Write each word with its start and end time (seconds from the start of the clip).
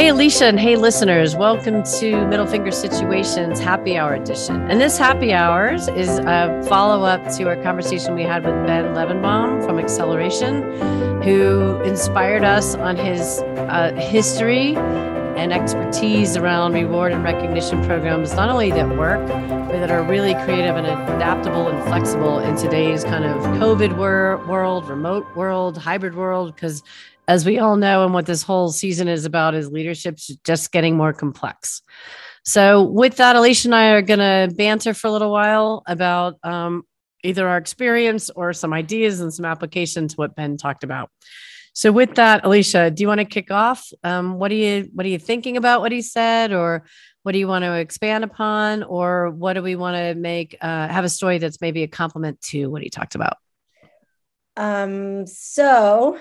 Hey, 0.00 0.08
Alicia, 0.08 0.46
and 0.46 0.58
hey, 0.58 0.76
listeners, 0.76 1.36
welcome 1.36 1.82
to 1.98 2.26
Middle 2.26 2.46
Finger 2.46 2.70
Situations 2.70 3.60
Happy 3.60 3.98
Hour 3.98 4.14
Edition. 4.14 4.62
And 4.70 4.80
this 4.80 4.96
Happy 4.96 5.34
Hours 5.34 5.88
is 5.88 6.20
a 6.20 6.64
follow 6.70 7.04
up 7.04 7.22
to 7.36 7.46
our 7.48 7.62
conversation 7.62 8.14
we 8.14 8.22
had 8.22 8.42
with 8.42 8.54
Ben 8.66 8.94
Levenbaum 8.94 9.62
from 9.62 9.78
Acceleration, 9.78 10.62
who 11.20 11.78
inspired 11.82 12.44
us 12.44 12.74
on 12.76 12.96
his 12.96 13.40
uh, 13.40 13.92
history 13.94 14.74
and 14.74 15.52
expertise 15.52 16.34
around 16.34 16.72
reward 16.72 17.12
and 17.12 17.22
recognition 17.22 17.84
programs, 17.84 18.32
not 18.32 18.48
only 18.48 18.70
that 18.70 18.88
work, 18.96 19.20
but 19.28 19.80
that 19.80 19.90
are 19.90 20.02
really 20.02 20.32
creative 20.46 20.76
and 20.76 20.86
adaptable 20.86 21.68
and 21.68 21.84
flexible 21.84 22.38
in 22.38 22.56
today's 22.56 23.04
kind 23.04 23.26
of 23.26 23.36
COVID 23.60 23.98
wor- 23.98 24.42
world, 24.46 24.88
remote 24.88 25.26
world, 25.36 25.76
hybrid 25.76 26.14
world, 26.14 26.54
because 26.54 26.82
as 27.30 27.46
we 27.46 27.60
all 27.60 27.76
know, 27.76 28.02
and 28.02 28.12
what 28.12 28.26
this 28.26 28.42
whole 28.42 28.72
season 28.72 29.06
is 29.06 29.24
about 29.24 29.54
is 29.54 29.70
leadership's 29.70 30.36
just 30.44 30.72
getting 30.72 30.96
more 30.96 31.12
complex. 31.12 31.80
So, 32.44 32.82
with 32.82 33.18
that, 33.18 33.36
Alicia 33.36 33.68
and 33.68 33.74
I 33.74 33.90
are 33.90 34.02
going 34.02 34.18
to 34.18 34.52
banter 34.52 34.94
for 34.94 35.06
a 35.06 35.12
little 35.12 35.30
while 35.30 35.84
about 35.86 36.38
um, 36.42 36.82
either 37.22 37.46
our 37.46 37.56
experience 37.56 38.30
or 38.30 38.52
some 38.52 38.72
ideas 38.72 39.20
and 39.20 39.32
some 39.32 39.44
applications 39.44 40.14
to 40.14 40.16
what 40.16 40.34
Ben 40.34 40.56
talked 40.56 40.82
about. 40.82 41.08
So, 41.72 41.92
with 41.92 42.16
that, 42.16 42.44
Alicia, 42.44 42.90
do 42.90 43.00
you 43.00 43.06
want 43.06 43.20
to 43.20 43.24
kick 43.24 43.52
off? 43.52 43.86
Um, 44.02 44.34
what 44.40 44.50
are 44.50 44.56
you 44.56 44.88
What 44.92 45.06
are 45.06 45.10
you 45.10 45.20
thinking 45.20 45.56
about 45.56 45.82
what 45.82 45.92
he 45.92 46.02
said, 46.02 46.52
or 46.52 46.84
what 47.22 47.30
do 47.30 47.38
you 47.38 47.46
want 47.46 47.62
to 47.62 47.74
expand 47.74 48.24
upon, 48.24 48.82
or 48.82 49.30
what 49.30 49.52
do 49.52 49.62
we 49.62 49.76
want 49.76 49.94
to 49.94 50.16
make 50.16 50.56
uh, 50.60 50.88
have 50.88 51.04
a 51.04 51.08
story 51.08 51.38
that's 51.38 51.60
maybe 51.60 51.84
a 51.84 51.88
compliment 51.88 52.40
to 52.50 52.66
what 52.66 52.82
he 52.82 52.90
talked 52.90 53.14
about? 53.14 53.36
Um, 54.56 55.28
so 55.28 56.18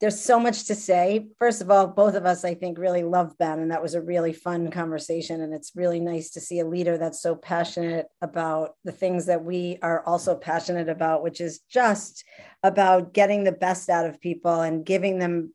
there's 0.00 0.20
so 0.20 0.38
much 0.38 0.64
to 0.66 0.74
say. 0.74 1.26
First 1.38 1.60
of 1.60 1.70
all, 1.70 1.88
both 1.88 2.14
of 2.14 2.24
us, 2.24 2.44
I 2.44 2.54
think, 2.54 2.78
really 2.78 3.02
love 3.02 3.36
Ben, 3.38 3.58
and 3.58 3.70
that 3.70 3.82
was 3.82 3.94
a 3.94 4.02
really 4.02 4.32
fun 4.32 4.70
conversation. 4.70 5.40
And 5.40 5.52
it's 5.52 5.72
really 5.74 5.98
nice 5.98 6.30
to 6.30 6.40
see 6.40 6.60
a 6.60 6.66
leader 6.66 6.96
that's 6.96 7.20
so 7.20 7.34
passionate 7.34 8.06
about 8.22 8.74
the 8.84 8.92
things 8.92 9.26
that 9.26 9.44
we 9.44 9.78
are 9.82 10.04
also 10.06 10.36
passionate 10.36 10.88
about, 10.88 11.22
which 11.22 11.40
is 11.40 11.60
just 11.70 12.24
about 12.62 13.12
getting 13.12 13.44
the 13.44 13.52
best 13.52 13.88
out 13.88 14.06
of 14.06 14.20
people 14.20 14.60
and 14.60 14.86
giving 14.86 15.18
them 15.18 15.52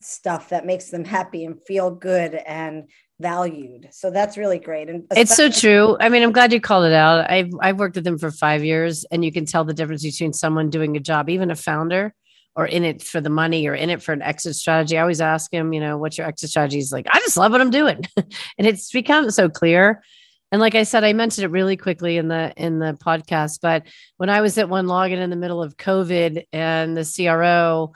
stuff 0.00 0.50
that 0.50 0.66
makes 0.66 0.90
them 0.90 1.04
happy 1.04 1.44
and 1.44 1.62
feel 1.66 1.90
good 1.90 2.34
and 2.34 2.84
valued. 3.20 3.88
So 3.90 4.10
that's 4.10 4.36
really 4.36 4.58
great. 4.58 4.88
And 4.88 5.04
it's 5.10 5.34
so 5.34 5.50
true. 5.50 5.96
I 5.98 6.08
mean, 6.08 6.22
I'm 6.22 6.30
glad 6.30 6.52
you 6.52 6.60
called 6.60 6.84
it 6.84 6.92
out. 6.92 7.28
I've 7.30 7.50
I've 7.60 7.78
worked 7.78 7.96
with 7.96 8.04
them 8.04 8.18
for 8.18 8.30
five 8.30 8.62
years, 8.64 9.04
and 9.10 9.24
you 9.24 9.32
can 9.32 9.46
tell 9.46 9.64
the 9.64 9.74
difference 9.74 10.02
between 10.02 10.32
someone 10.32 10.68
doing 10.70 10.96
a 10.96 11.00
job, 11.00 11.30
even 11.30 11.50
a 11.50 11.56
founder 11.56 12.14
or 12.58 12.66
in 12.66 12.82
it 12.82 13.00
for 13.00 13.20
the 13.20 13.30
money 13.30 13.68
or 13.68 13.74
in 13.74 13.88
it 13.88 14.02
for 14.02 14.12
an 14.12 14.20
exit 14.20 14.56
strategy. 14.56 14.98
I 14.98 15.02
always 15.02 15.20
ask 15.20 15.54
him, 15.54 15.72
you 15.72 15.78
know, 15.78 15.96
what's 15.96 16.18
your 16.18 16.26
exit 16.26 16.50
strategy? 16.50 16.78
He's 16.78 16.92
like, 16.92 17.06
I 17.08 17.20
just 17.20 17.36
love 17.36 17.52
what 17.52 17.60
I'm 17.60 17.70
doing. 17.70 18.04
and 18.16 18.66
it's 18.66 18.90
become 18.90 19.30
so 19.30 19.48
clear. 19.48 20.02
And 20.50 20.60
like 20.60 20.74
I 20.74 20.82
said, 20.82 21.04
I 21.04 21.12
mentioned 21.12 21.44
it 21.44 21.52
really 21.52 21.76
quickly 21.76 22.16
in 22.16 22.26
the 22.26 22.52
in 22.56 22.80
the 22.80 22.94
podcast, 22.94 23.60
but 23.62 23.84
when 24.16 24.28
I 24.28 24.40
was 24.40 24.58
at 24.58 24.66
OneLogin 24.66 25.18
in 25.18 25.30
the 25.30 25.36
middle 25.36 25.62
of 25.62 25.76
COVID 25.76 26.46
and 26.52 26.96
the 26.96 27.04
CRO, 27.04 27.92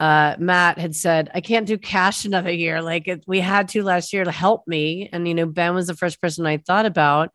uh, 0.00 0.34
Matt 0.40 0.78
had 0.78 0.96
said, 0.96 1.30
I 1.32 1.40
can't 1.40 1.66
do 1.66 1.78
cash 1.78 2.24
another 2.24 2.50
year. 2.50 2.82
Like 2.82 3.06
it, 3.06 3.22
we 3.28 3.38
had 3.38 3.68
to 3.68 3.84
last 3.84 4.12
year 4.12 4.24
to 4.24 4.32
help 4.32 4.66
me. 4.66 5.08
And, 5.12 5.28
you 5.28 5.34
know, 5.34 5.46
Ben 5.46 5.74
was 5.74 5.86
the 5.86 5.94
first 5.94 6.20
person 6.20 6.46
I 6.46 6.56
thought 6.56 6.86
about. 6.86 7.30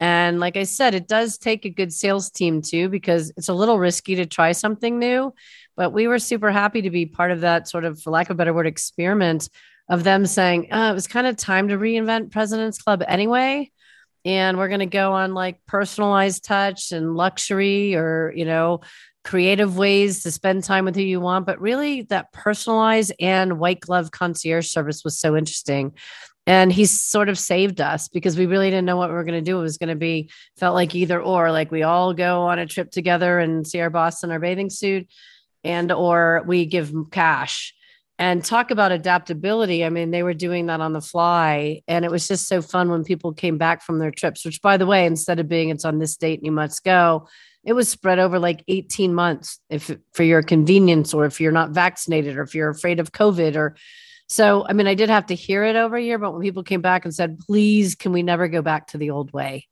And 0.00 0.40
like 0.40 0.56
I 0.56 0.64
said, 0.64 0.94
it 0.94 1.08
does 1.08 1.38
take 1.38 1.64
a 1.64 1.70
good 1.70 1.92
sales 1.92 2.30
team 2.30 2.62
too, 2.62 2.88
because 2.88 3.32
it's 3.36 3.48
a 3.48 3.54
little 3.54 3.78
risky 3.78 4.16
to 4.16 4.26
try 4.26 4.52
something 4.52 4.98
new. 4.98 5.32
But 5.76 5.92
we 5.92 6.08
were 6.08 6.18
super 6.18 6.50
happy 6.50 6.82
to 6.82 6.90
be 6.90 7.06
part 7.06 7.30
of 7.30 7.42
that 7.42 7.68
sort 7.68 7.84
of, 7.84 8.00
for 8.00 8.10
lack 8.10 8.30
of 8.30 8.36
a 8.36 8.38
better 8.38 8.54
word, 8.54 8.66
experiment 8.66 9.48
of 9.88 10.04
them 10.04 10.26
saying, 10.26 10.68
oh, 10.72 10.90
it 10.90 10.94
was 10.94 11.06
kind 11.06 11.26
of 11.26 11.36
time 11.36 11.68
to 11.68 11.78
reinvent 11.78 12.32
President's 12.32 12.80
Club 12.80 13.04
anyway. 13.06 13.70
And 14.24 14.58
we're 14.58 14.68
going 14.68 14.80
to 14.80 14.86
go 14.86 15.12
on 15.12 15.34
like 15.34 15.64
personalized 15.66 16.44
touch 16.44 16.90
and 16.90 17.14
luxury 17.14 17.94
or, 17.94 18.32
you 18.34 18.44
know, 18.44 18.80
creative 19.22 19.76
ways 19.76 20.22
to 20.22 20.30
spend 20.30 20.64
time 20.64 20.84
with 20.84 20.96
who 20.96 21.02
you 21.02 21.20
want. 21.20 21.46
But 21.46 21.60
really, 21.60 22.02
that 22.02 22.32
personalized 22.32 23.12
and 23.20 23.58
white 23.58 23.80
glove 23.80 24.10
concierge 24.10 24.68
service 24.68 25.04
was 25.04 25.18
so 25.18 25.36
interesting 25.36 25.92
and 26.46 26.72
he 26.72 26.84
sort 26.84 27.28
of 27.28 27.38
saved 27.38 27.80
us 27.80 28.08
because 28.08 28.38
we 28.38 28.46
really 28.46 28.70
didn't 28.70 28.84
know 28.84 28.96
what 28.96 29.08
we 29.08 29.14
were 29.16 29.24
going 29.24 29.44
to 29.44 29.50
do. 29.50 29.58
It 29.58 29.62
was 29.62 29.78
going 29.78 29.88
to 29.88 29.96
be 29.96 30.30
felt 30.56 30.74
like 30.74 30.94
either 30.94 31.20
or, 31.20 31.50
like 31.50 31.72
we 31.72 31.82
all 31.82 32.14
go 32.14 32.42
on 32.42 32.60
a 32.60 32.66
trip 32.66 32.90
together 32.92 33.40
and 33.40 33.66
see 33.66 33.80
our 33.80 33.90
boss 33.90 34.22
in 34.22 34.30
our 34.30 34.38
bathing 34.38 34.70
suit, 34.70 35.08
and 35.66 35.92
or 35.92 36.42
we 36.46 36.66
give 36.66 36.92
cash 37.10 37.74
and 38.18 38.44
talk 38.44 38.70
about 38.70 38.92
adaptability. 38.92 39.84
I 39.84 39.90
mean, 39.90 40.10
they 40.10 40.22
were 40.22 40.34
doing 40.34 40.66
that 40.66 40.80
on 40.80 40.92
the 40.92 41.00
fly, 41.00 41.82
and 41.86 42.04
it 42.04 42.10
was 42.10 42.26
just 42.26 42.48
so 42.48 42.62
fun 42.62 42.90
when 42.90 43.04
people 43.04 43.32
came 43.32 43.58
back 43.58 43.82
from 43.82 43.98
their 43.98 44.10
trips. 44.10 44.44
Which, 44.44 44.62
by 44.62 44.76
the 44.76 44.86
way, 44.86 45.04
instead 45.04 45.38
of 45.38 45.48
being 45.48 45.68
it's 45.68 45.84
on 45.84 45.98
this 45.98 46.16
date 46.16 46.38
and 46.38 46.46
you 46.46 46.52
must 46.52 46.84
go, 46.84 47.28
it 47.64 47.74
was 47.74 47.88
spread 47.88 48.18
over 48.18 48.38
like 48.38 48.64
18 48.68 49.12
months 49.12 49.58
if 49.68 49.94
for 50.14 50.22
your 50.22 50.42
convenience 50.42 51.12
or 51.12 51.26
if 51.26 51.40
you're 51.40 51.52
not 51.52 51.70
vaccinated 51.70 52.36
or 52.36 52.42
if 52.42 52.54
you're 52.54 52.70
afraid 52.70 53.00
of 53.00 53.12
covid 53.12 53.56
or 53.56 53.76
so, 54.28 54.66
I 54.68 54.72
mean, 54.72 54.88
I 54.88 54.94
did 54.94 55.08
have 55.08 55.26
to 55.26 55.34
hear 55.34 55.62
it 55.64 55.76
over 55.76 55.96
a 55.96 56.02
year, 56.02 56.18
but 56.18 56.32
when 56.32 56.42
people 56.42 56.64
came 56.64 56.80
back 56.80 57.04
and 57.04 57.14
said, 57.14 57.38
please, 57.38 57.94
can 57.94 58.12
we 58.12 58.24
never 58.24 58.48
go 58.48 58.60
back 58.60 58.88
to 58.88 58.98
the 58.98 59.10
old 59.10 59.32
way? 59.32 59.68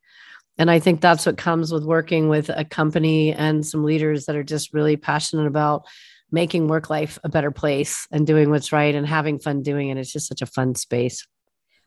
And 0.59 0.71
I 0.71 0.79
think 0.79 1.01
that's 1.01 1.27
what 1.27 1.37
comes 1.37 1.73
with 1.73 1.85
working 1.85 2.29
with 2.29 2.49
a 2.49 2.65
company 2.65 3.33
and 3.33 3.67
some 3.67 3.85
leaders 3.85 4.27
that 4.27 4.37
are 4.37 4.45
just 4.45 4.73
really 4.73 4.97
passionate 4.97 5.47
about 5.47 5.87
making 6.31 6.69
work 6.69 6.91
life 6.91 7.19
a 7.25 7.29
better 7.29 7.51
place 7.51 8.07
and 8.11 8.27
doing 8.27 8.51
what's 8.51 8.73
right 8.73 8.95
and 8.95 9.07
having 9.07 9.39
fun 9.39 9.63
doing 9.63 9.89
it. 9.89 9.99
It's 9.99 10.13
just 10.13 10.29
such 10.29 10.43
a 10.43 10.47
fun 10.47 10.75
space. 10.75 11.27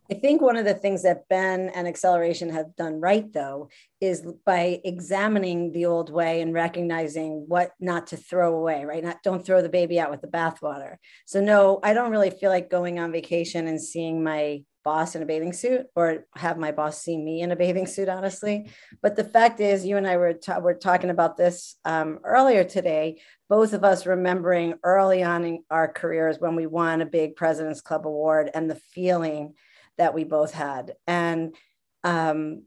I 0.09 0.13
think 0.13 0.41
one 0.41 0.55
of 0.55 0.63
the 0.63 0.73
things 0.73 1.03
that 1.03 1.27
Ben 1.27 1.69
and 1.75 1.85
Acceleration 1.85 2.49
have 2.51 2.75
done 2.77 3.01
right, 3.01 3.31
though, 3.33 3.67
is 3.99 4.25
by 4.45 4.79
examining 4.85 5.73
the 5.73 5.85
old 5.85 6.09
way 6.09 6.41
and 6.41 6.53
recognizing 6.53 7.43
what 7.47 7.71
not 7.81 8.07
to 8.07 8.17
throw 8.17 8.55
away, 8.55 8.85
right? 8.85 9.03
Not 9.03 9.21
don't 9.21 9.45
throw 9.45 9.61
the 9.61 9.67
baby 9.67 9.99
out 9.99 10.09
with 10.09 10.21
the 10.21 10.27
bathwater. 10.27 10.95
So, 11.25 11.41
no, 11.41 11.81
I 11.83 11.93
don't 11.93 12.11
really 12.11 12.29
feel 12.29 12.49
like 12.49 12.69
going 12.69 12.99
on 12.99 13.11
vacation 13.11 13.67
and 13.67 13.81
seeing 13.81 14.23
my 14.23 14.63
boss 14.87 15.15
in 15.15 15.21
a 15.21 15.25
bathing 15.25 15.51
suit 15.51 15.85
or 15.97 16.25
have 16.37 16.57
my 16.57 16.71
boss 16.71 17.01
see 17.01 17.17
me 17.17 17.41
in 17.41 17.51
a 17.51 17.57
bathing 17.57 17.85
suit, 17.85 18.07
honestly. 18.07 18.71
But 19.01 19.17
the 19.17 19.25
fact 19.25 19.59
is, 19.59 19.85
you 19.85 19.97
and 19.97 20.07
I 20.07 20.15
were, 20.15 20.31
ta- 20.31 20.59
were 20.59 20.75
talking 20.75 21.09
about 21.09 21.35
this 21.35 21.75
um, 21.83 22.19
earlier 22.23 22.63
today, 22.63 23.19
both 23.49 23.73
of 23.73 23.83
us 23.83 24.05
remembering 24.05 24.75
early 24.83 25.23
on 25.23 25.43
in 25.43 25.63
our 25.69 25.91
careers 25.91 26.39
when 26.39 26.55
we 26.55 26.67
won 26.67 27.01
a 27.01 27.05
big 27.05 27.35
President's 27.35 27.81
Club 27.81 28.07
award 28.07 28.49
and 28.53 28.69
the 28.69 28.81
feeling 28.95 29.55
that 29.97 30.13
we 30.13 30.23
both 30.23 30.53
had. 30.53 30.93
And 31.05 31.53
um, 32.05 32.63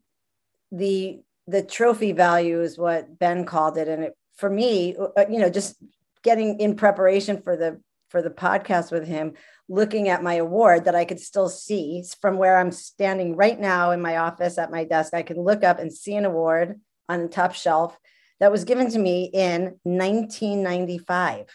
the 0.71 1.23
the 1.47 1.63
trophy 1.63 2.13
value 2.13 2.61
is 2.61 2.77
what 2.77 3.19
Ben 3.19 3.47
called 3.47 3.79
it. 3.79 3.89
And 3.89 4.05
it, 4.05 4.15
for 4.37 4.51
me, 4.51 4.95
uh, 5.17 5.25
you 5.31 5.39
know, 5.39 5.49
just 5.49 5.77
getting 6.23 6.61
in 6.61 6.77
preparation 6.77 7.41
for 7.41 7.57
the 7.57 7.81
for 8.11 8.21
the 8.21 8.31
podcast 8.31 8.91
with 8.93 9.07
him, 9.07 9.35
looking 9.71 10.09
at 10.09 10.23
my 10.23 10.35
award 10.35 10.85
that 10.85 10.97
I 10.97 11.05
could 11.05 11.21
still 11.21 11.49
see 11.49 12.03
from 12.21 12.37
where 12.37 12.59
I'm 12.59 12.73
standing 12.73 13.37
right 13.37 13.59
now 13.59 13.93
in 13.93 14.03
my 14.03 14.17
office 14.17 14.59
at 14.59 14.73
my 14.73 14.83
desk. 14.83 15.15
I 15.15 15.23
can 15.23 15.41
look 15.41 15.63
up 15.63 15.79
and 15.79 15.93
see 15.93 16.17
an 16.17 16.25
award 16.25 16.81
on 17.09 17.23
the 17.23 17.29
top 17.29 17.55
shelf 17.55 17.97
that 18.41 18.51
was 18.51 18.65
given 18.65 18.91
to 18.91 18.99
me 18.99 19.31
in 19.33 19.79
1995. 19.85 21.47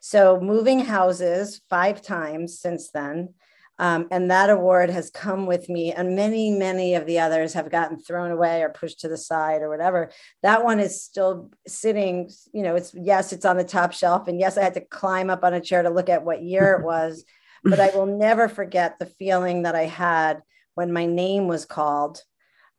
So 0.00 0.40
moving 0.40 0.80
houses 0.80 1.60
five 1.68 2.00
times 2.00 2.58
since 2.58 2.90
then. 2.90 3.34
Um, 3.78 4.08
and 4.10 4.30
that 4.30 4.48
award 4.48 4.88
has 4.88 5.10
come 5.10 5.44
with 5.44 5.68
me, 5.68 5.92
and 5.92 6.16
many, 6.16 6.50
many 6.50 6.94
of 6.94 7.04
the 7.04 7.18
others 7.18 7.52
have 7.52 7.70
gotten 7.70 7.98
thrown 7.98 8.30
away 8.30 8.62
or 8.62 8.70
pushed 8.70 9.00
to 9.00 9.08
the 9.08 9.18
side 9.18 9.60
or 9.60 9.68
whatever. 9.68 10.10
That 10.42 10.64
one 10.64 10.80
is 10.80 11.04
still 11.04 11.50
sitting, 11.66 12.30
you 12.52 12.62
know, 12.62 12.76
it's 12.76 12.94
yes, 12.94 13.34
it's 13.34 13.44
on 13.44 13.58
the 13.58 13.64
top 13.64 13.92
shelf. 13.92 14.28
And 14.28 14.40
yes, 14.40 14.56
I 14.56 14.62
had 14.62 14.74
to 14.74 14.80
climb 14.80 15.28
up 15.28 15.44
on 15.44 15.52
a 15.52 15.60
chair 15.60 15.82
to 15.82 15.90
look 15.90 16.08
at 16.08 16.24
what 16.24 16.42
year 16.42 16.72
it 16.74 16.84
was, 16.86 17.24
but 17.64 17.80
I 17.80 17.90
will 17.94 18.06
never 18.06 18.48
forget 18.48 18.98
the 18.98 19.06
feeling 19.06 19.62
that 19.62 19.74
I 19.74 19.84
had 19.84 20.42
when 20.74 20.92
my 20.92 21.06
name 21.06 21.48
was 21.48 21.64
called 21.64 22.22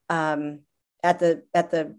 um, 0.10 0.60
at 1.04 1.20
the 1.20 1.44
at 1.54 1.72
the 1.72 1.96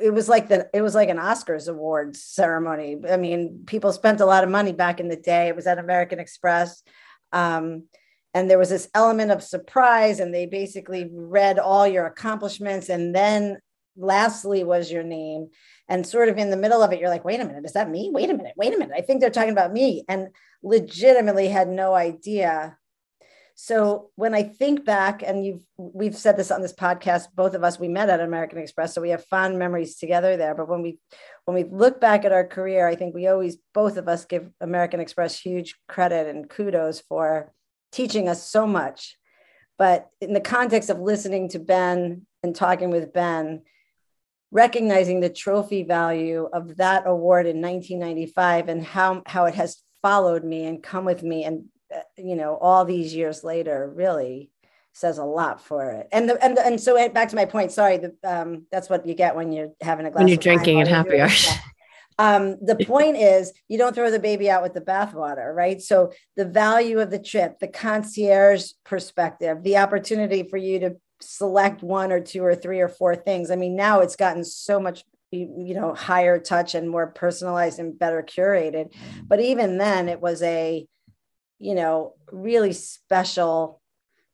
it 0.00 0.10
was 0.10 0.28
like 0.28 0.48
the 0.48 0.68
it 0.72 0.82
was 0.82 0.94
like 0.94 1.08
an 1.08 1.18
Oscars 1.18 1.68
awards 1.68 2.22
ceremony. 2.22 2.96
I 3.08 3.16
mean, 3.16 3.64
people 3.66 3.92
spent 3.92 4.20
a 4.20 4.26
lot 4.26 4.44
of 4.44 4.50
money 4.50 4.72
back 4.72 5.00
in 5.00 5.08
the 5.08 5.16
day. 5.16 5.48
It 5.48 5.56
was 5.56 5.66
at 5.66 5.78
American 5.78 6.20
Express. 6.20 6.82
Um, 7.32 7.84
and 8.34 8.48
there 8.48 8.58
was 8.58 8.68
this 8.68 8.88
element 8.94 9.30
of 9.30 9.42
surprise 9.42 10.20
and 10.20 10.32
they 10.32 10.46
basically 10.46 11.10
read 11.12 11.58
all 11.58 11.86
your 11.86 12.06
accomplishments 12.06 12.88
and 12.88 13.14
then 13.14 13.58
lastly 13.98 14.64
was 14.64 14.90
your 14.90 15.02
name. 15.02 15.48
And 15.88 16.06
sort 16.06 16.28
of 16.28 16.38
in 16.38 16.50
the 16.50 16.56
middle 16.56 16.82
of 16.82 16.92
it 16.92 17.00
you're 17.00 17.08
like 17.08 17.24
wait 17.24 17.40
a 17.40 17.44
minute 17.44 17.64
is 17.64 17.72
that 17.72 17.90
me? 17.90 18.10
Wait 18.12 18.30
a 18.30 18.34
minute 18.34 18.54
wait 18.56 18.74
a 18.74 18.78
minute. 18.78 18.94
I 18.96 19.02
think 19.02 19.20
they're 19.20 19.30
talking 19.30 19.52
about 19.52 19.72
me 19.72 20.04
and 20.08 20.28
legitimately 20.62 21.48
had 21.48 21.68
no 21.68 21.94
idea. 21.94 22.76
So 23.60 24.10
when 24.14 24.34
i 24.34 24.44
think 24.44 24.84
back 24.84 25.22
and 25.26 25.44
you've 25.44 25.62
we've 25.76 26.16
said 26.16 26.36
this 26.36 26.52
on 26.52 26.62
this 26.62 26.72
podcast 26.72 27.26
both 27.34 27.54
of 27.54 27.64
us 27.64 27.80
we 27.80 27.88
met 27.88 28.08
at 28.08 28.20
american 28.20 28.58
express 28.58 28.94
so 28.94 29.00
we 29.00 29.10
have 29.10 29.24
fond 29.24 29.58
memories 29.58 29.96
together 29.96 30.36
there. 30.36 30.54
But 30.54 30.68
when 30.68 30.82
we 30.82 30.98
when 31.44 31.56
we 31.56 31.64
look 31.64 32.00
back 32.00 32.24
at 32.24 32.32
our 32.32 32.46
career 32.46 32.86
i 32.86 32.94
think 32.94 33.14
we 33.14 33.26
always 33.26 33.58
both 33.74 33.96
of 33.96 34.06
us 34.08 34.24
give 34.24 34.48
american 34.60 35.00
express 35.00 35.38
huge 35.38 35.74
credit 35.88 36.28
and 36.28 36.48
kudos 36.48 37.00
for 37.00 37.52
teaching 37.92 38.28
us 38.28 38.48
so 38.48 38.66
much. 38.66 39.16
But 39.76 40.08
in 40.20 40.32
the 40.32 40.40
context 40.40 40.90
of 40.90 40.98
listening 40.98 41.48
to 41.50 41.58
Ben 41.58 42.26
and 42.42 42.54
talking 42.54 42.90
with 42.90 43.12
Ben, 43.12 43.62
recognizing 44.50 45.20
the 45.20 45.28
trophy 45.28 45.82
value 45.82 46.48
of 46.52 46.76
that 46.76 47.06
award 47.06 47.46
in 47.46 47.60
1995 47.60 48.68
and 48.68 48.84
how, 48.84 49.22
how 49.26 49.44
it 49.44 49.54
has 49.54 49.82
followed 50.02 50.44
me 50.44 50.66
and 50.66 50.82
come 50.82 51.04
with 51.04 51.22
me 51.22 51.44
and 51.44 51.64
uh, 51.94 52.00
you 52.16 52.36
know 52.36 52.56
all 52.56 52.84
these 52.84 53.14
years 53.14 53.42
later 53.42 53.90
really 53.94 54.50
says 54.92 55.18
a 55.18 55.24
lot 55.24 55.60
for 55.60 55.90
it. 55.92 56.08
And 56.12 56.28
the, 56.28 56.44
and 56.44 56.56
the, 56.56 56.66
and 56.66 56.80
so 56.80 57.08
back 57.10 57.28
to 57.30 57.36
my 57.36 57.44
point 57.44 57.72
sorry 57.72 57.98
the, 57.98 58.14
um, 58.24 58.66
that's 58.70 58.90
what 58.90 59.06
you 59.06 59.14
get 59.14 59.36
when 59.36 59.52
you're 59.52 59.70
having 59.80 60.06
a 60.06 60.10
glass 60.10 60.20
when 60.20 60.28
you're 60.28 60.36
drinking 60.36 60.80
at 60.80 60.88
happy 60.88 61.20
hour 61.20 61.28
um, 62.18 62.56
the 62.60 62.76
point 62.86 63.16
is 63.16 63.52
you 63.68 63.78
don't 63.78 63.94
throw 63.94 64.10
the 64.10 64.18
baby 64.18 64.50
out 64.50 64.62
with 64.62 64.74
the 64.74 64.80
bathwater 64.80 65.54
right? 65.54 65.80
So 65.80 66.12
the 66.36 66.44
value 66.44 67.00
of 67.00 67.10
the 67.10 67.18
trip 67.18 67.58
the 67.58 67.68
concierge 67.68 68.72
perspective 68.84 69.62
the 69.62 69.78
opportunity 69.78 70.42
for 70.42 70.56
you 70.56 70.80
to 70.80 70.96
select 71.20 71.82
one 71.82 72.12
or 72.12 72.20
two 72.20 72.44
or 72.44 72.54
three 72.54 72.80
or 72.80 72.88
four 72.88 73.16
things. 73.16 73.50
I 73.50 73.56
mean, 73.56 73.76
now 73.76 74.00
it's 74.00 74.16
gotten 74.16 74.44
so 74.44 74.80
much 74.80 75.04
you 75.30 75.74
know 75.74 75.94
higher 75.94 76.38
touch 76.38 76.74
and 76.74 76.88
more 76.88 77.06
personalized 77.06 77.78
and 77.78 77.98
better 77.98 78.22
curated. 78.22 78.94
But 79.26 79.40
even 79.40 79.78
then 79.78 80.08
it 80.08 80.20
was 80.20 80.42
a 80.42 80.86
you 81.58 81.74
know 81.74 82.14
really 82.32 82.72
special 82.72 83.80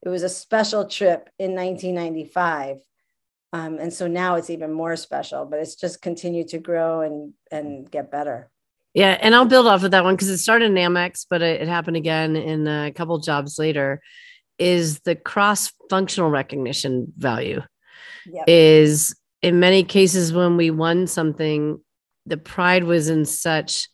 it 0.03 0.09
was 0.09 0.23
a 0.23 0.29
special 0.29 0.87
trip 0.87 1.31
in 1.39 1.55
1995 1.55 2.79
um, 3.55 3.79
and 3.79 3.93
so 3.93 4.07
now 4.07 4.35
it's 4.35 4.51
even 4.51 4.73
more 4.73 4.97
special 4.97 5.47
but 5.47 5.59
it's 5.59 5.75
just 5.75 6.03
continued 6.03 6.49
to 6.49 6.59
grow 6.59 7.01
and 7.01 7.33
and 7.51 7.91
get 7.91 8.11
better. 8.11 8.51
Yeah 8.93 9.17
and 9.21 9.35
i'll 9.35 9.47
build 9.47 9.67
off 9.67 9.83
of 9.83 9.91
that 9.93 10.05
one 10.05 10.15
because 10.15 10.29
it 10.29 10.39
started 10.39 10.67
in 10.67 10.75
amex 10.75 11.27
but 11.29 11.43
it, 11.43 11.63
it 11.63 11.69
happened 11.69 11.97
again 11.97 12.37
in 12.37 12.69
a 12.69 12.93
couple 12.93 13.19
jobs 13.19 13.59
later 13.59 14.03
is 14.59 15.01
the 15.01 15.17
cross 15.17 15.73
functional 15.91 16.31
recognition 16.31 17.13
value. 17.17 17.63
Yep. 18.27 18.45
is 18.47 19.15
in 19.43 19.61
many 19.61 19.85
cases 19.85 20.33
when 20.33 20.57
we 20.57 20.71
won 20.71 21.07
something 21.07 21.79
the 22.25 22.39
pride 22.39 22.85
was 22.85 23.11
in 23.11 23.27
such 23.27 23.87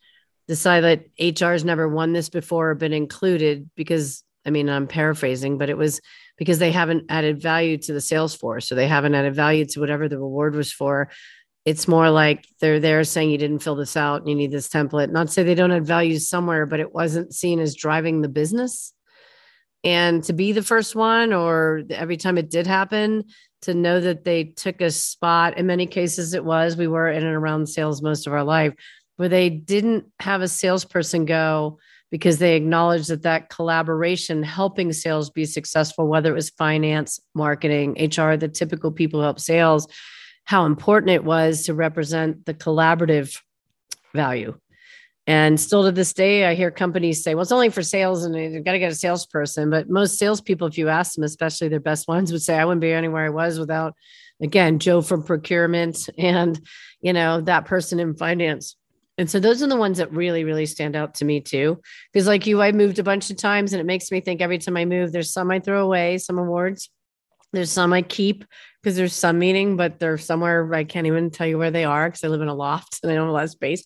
the 0.46 0.54
side 0.54 0.84
that 0.84 1.04
hr's 1.18 1.64
never 1.64 1.88
won 1.88 2.12
this 2.12 2.28
before 2.28 2.70
or 2.70 2.74
been 2.76 2.92
included 2.92 3.68
because 3.74 4.22
i 4.46 4.50
mean 4.50 4.68
i'm 4.68 4.86
paraphrasing 4.86 5.58
but 5.58 5.68
it 5.68 5.76
was 5.76 6.00
because 6.40 6.58
they 6.58 6.72
haven't 6.72 7.04
added 7.10 7.40
value 7.40 7.76
to 7.76 7.92
the 7.92 8.00
sales 8.00 8.34
force 8.34 8.72
or 8.72 8.74
they 8.74 8.88
haven't 8.88 9.14
added 9.14 9.34
value 9.34 9.66
to 9.66 9.78
whatever 9.78 10.08
the 10.08 10.18
reward 10.18 10.54
was 10.54 10.72
for. 10.72 11.10
It's 11.66 11.86
more 11.86 12.08
like 12.08 12.46
they're 12.62 12.80
there 12.80 13.04
saying 13.04 13.30
you 13.30 13.36
didn't 13.36 13.58
fill 13.58 13.74
this 13.74 13.94
out. 13.94 14.22
And 14.22 14.30
you 14.30 14.34
need 14.34 14.50
this 14.50 14.66
template. 14.66 15.12
Not 15.12 15.28
say 15.28 15.42
they 15.42 15.54
don't 15.54 15.70
add 15.70 15.86
value 15.86 16.18
somewhere 16.18 16.64
but 16.64 16.80
it 16.80 16.94
wasn't 16.94 17.34
seen 17.34 17.60
as 17.60 17.76
driving 17.76 18.22
the 18.22 18.30
business 18.30 18.94
and 19.84 20.22
to 20.24 20.32
be 20.32 20.52
the 20.52 20.62
first 20.62 20.94
one 20.94 21.32
or 21.32 21.82
every 21.90 22.16
time 22.16 22.38
it 22.38 22.50
did 22.50 22.66
happen 22.66 23.24
to 23.62 23.74
know 23.74 24.00
that 24.00 24.24
they 24.24 24.44
took 24.44 24.80
a 24.80 24.90
spot. 24.90 25.56
In 25.58 25.66
many 25.66 25.86
cases 25.86 26.34
it 26.34 26.44
was 26.44 26.76
we 26.76 26.86
were 26.86 27.08
in 27.08 27.24
and 27.24 27.36
around 27.36 27.68
sales 27.68 28.02
most 28.02 28.26
of 28.26 28.32
our 28.32 28.44
life 28.44 28.74
where 29.16 29.28
they 29.28 29.50
didn't 29.50 30.06
have 30.20 30.40
a 30.40 30.48
salesperson 30.48 31.26
go 31.26 31.78
because 32.10 32.38
they 32.38 32.56
acknowledged 32.56 33.08
that 33.08 33.22
that 33.22 33.50
collaboration 33.50 34.42
helping 34.42 34.92
sales 34.92 35.30
be 35.30 35.44
successful 35.44 36.08
whether 36.08 36.30
it 36.30 36.34
was 36.34 36.50
finance 36.50 37.20
marketing 37.34 37.92
hr 37.92 38.36
the 38.36 38.48
typical 38.48 38.90
people 38.90 39.20
who 39.20 39.24
help 39.24 39.38
sales 39.38 39.86
how 40.44 40.64
important 40.64 41.10
it 41.10 41.22
was 41.22 41.64
to 41.64 41.74
represent 41.74 42.46
the 42.46 42.54
collaborative 42.54 43.38
value 44.14 44.58
and 45.26 45.60
still 45.60 45.84
to 45.84 45.92
this 45.92 46.12
day, 46.12 46.46
I 46.46 46.54
hear 46.54 46.70
companies 46.70 47.22
say, 47.22 47.34
well, 47.34 47.42
it's 47.42 47.52
only 47.52 47.68
for 47.68 47.82
sales 47.82 48.24
and 48.24 48.34
you've 48.34 48.64
got 48.64 48.72
to 48.72 48.78
get 48.78 48.92
a 48.92 48.96
salesperson. 48.96 49.70
But 49.70 49.88
most 49.88 50.18
salespeople, 50.18 50.66
if 50.66 50.78
you 50.78 50.88
ask 50.88 51.14
them, 51.14 51.24
especially 51.24 51.68
their 51.68 51.80
best 51.80 52.08
ones, 52.08 52.32
would 52.32 52.42
say, 52.42 52.58
I 52.58 52.64
wouldn't 52.64 52.80
be 52.80 52.92
anywhere 52.92 53.26
I 53.26 53.30
was 53.30 53.58
without, 53.58 53.94
again, 54.42 54.78
Joe 54.78 55.02
from 55.02 55.22
procurement 55.22 56.08
and, 56.18 56.60
you 57.00 57.12
know, 57.12 57.40
that 57.42 57.66
person 57.66 58.00
in 58.00 58.16
finance. 58.16 58.76
And 59.18 59.30
so 59.30 59.38
those 59.38 59.62
are 59.62 59.66
the 59.66 59.76
ones 59.76 59.98
that 59.98 60.10
really, 60.12 60.44
really 60.44 60.64
stand 60.64 60.96
out 60.96 61.14
to 61.16 61.26
me 61.26 61.42
too. 61.42 61.78
Because 62.10 62.26
like 62.26 62.46
you, 62.46 62.62
I 62.62 62.72
moved 62.72 62.98
a 62.98 63.04
bunch 63.04 63.30
of 63.30 63.36
times 63.36 63.74
and 63.74 63.80
it 63.80 63.84
makes 63.84 64.10
me 64.10 64.20
think 64.20 64.40
every 64.40 64.56
time 64.56 64.78
I 64.78 64.86
move, 64.86 65.12
there's 65.12 65.32
some 65.32 65.50
I 65.50 65.60
throw 65.60 65.84
away, 65.84 66.16
some 66.16 66.38
awards. 66.38 66.88
There's 67.52 67.70
some 67.70 67.92
I 67.92 68.00
keep 68.00 68.44
because 68.82 68.96
there's 68.96 69.14
some 69.14 69.38
meaning, 69.38 69.76
but 69.76 69.98
they're 69.98 70.18
somewhere 70.18 70.72
I 70.72 70.84
can't 70.84 71.06
even 71.06 71.30
tell 71.30 71.46
you 71.46 71.58
where 71.58 71.70
they 71.70 71.84
are 71.84 72.08
because 72.08 72.24
I 72.24 72.28
live 72.28 72.40
in 72.40 72.48
a 72.48 72.54
loft 72.54 73.00
and 73.02 73.12
I 73.12 73.14
don't 73.14 73.24
have 73.24 73.30
a 73.30 73.32
lot 73.32 73.44
of 73.44 73.50
space. 73.50 73.84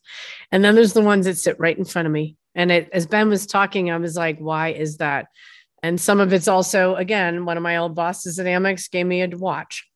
And 0.52 0.64
then 0.64 0.74
there's 0.74 0.92
the 0.92 1.00
ones 1.00 1.26
that 1.26 1.36
sit 1.36 1.58
right 1.58 1.76
in 1.76 1.84
front 1.84 2.06
of 2.06 2.12
me. 2.12 2.36
And 2.54 2.70
it, 2.70 2.88
as 2.92 3.06
Ben 3.06 3.28
was 3.28 3.46
talking, 3.46 3.90
I 3.90 3.96
was 3.96 4.16
like, 4.16 4.38
why 4.38 4.68
is 4.68 4.98
that? 4.98 5.26
And 5.82 6.00
some 6.00 6.20
of 6.20 6.32
it's 6.32 6.48
also, 6.48 6.94
again, 6.94 7.44
one 7.44 7.56
of 7.56 7.62
my 7.62 7.76
old 7.76 7.94
bosses 7.94 8.38
at 8.38 8.46
Amex 8.46 8.90
gave 8.90 9.06
me 9.06 9.22
a 9.22 9.28
watch. 9.28 9.86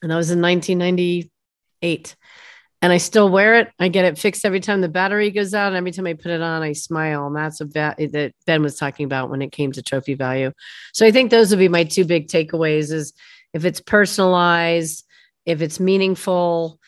And 0.00 0.10
that 0.10 0.16
was 0.16 0.30
in 0.30 0.40
1998. 0.40 2.16
And 2.80 2.92
I 2.92 2.98
still 2.98 3.28
wear 3.28 3.56
it. 3.56 3.68
I 3.80 3.88
get 3.88 4.04
it 4.04 4.16
fixed 4.16 4.44
every 4.44 4.60
time 4.60 4.80
the 4.80 4.88
battery 4.88 5.32
goes 5.32 5.52
out. 5.52 5.66
And 5.66 5.76
every 5.76 5.90
time 5.90 6.06
I 6.06 6.14
put 6.14 6.30
it 6.30 6.40
on, 6.40 6.62
I 6.62 6.72
smile. 6.72 7.26
And 7.26 7.34
that's 7.34 7.60
va- 7.60 7.96
that 7.98 8.32
Ben 8.46 8.62
was 8.62 8.76
talking 8.76 9.04
about 9.04 9.30
when 9.30 9.42
it 9.42 9.50
came 9.50 9.72
to 9.72 9.82
trophy 9.82 10.14
value. 10.14 10.52
So 10.94 11.04
I 11.04 11.10
think 11.10 11.30
those 11.30 11.50
would 11.50 11.58
be 11.58 11.68
my 11.68 11.82
two 11.82 12.04
big 12.04 12.28
takeaways 12.28 12.92
is 12.92 13.12
if 13.58 13.64
it's 13.64 13.80
personalized, 13.80 15.04
if 15.44 15.62
it's 15.62 15.80
meaningful. 15.80 16.78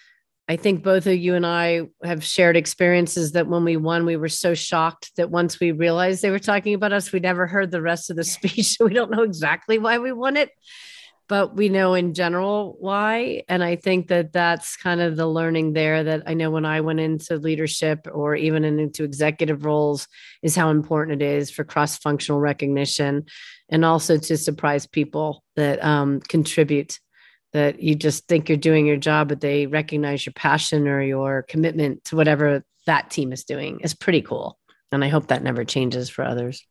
I 0.48 0.54
think 0.54 0.84
both 0.84 1.08
of 1.08 1.16
you 1.16 1.34
and 1.34 1.44
I 1.44 1.88
have 2.04 2.22
shared 2.22 2.56
experiences 2.56 3.32
that 3.32 3.48
when 3.48 3.64
we 3.64 3.76
won, 3.76 4.06
we 4.06 4.16
were 4.16 4.28
so 4.28 4.54
shocked 4.54 5.10
that 5.16 5.32
once 5.32 5.58
we 5.58 5.72
realized 5.72 6.22
they 6.22 6.30
were 6.30 6.38
talking 6.38 6.74
about 6.74 6.92
us, 6.92 7.10
we 7.10 7.18
never 7.18 7.48
heard 7.48 7.72
the 7.72 7.82
rest 7.82 8.08
of 8.08 8.16
the 8.16 8.24
speech. 8.24 8.76
So 8.76 8.86
we 8.86 8.94
don't 8.94 9.10
know 9.10 9.24
exactly 9.24 9.78
why 9.78 9.98
we 9.98 10.12
won 10.12 10.36
it, 10.36 10.50
but 11.28 11.56
we 11.56 11.68
know 11.68 11.94
in 11.94 12.14
general 12.14 12.76
why. 12.78 13.42
And 13.48 13.64
I 13.64 13.74
think 13.74 14.06
that 14.08 14.32
that's 14.32 14.76
kind 14.76 15.00
of 15.00 15.16
the 15.16 15.26
learning 15.26 15.72
there 15.72 16.04
that 16.04 16.22
I 16.26 16.34
know 16.34 16.52
when 16.52 16.64
I 16.64 16.82
went 16.82 17.00
into 17.00 17.36
leadership 17.36 18.06
or 18.12 18.36
even 18.36 18.62
into 18.62 19.02
executive 19.02 19.64
roles 19.64 20.06
is 20.40 20.54
how 20.54 20.70
important 20.70 21.20
it 21.20 21.26
is 21.26 21.50
for 21.50 21.64
cross 21.64 21.98
functional 21.98 22.40
recognition 22.40 23.26
and 23.70 23.84
also 23.84 24.18
to 24.18 24.36
surprise 24.36 24.86
people 24.86 25.42
that 25.56 25.82
um, 25.82 26.20
contribute 26.20 26.98
that 27.52 27.80
you 27.80 27.94
just 27.94 28.28
think 28.28 28.48
you're 28.48 28.58
doing 28.58 28.86
your 28.86 28.96
job 28.96 29.28
but 29.28 29.40
they 29.40 29.66
recognize 29.66 30.24
your 30.26 30.32
passion 30.34 30.86
or 30.86 31.02
your 31.02 31.42
commitment 31.48 32.04
to 32.04 32.16
whatever 32.16 32.62
that 32.86 33.10
team 33.10 33.32
is 33.32 33.44
doing 33.44 33.80
is 33.80 33.94
pretty 33.94 34.22
cool. 34.22 34.58
And 34.92 35.04
i 35.04 35.08
hope 35.08 35.28
that 35.28 35.42
never 35.42 35.64
changes 35.64 36.10
for 36.10 36.24
others. 36.24 36.64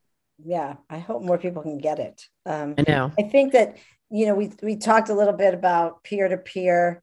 Yeah 0.44 0.76
i 0.90 1.00
hope 1.00 1.24
more 1.24 1.38
people 1.38 1.64
can 1.64 1.78
get 1.78 2.00
it. 2.00 2.26
Um, 2.46 2.76
i 2.78 2.84
know. 2.88 3.12
I 3.18 3.24
think 3.24 3.54
that 3.54 3.78
you 4.12 4.26
know 4.26 4.36
we, 4.36 4.52
we 4.62 4.76
talked 4.76 5.10
a 5.10 5.14
little 5.14 5.34
bit 5.34 5.54
about 5.54 6.04
peer-to-peer 6.04 7.02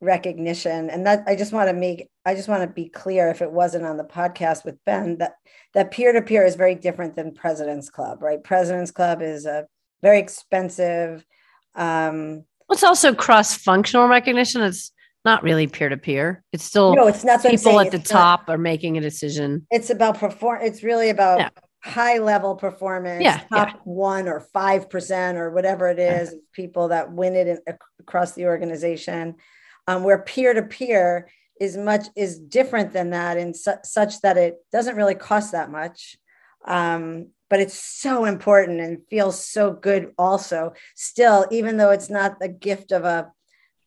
recognition. 0.00 0.88
And 0.90 1.06
that 1.06 1.24
i 1.26 1.36
just 1.36 1.52
want 1.52 1.68
to 1.68 1.74
make 1.74 2.08
i 2.24 2.34
just 2.34 2.48
want 2.48 2.62
to 2.62 2.68
be 2.68 2.88
clear 2.88 3.28
if 3.28 3.42
it 3.42 3.52
wasn't 3.52 3.84
on 3.84 3.96
the 3.96 4.04
podcast 4.04 4.64
with 4.64 4.82
ben 4.84 5.18
that 5.18 5.34
that 5.74 5.90
peer-to-peer 5.90 6.44
is 6.44 6.56
very 6.56 6.74
different 6.74 7.16
than 7.16 7.34
president's 7.34 7.90
club 7.90 8.22
right? 8.22 8.42
President's 8.42 8.90
club 8.90 9.22
is 9.22 9.46
a 9.46 9.66
very 10.02 10.18
expensive 10.18 11.24
um 11.74 12.44
well, 12.68 12.74
it's 12.74 12.84
also 12.84 13.12
cross-functional 13.12 14.06
recognition. 14.06 14.62
It's 14.62 14.92
not 15.24 15.42
really 15.42 15.66
peer-to-peer. 15.66 16.44
It's 16.52 16.64
still 16.64 16.94
no 16.94 17.08
it's 17.08 17.24
not 17.24 17.42
people 17.42 17.80
at 17.80 17.90
the 17.90 17.98
top 17.98 18.48
not, 18.48 18.54
are 18.54 18.58
making 18.58 18.96
a 18.96 19.00
decision. 19.00 19.66
It's 19.70 19.90
about 19.90 20.18
perform 20.18 20.60
it's 20.62 20.82
really 20.82 21.10
about 21.10 21.40
yeah. 21.40 21.48
high 21.82 22.18
level 22.18 22.54
performance 22.54 23.22
yeah, 23.22 23.42
top 23.52 23.68
yeah. 23.68 23.74
one 23.84 24.28
or 24.28 24.40
five 24.40 24.88
percent 24.88 25.36
or 25.36 25.50
whatever 25.50 25.88
it 25.88 25.98
is 25.98 26.34
people 26.52 26.88
that 26.88 27.12
win 27.12 27.34
it 27.34 27.48
in, 27.48 27.58
across 27.98 28.32
the 28.32 28.46
organization 28.46 29.34
um, 29.90 30.04
where 30.04 30.18
peer 30.18 30.54
to 30.54 30.62
peer 30.62 31.28
is 31.60 31.76
much 31.76 32.06
is 32.16 32.38
different 32.38 32.92
than 32.92 33.10
that 33.10 33.36
in 33.36 33.52
su- 33.52 33.82
such 33.82 34.20
that 34.20 34.36
it 34.36 34.56
doesn't 34.72 34.96
really 34.96 35.16
cost 35.16 35.52
that 35.52 35.70
much. 35.70 36.16
Um, 36.64 37.30
but 37.48 37.60
it's 37.60 37.74
so 37.74 38.24
important 38.24 38.80
and 38.80 39.02
feels 39.10 39.44
so 39.44 39.72
good 39.72 40.12
also. 40.16 40.74
Still 40.94 41.46
even 41.50 41.76
though 41.76 41.90
it's 41.90 42.08
not 42.08 42.38
the 42.38 42.48
gift 42.48 42.92
of 42.92 43.04
a 43.04 43.32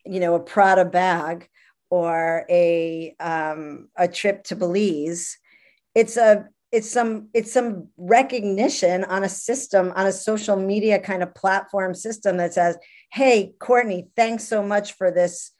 you 0.05 0.19
know 0.19 0.36
a 0.36 0.39
prada 0.39 0.83
bag 0.83 1.48
or 1.89 2.45
a 2.50 3.15
um, 3.19 3.88
a 3.95 4.07
trip 4.07 4.43
to 4.45 4.55
belize 4.55 5.38
it's 5.95 6.17
a 6.17 6.48
it's 6.72 6.89
some 6.91 7.29
it's 7.33 7.53
some 7.53 7.88
recognition 7.98 9.03
on 9.05 9.24
a 9.24 9.29
system 9.29 9.93
on 9.95 10.07
a 10.07 10.12
social 10.12 10.57
media 10.57 11.00
kind 11.00 11.22
of 11.24 11.36
platform 11.36 11.93
system 11.93 12.38
that 12.38 12.53
says 12.53 12.77
hey 13.12 13.53
courtney 13.60 14.07
thanks 14.15 14.43
so 14.43 14.63
much 14.63 14.93
for 14.93 15.12
this 15.12 15.51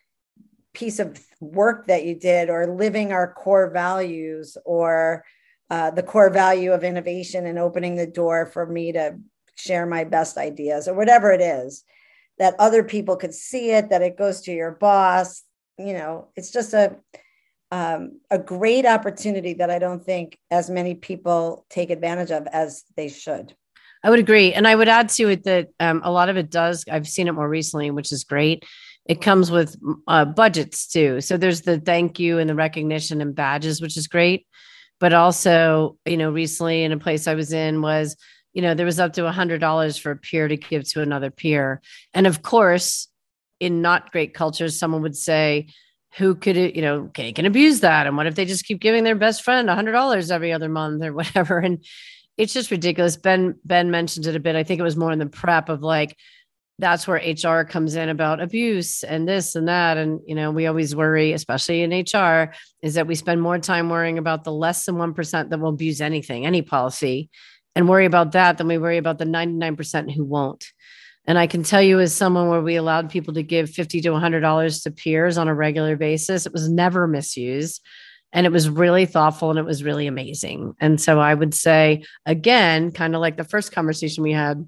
piece 0.74 1.00
of 1.00 1.20
work 1.40 1.88
that 1.88 2.06
you 2.06 2.16
did 2.16 2.50
or 2.50 2.68
living 2.68 3.12
our 3.12 3.32
core 3.34 3.70
values 3.70 4.58
or 4.66 5.24
uh, 5.70 5.92
the 5.92 6.04
core 6.04 6.30
value 6.30 6.72
of 6.72 6.84
innovation 6.84 7.46
and 7.46 7.60
opening 7.60 7.96
the 7.96 8.08
door 8.08 8.46
for 8.46 8.66
me 8.66 8.92
to 8.92 9.18
share 9.56 9.86
my 9.86 10.04
best 10.04 10.38
ideas 10.38 10.88
or 10.88 10.94
whatever 10.94 11.32
it 11.32 11.42
is 11.42 11.84
that 12.40 12.56
other 12.60 12.84
people 12.84 13.16
could 13.16 13.34
see 13.34 13.72
it 13.72 13.90
that 13.90 14.02
it 14.02 14.18
goes 14.18 14.42
to 14.42 14.52
your 14.52 14.72
boss 14.72 15.44
you 15.78 15.94
know 15.94 16.28
it's 16.36 16.52
just 16.52 16.74
a 16.74 16.96
um, 17.72 18.20
a 18.30 18.38
great 18.38 18.86
opportunity 18.86 19.54
that 19.54 19.70
i 19.70 19.80
don't 19.80 20.04
think 20.04 20.38
as 20.50 20.70
many 20.70 20.96
people 20.96 21.66
take 21.70 21.90
advantage 21.92 22.32
of 22.32 22.48
as 22.48 22.84
they 22.96 23.10
should 23.10 23.56
I 24.04 24.10
would 24.10 24.20
agree. 24.20 24.54
And 24.54 24.68
I 24.68 24.76
would 24.76 24.90
add 24.90 25.10
to 25.10 25.30
it 25.30 25.46
that 25.46 25.70
um, 25.80 26.02
a 26.04 26.12
lot 26.12 26.28
of 26.28 26.36
it 26.36 26.50
does, 26.50 26.84
I've 26.92 27.08
seen 27.08 27.30
it 27.30 27.32
more 27.32 27.48
recently, 27.48 27.90
which 27.90 28.12
is 28.12 28.26
great. 28.26 28.66
It 29.06 29.22
comes 29.22 29.52
with 29.52 29.76
uh, 30.08 30.26
budgets 30.26 30.88
too. 30.88 31.22
So 31.22 31.38
there's 31.38 31.62
the 31.62 31.80
thank 31.80 32.20
you 32.20 32.40
and 32.40 32.50
the 32.50 32.56
recognition 32.56 33.22
and 33.22 33.36
badges, 33.36 33.82
which 33.82 33.98
is 33.98 34.08
great. 34.08 34.48
But 35.00 35.14
also, 35.14 35.98
you 36.06 36.18
know, 36.18 36.32
recently 36.32 36.84
in 36.84 36.92
a 36.92 37.00
place 37.00 37.28
I 37.28 37.34
was 37.34 37.52
in 37.52 37.82
was, 37.82 38.16
you 38.54 38.62
know, 38.62 38.74
there 38.74 38.86
was 38.86 39.00
up 39.00 39.14
to 39.14 39.26
a 39.26 39.32
hundred 39.32 39.60
dollars 39.60 39.98
for 39.98 40.12
a 40.12 40.18
peer 40.18 40.48
to 40.48 40.56
give 40.56 40.88
to 40.92 41.02
another 41.02 41.32
peer. 41.32 41.82
And 42.14 42.28
of 42.28 42.42
course, 42.42 43.10
in 43.60 43.82
not 43.82 44.12
great 44.12 44.34
cultures, 44.34 44.80
someone 44.80 45.02
would 45.02 45.18
say, 45.18 45.68
who 46.18 46.36
could 46.36 46.56
you 46.56 46.82
know 46.82 47.10
can, 47.14 47.34
can 47.34 47.46
abuse 47.46 47.80
that 47.80 48.08
and 48.08 48.16
what 48.16 48.28
if 48.28 48.36
they 48.36 48.46
just 48.46 48.66
keep 48.66 48.80
giving 48.80 49.04
their 49.04 49.16
best 49.16 49.44
friend 49.44 49.70
a 49.70 49.76
hundred 49.76 49.94
dollars 49.94 50.32
every 50.32 50.54
other 50.54 50.70
month 50.70 51.04
or 51.04 51.14
whatever 51.14 51.58
and 51.60 51.84
it's 52.38 52.54
just 52.54 52.72
ridiculous 52.72 53.18
ben 53.18 53.56
ben 53.66 53.92
mentioned 53.92 54.26
it 54.26 54.36
a 54.36 54.40
bit 54.40 54.56
i 54.56 54.64
think 54.64 54.80
it 54.80 54.84
was 54.84 54.98
more 54.98 55.12
in 55.12 55.20
the 55.20 55.26
prep 55.26 55.70
of 55.70 55.82
like 55.82 56.18
that's 56.84 57.08
where 57.08 57.18
hr 57.20 57.64
comes 57.64 57.96
in 57.96 58.10
about 58.10 58.42
abuse 58.42 59.04
and 59.04 59.28
this 59.28 59.56
and 59.56 59.68
that. 59.68 59.98
And 59.98 60.20
you 60.28 60.36
know 60.36 60.52
we 60.52 60.68
always 60.68 60.96
worry 60.96 61.32
especially 61.32 61.82
in 61.82 61.92
hr 61.92 62.54
is 62.82 62.94
that 62.96 63.08
we 63.08 63.16
spend 63.16 63.42
more 63.42 63.58
time 63.60 63.90
worrying 63.90 64.18
about 64.18 64.44
the 64.44 64.52
less 64.52 64.86
than 64.86 64.96
1% 64.96 65.50
that 65.50 65.60
will 65.60 65.70
abuse 65.70 66.02
anything 66.02 66.46
any 66.46 66.62
policy 66.62 67.30
and 67.76 67.90
worry 67.90 68.06
about 68.06 68.34
that 68.34 68.58
than 68.58 68.68
we 68.68 68.78
worry 68.78 68.98
about 68.98 69.18
the 69.18 69.26
99% 69.26 70.14
who 70.14 70.24
won't. 70.24 70.66
And 71.26 71.38
I 71.38 71.48
can 71.48 71.64
tell 71.64 71.82
you, 71.82 72.00
as 72.00 72.14
someone 72.14 72.50
where 72.50 72.62
we 72.62 72.76
allowed 72.76 73.10
people 73.10 73.34
to 73.36 73.44
give 73.44 73.70
50 73.70 74.02
to 74.02 74.12
one 74.12 74.22
hundred 74.22 74.42
dollars 74.42 74.82
to 74.82 74.92
peers 74.92 75.38
on 75.38 75.48
a 75.48 75.56
regular 75.56 75.96
basis, 75.96 76.46
it 76.46 76.52
was 76.52 76.70
never 76.70 77.08
misused, 77.08 77.82
and 78.34 78.46
it 78.46 78.52
was 78.52 78.70
really 78.70 79.06
thoughtful 79.06 79.50
and 79.50 79.58
it 79.58 79.66
was 79.66 79.84
really 79.84 80.08
amazing. 80.08 80.74
And 80.82 81.00
so 81.00 81.20
I 81.20 81.34
would 81.34 81.54
say 81.54 82.04
again, 82.26 82.92
kind 82.92 83.16
of 83.16 83.22
like 83.22 83.38
the 83.38 83.46
first 83.46 83.72
conversation 83.72 84.22
we 84.22 84.34
had, 84.34 84.68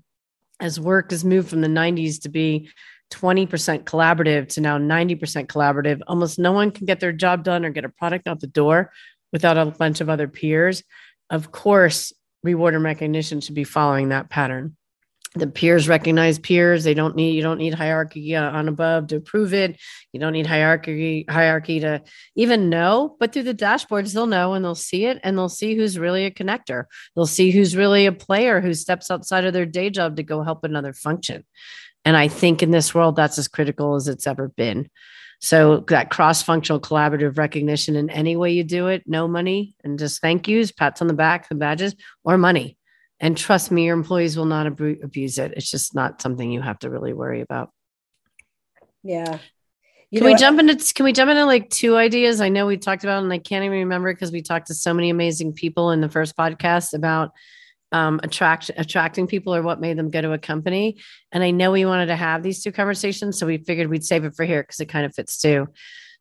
as 0.59 0.79
work 0.79 1.11
has 1.11 1.25
moved 1.25 1.49
from 1.49 1.61
the 1.61 1.67
'90s 1.67 2.21
to 2.21 2.29
be 2.29 2.69
20% 3.11 3.83
collaborative 3.83 4.47
to 4.49 4.61
now 4.61 4.77
90% 4.77 5.47
collaborative. 5.47 6.01
Almost 6.07 6.39
no 6.39 6.51
one 6.51 6.71
can 6.71 6.85
get 6.85 6.99
their 6.99 7.11
job 7.11 7.43
done 7.43 7.63
or 7.63 7.69
get 7.69 7.85
a 7.85 7.89
product 7.89 8.27
out 8.27 8.39
the 8.39 8.47
door 8.47 8.91
without 9.31 9.57
a 9.57 9.65
bunch 9.65 10.01
of 10.01 10.09
other 10.09 10.27
peers. 10.27 10.83
Of 11.29 11.51
course, 11.51 12.13
reward 12.43 12.73
and 12.73 12.83
recognition 12.83 13.41
should 13.41 13.55
be 13.55 13.63
following 13.63 14.09
that 14.09 14.29
pattern 14.29 14.75
the 15.35 15.47
peers 15.47 15.87
recognize 15.87 16.39
peers. 16.39 16.83
They 16.83 16.93
don't 16.93 17.15
need 17.15 17.35
you 17.35 17.41
don't 17.41 17.57
need 17.57 17.73
hierarchy 17.73 18.35
uh, 18.35 18.49
on 18.51 18.67
above 18.67 19.07
to 19.07 19.17
approve 19.17 19.53
it. 19.53 19.79
You 20.13 20.19
don't 20.19 20.33
need 20.33 20.47
hierarchy 20.47 21.25
hierarchy 21.29 21.81
to 21.81 22.01
even 22.35 22.69
know 22.69 23.15
but 23.19 23.33
through 23.33 23.43
the 23.43 23.53
dashboards 23.53 24.13
they'll 24.13 24.27
know 24.27 24.53
and 24.53 24.63
they'll 24.63 24.75
see 24.75 25.05
it 25.05 25.19
and 25.23 25.37
they'll 25.37 25.49
see 25.49 25.75
who's 25.75 25.99
really 25.99 26.25
a 26.25 26.31
connector. 26.31 26.85
They'll 27.15 27.25
see 27.25 27.51
who's 27.51 27.75
really 27.75 28.05
a 28.05 28.11
player 28.11 28.61
who 28.61 28.73
steps 28.73 29.11
outside 29.11 29.45
of 29.45 29.53
their 29.53 29.65
day 29.65 29.89
job 29.89 30.15
to 30.15 30.23
go 30.23 30.41
help 30.41 30.63
another 30.63 30.93
function. 30.93 31.43
And 32.05 32.15
i 32.15 32.27
think 32.27 32.63
in 32.63 32.71
this 32.71 32.95
world 32.95 33.15
that's 33.15 33.37
as 33.37 33.47
critical 33.47 33.95
as 33.95 34.07
it's 34.07 34.27
ever 34.27 34.47
been. 34.47 34.89
So 35.41 35.81
that 35.89 36.11
cross-functional 36.11 36.79
collaborative 36.79 37.37
recognition 37.37 37.97
in 37.97 38.09
any 38.09 38.37
way 38.37 38.53
you 38.53 38.63
do 38.63 38.87
it 38.87 39.03
no 39.05 39.27
money 39.27 39.75
and 39.83 39.99
just 39.99 40.21
thank 40.21 40.47
yous 40.47 40.71
pats 40.71 41.01
on 41.01 41.07
the 41.07 41.13
back 41.13 41.49
the 41.49 41.55
badges 41.55 41.93
or 42.23 42.37
money 42.37 42.77
and 43.19 43.37
trust 43.37 43.71
me, 43.71 43.85
your 43.85 43.95
employees 43.95 44.37
will 44.37 44.45
not 44.45 44.67
ab- 44.67 44.99
abuse 45.03 45.37
it. 45.37 45.53
It's 45.55 45.69
just 45.69 45.95
not 45.95 46.21
something 46.21 46.51
you 46.51 46.61
have 46.61 46.79
to 46.79 46.89
really 46.89 47.13
worry 47.13 47.41
about. 47.41 47.71
Yeah. 49.03 49.39
You 50.11 50.19
can 50.19 50.27
we 50.27 50.35
jump 50.35 50.59
into 50.59 50.93
can 50.93 51.03
we 51.03 51.13
jump 51.13 51.29
into 51.31 51.45
like 51.45 51.69
two 51.69 51.97
ideas? 51.97 52.39
I 52.39 52.49
know 52.49 52.65
we 52.65 52.77
talked 52.77 53.03
about 53.03 53.23
and 53.23 53.33
I 53.33 53.37
can't 53.37 53.65
even 53.65 53.79
remember 53.79 54.13
because 54.13 54.31
we 54.31 54.41
talked 54.41 54.67
to 54.67 54.73
so 54.73 54.93
many 54.93 55.09
amazing 55.09 55.53
people 55.53 55.91
in 55.91 56.01
the 56.01 56.09
first 56.09 56.37
podcast 56.37 56.93
about 56.93 57.31
um, 57.91 58.19
attract 58.23 58.71
attracting 58.77 59.27
people 59.27 59.53
or 59.53 59.61
what 59.61 59.79
made 59.79 59.97
them 59.97 60.09
go 60.09 60.21
to 60.21 60.33
a 60.33 60.37
company. 60.37 60.97
And 61.31 61.43
I 61.43 61.51
know 61.51 61.71
we 61.71 61.85
wanted 61.85 62.07
to 62.07 62.15
have 62.15 62.43
these 62.43 62.63
two 62.63 62.71
conversations, 62.71 63.37
so 63.37 63.45
we 63.45 63.57
figured 63.57 63.89
we'd 63.89 64.05
save 64.05 64.25
it 64.25 64.35
for 64.35 64.45
here 64.45 64.63
because 64.63 64.79
it 64.79 64.87
kind 64.87 65.05
of 65.05 65.15
fits 65.15 65.39
too. 65.39 65.67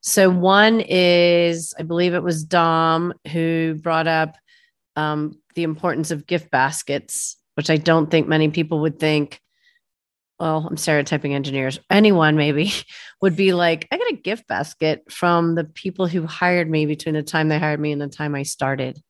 So 0.00 0.28
one 0.28 0.80
is, 0.80 1.74
I 1.78 1.82
believe 1.82 2.14
it 2.14 2.22
was 2.22 2.44
Dom 2.44 3.14
who 3.32 3.74
brought 3.80 4.06
up 4.06 4.36
um, 4.96 5.38
the 5.54 5.62
importance 5.62 6.10
of 6.10 6.26
gift 6.26 6.50
baskets, 6.50 7.36
which 7.54 7.70
I 7.70 7.76
don't 7.76 8.10
think 8.10 8.28
many 8.28 8.48
people 8.48 8.80
would 8.80 8.98
think. 8.98 9.40
Well, 10.40 10.66
I'm 10.68 10.76
stereotyping 10.76 11.32
engineers. 11.32 11.78
Anyone 11.90 12.36
maybe 12.36 12.72
would 13.22 13.36
be 13.36 13.52
like, 13.52 13.86
I 13.90 13.98
got 13.98 14.10
a 14.10 14.16
gift 14.16 14.48
basket 14.48 15.02
from 15.10 15.54
the 15.54 15.64
people 15.64 16.06
who 16.06 16.26
hired 16.26 16.68
me 16.68 16.86
between 16.86 17.14
the 17.14 17.22
time 17.22 17.48
they 17.48 17.58
hired 17.58 17.80
me 17.80 17.92
and 17.92 18.00
the 18.00 18.08
time 18.08 18.34
I 18.34 18.42
started. 18.42 19.00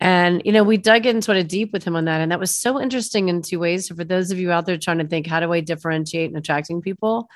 And, 0.00 0.42
you 0.44 0.52
know, 0.52 0.64
we 0.64 0.76
dug 0.76 1.06
in 1.06 1.22
sort 1.22 1.38
of 1.38 1.48
deep 1.48 1.72
with 1.72 1.84
him 1.84 1.96
on 1.96 2.06
that. 2.06 2.20
And 2.20 2.32
that 2.32 2.40
was 2.40 2.56
so 2.56 2.80
interesting 2.80 3.28
in 3.28 3.42
two 3.42 3.58
ways. 3.58 3.88
So, 3.88 3.94
for 3.94 4.04
those 4.04 4.30
of 4.30 4.38
you 4.38 4.50
out 4.50 4.66
there 4.66 4.76
trying 4.76 4.98
to 4.98 5.06
think, 5.06 5.26
how 5.26 5.40
do 5.40 5.52
I 5.52 5.60
differentiate 5.60 6.30
in 6.30 6.36
attracting 6.36 6.82
people? 6.82 7.28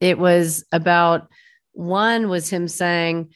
It 0.00 0.18
was 0.18 0.64
about 0.72 1.28
one 1.72 2.28
was 2.28 2.48
him 2.48 2.68
saying, 2.68 3.32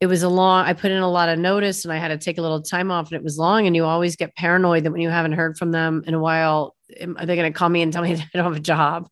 it 0.00 0.06
was 0.06 0.22
a 0.22 0.28
long 0.28 0.64
i 0.64 0.72
put 0.72 0.90
in 0.90 1.02
a 1.02 1.10
lot 1.10 1.28
of 1.28 1.38
notice 1.38 1.84
and 1.84 1.92
i 1.92 1.96
had 1.96 2.08
to 2.08 2.18
take 2.18 2.38
a 2.38 2.42
little 2.42 2.62
time 2.62 2.90
off 2.90 3.10
and 3.10 3.16
it 3.16 3.24
was 3.24 3.38
long 3.38 3.66
and 3.66 3.74
you 3.74 3.84
always 3.84 4.16
get 4.16 4.34
paranoid 4.36 4.84
that 4.84 4.92
when 4.92 5.00
you 5.00 5.10
haven't 5.10 5.32
heard 5.32 5.56
from 5.56 5.72
them 5.72 6.02
in 6.06 6.14
a 6.14 6.20
while 6.20 6.74
are 7.16 7.26
they 7.26 7.36
going 7.36 7.52
to 7.52 7.56
call 7.56 7.68
me 7.68 7.82
and 7.82 7.92
tell 7.92 8.02
me 8.02 8.12
i 8.14 8.28
don't 8.32 8.44
have 8.44 8.56
a 8.56 8.60
job? 8.60 9.08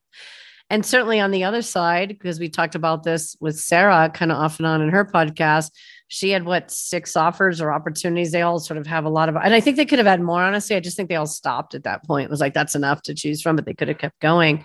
And 0.68 0.84
certainly 0.84 1.20
on 1.20 1.30
the 1.30 1.44
other 1.44 1.62
side 1.62 2.08
because 2.08 2.40
we 2.40 2.48
talked 2.48 2.74
about 2.74 3.04
this 3.04 3.36
with 3.40 3.58
sarah 3.58 4.10
kind 4.12 4.32
of 4.32 4.38
off 4.38 4.58
and 4.58 4.66
on 4.66 4.82
in 4.82 4.90
her 4.90 5.04
podcast 5.04 5.70
she 6.08 6.30
had 6.30 6.44
what 6.44 6.70
six 6.70 7.16
offers 7.16 7.60
or 7.60 7.72
opportunities. 7.72 8.30
They 8.30 8.42
all 8.42 8.60
sort 8.60 8.78
of 8.78 8.86
have 8.86 9.04
a 9.04 9.08
lot 9.08 9.28
of 9.28 9.36
and 9.36 9.54
i 9.54 9.60
think 9.60 9.76
they 9.76 9.86
could 9.86 9.98
have 9.98 10.06
had 10.06 10.20
more 10.20 10.42
honestly. 10.42 10.76
I 10.76 10.80
just 10.80 10.96
think 10.96 11.08
they 11.08 11.16
all 11.16 11.26
stopped 11.26 11.74
at 11.74 11.84
that 11.84 12.04
point. 12.04 12.26
It 12.26 12.30
was 12.30 12.40
like 12.40 12.54
that's 12.54 12.74
enough 12.74 13.02
to 13.02 13.14
choose 13.14 13.42
from 13.42 13.56
but 13.56 13.64
they 13.64 13.74
could 13.74 13.88
have 13.88 13.98
kept 13.98 14.20
going 14.20 14.64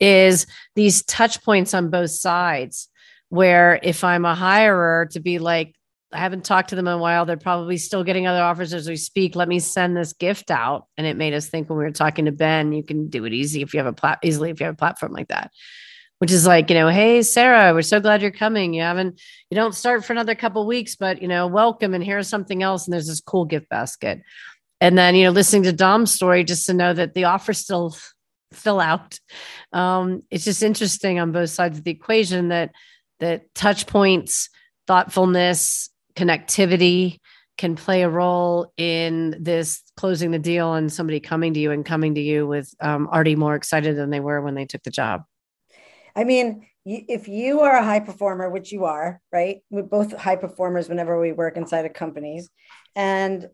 is 0.00 0.46
these 0.74 1.04
touch 1.04 1.42
points 1.44 1.74
on 1.74 1.88
both 1.88 2.10
sides 2.10 2.88
where 3.32 3.80
if 3.82 4.04
I'm 4.04 4.26
a 4.26 4.34
hirer 4.34 5.08
to 5.12 5.18
be 5.18 5.38
like, 5.38 5.74
I 6.12 6.18
haven't 6.18 6.44
talked 6.44 6.68
to 6.68 6.76
them 6.76 6.86
in 6.86 6.92
a 6.92 6.98
while. 6.98 7.24
They're 7.24 7.38
probably 7.38 7.78
still 7.78 8.04
getting 8.04 8.26
other 8.26 8.42
offers 8.42 8.74
as 8.74 8.86
we 8.86 8.96
speak. 8.96 9.34
Let 9.34 9.48
me 9.48 9.58
send 9.58 9.96
this 9.96 10.12
gift 10.12 10.50
out. 10.50 10.84
And 10.98 11.06
it 11.06 11.16
made 11.16 11.32
us 11.32 11.48
think 11.48 11.70
when 11.70 11.78
we 11.78 11.84
were 11.84 11.92
talking 11.92 12.26
to 12.26 12.30
Ben, 12.32 12.72
you 12.72 12.82
can 12.82 13.08
do 13.08 13.24
it 13.24 13.32
easy 13.32 13.62
if 13.62 13.72
you 13.72 13.78
have 13.78 13.86
a 13.86 13.94
plat 13.94 14.18
easily 14.22 14.50
if 14.50 14.60
you 14.60 14.66
have 14.66 14.74
a 14.74 14.76
platform 14.76 15.12
like 15.12 15.28
that. 15.28 15.50
Which 16.18 16.30
is 16.30 16.46
like, 16.46 16.68
you 16.68 16.76
know, 16.76 16.88
hey 16.88 17.22
Sarah, 17.22 17.72
we're 17.72 17.80
so 17.80 18.00
glad 18.00 18.20
you're 18.20 18.30
coming. 18.32 18.74
You 18.74 18.82
haven't, 18.82 19.18
you 19.48 19.54
don't 19.54 19.74
start 19.74 20.04
for 20.04 20.12
another 20.12 20.34
couple 20.34 20.66
weeks, 20.66 20.94
but 20.94 21.22
you 21.22 21.26
know, 21.26 21.46
welcome. 21.46 21.94
And 21.94 22.04
here's 22.04 22.28
something 22.28 22.62
else. 22.62 22.86
And 22.86 22.92
there's 22.92 23.08
this 23.08 23.22
cool 23.22 23.46
gift 23.46 23.70
basket. 23.70 24.20
And 24.78 24.98
then, 24.98 25.14
you 25.14 25.24
know, 25.24 25.30
listening 25.30 25.62
to 25.62 25.72
Dom's 25.72 26.12
story, 26.12 26.44
just 26.44 26.66
to 26.66 26.74
know 26.74 26.92
that 26.92 27.14
the 27.14 27.24
offer 27.24 27.54
still 27.54 27.96
fill 28.52 28.78
out. 28.78 29.18
Um, 29.72 30.22
it's 30.30 30.44
just 30.44 30.62
interesting 30.62 31.18
on 31.18 31.32
both 31.32 31.48
sides 31.48 31.78
of 31.78 31.84
the 31.84 31.92
equation 31.92 32.48
that 32.48 32.72
that 33.20 33.54
touch 33.54 33.86
points, 33.86 34.48
thoughtfulness, 34.86 35.90
connectivity 36.14 37.18
can 37.58 37.76
play 37.76 38.02
a 38.02 38.08
role 38.08 38.72
in 38.76 39.36
this 39.40 39.82
closing 39.96 40.30
the 40.30 40.38
deal 40.38 40.74
and 40.74 40.92
somebody 40.92 41.20
coming 41.20 41.54
to 41.54 41.60
you 41.60 41.70
and 41.70 41.84
coming 41.84 42.14
to 42.14 42.20
you 42.20 42.46
with 42.46 42.74
um, 42.80 43.06
already 43.08 43.36
more 43.36 43.54
excited 43.54 43.96
than 43.96 44.10
they 44.10 44.20
were 44.20 44.40
when 44.40 44.54
they 44.54 44.64
took 44.64 44.82
the 44.82 44.90
job. 44.90 45.22
I 46.16 46.24
mean, 46.24 46.66
if 46.84 47.28
you 47.28 47.60
are 47.60 47.76
a 47.76 47.84
high 47.84 48.00
performer, 48.00 48.50
which 48.50 48.72
you 48.72 48.84
are, 48.86 49.20
right? 49.30 49.58
We're 49.70 49.82
both 49.82 50.16
high 50.16 50.36
performers 50.36 50.88
whenever 50.88 51.20
we 51.20 51.32
work 51.32 51.56
inside 51.56 51.86
of 51.86 51.92
companies, 51.92 52.50
and 52.96 53.46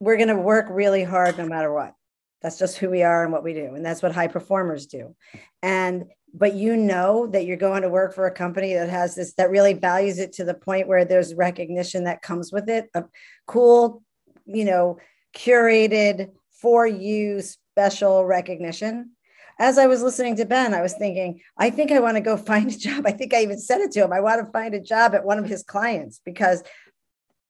we're 0.00 0.16
going 0.16 0.28
to 0.28 0.36
work 0.36 0.66
really 0.68 1.02
hard 1.02 1.38
no 1.38 1.46
matter 1.46 1.72
what. 1.72 1.94
That's 2.42 2.58
just 2.58 2.78
who 2.78 2.90
we 2.90 3.02
are 3.02 3.24
and 3.24 3.32
what 3.32 3.42
we 3.42 3.52
do. 3.52 3.74
And 3.74 3.84
that's 3.84 4.02
what 4.02 4.12
high 4.12 4.28
performers 4.28 4.86
do. 4.86 5.16
And 5.62 6.04
but 6.34 6.54
you 6.54 6.76
know 6.76 7.26
that 7.26 7.46
you're 7.46 7.56
going 7.56 7.82
to 7.82 7.88
work 7.88 8.14
for 8.14 8.26
a 8.26 8.34
company 8.34 8.74
that 8.74 8.88
has 8.88 9.14
this 9.14 9.34
that 9.34 9.50
really 9.50 9.74
values 9.74 10.18
it 10.18 10.32
to 10.34 10.44
the 10.44 10.54
point 10.54 10.88
where 10.88 11.04
there's 11.04 11.34
recognition 11.34 12.04
that 12.04 12.22
comes 12.22 12.52
with 12.52 12.68
it 12.68 12.88
a 12.94 13.04
cool 13.46 14.02
you 14.46 14.64
know 14.64 14.98
curated 15.34 16.30
for 16.50 16.86
you 16.86 17.40
special 17.40 18.24
recognition. 18.24 19.12
As 19.60 19.76
i 19.78 19.86
was 19.86 20.02
listening 20.02 20.36
to 20.36 20.44
ben 20.44 20.74
i 20.74 20.82
was 20.82 20.94
thinking 20.94 21.40
i 21.56 21.70
think 21.70 21.90
i 21.90 21.98
want 21.98 22.16
to 22.16 22.20
go 22.20 22.36
find 22.50 22.70
a 22.70 22.76
job. 22.76 23.06
I 23.06 23.12
think 23.12 23.34
i 23.34 23.42
even 23.42 23.58
said 23.58 23.80
it 23.80 23.92
to 23.92 24.04
him 24.04 24.12
i 24.12 24.20
want 24.20 24.44
to 24.44 24.52
find 24.52 24.74
a 24.74 24.80
job 24.80 25.14
at 25.14 25.24
one 25.24 25.38
of 25.38 25.46
his 25.46 25.62
clients 25.62 26.20
because 26.24 26.62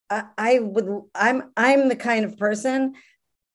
I, 0.08 0.25
I 0.37 0.58
would 0.61 1.02
i'm 1.14 1.50
i'm 1.56 1.88
the 1.88 1.97
kind 1.97 2.25
of 2.25 2.38
person 2.38 2.94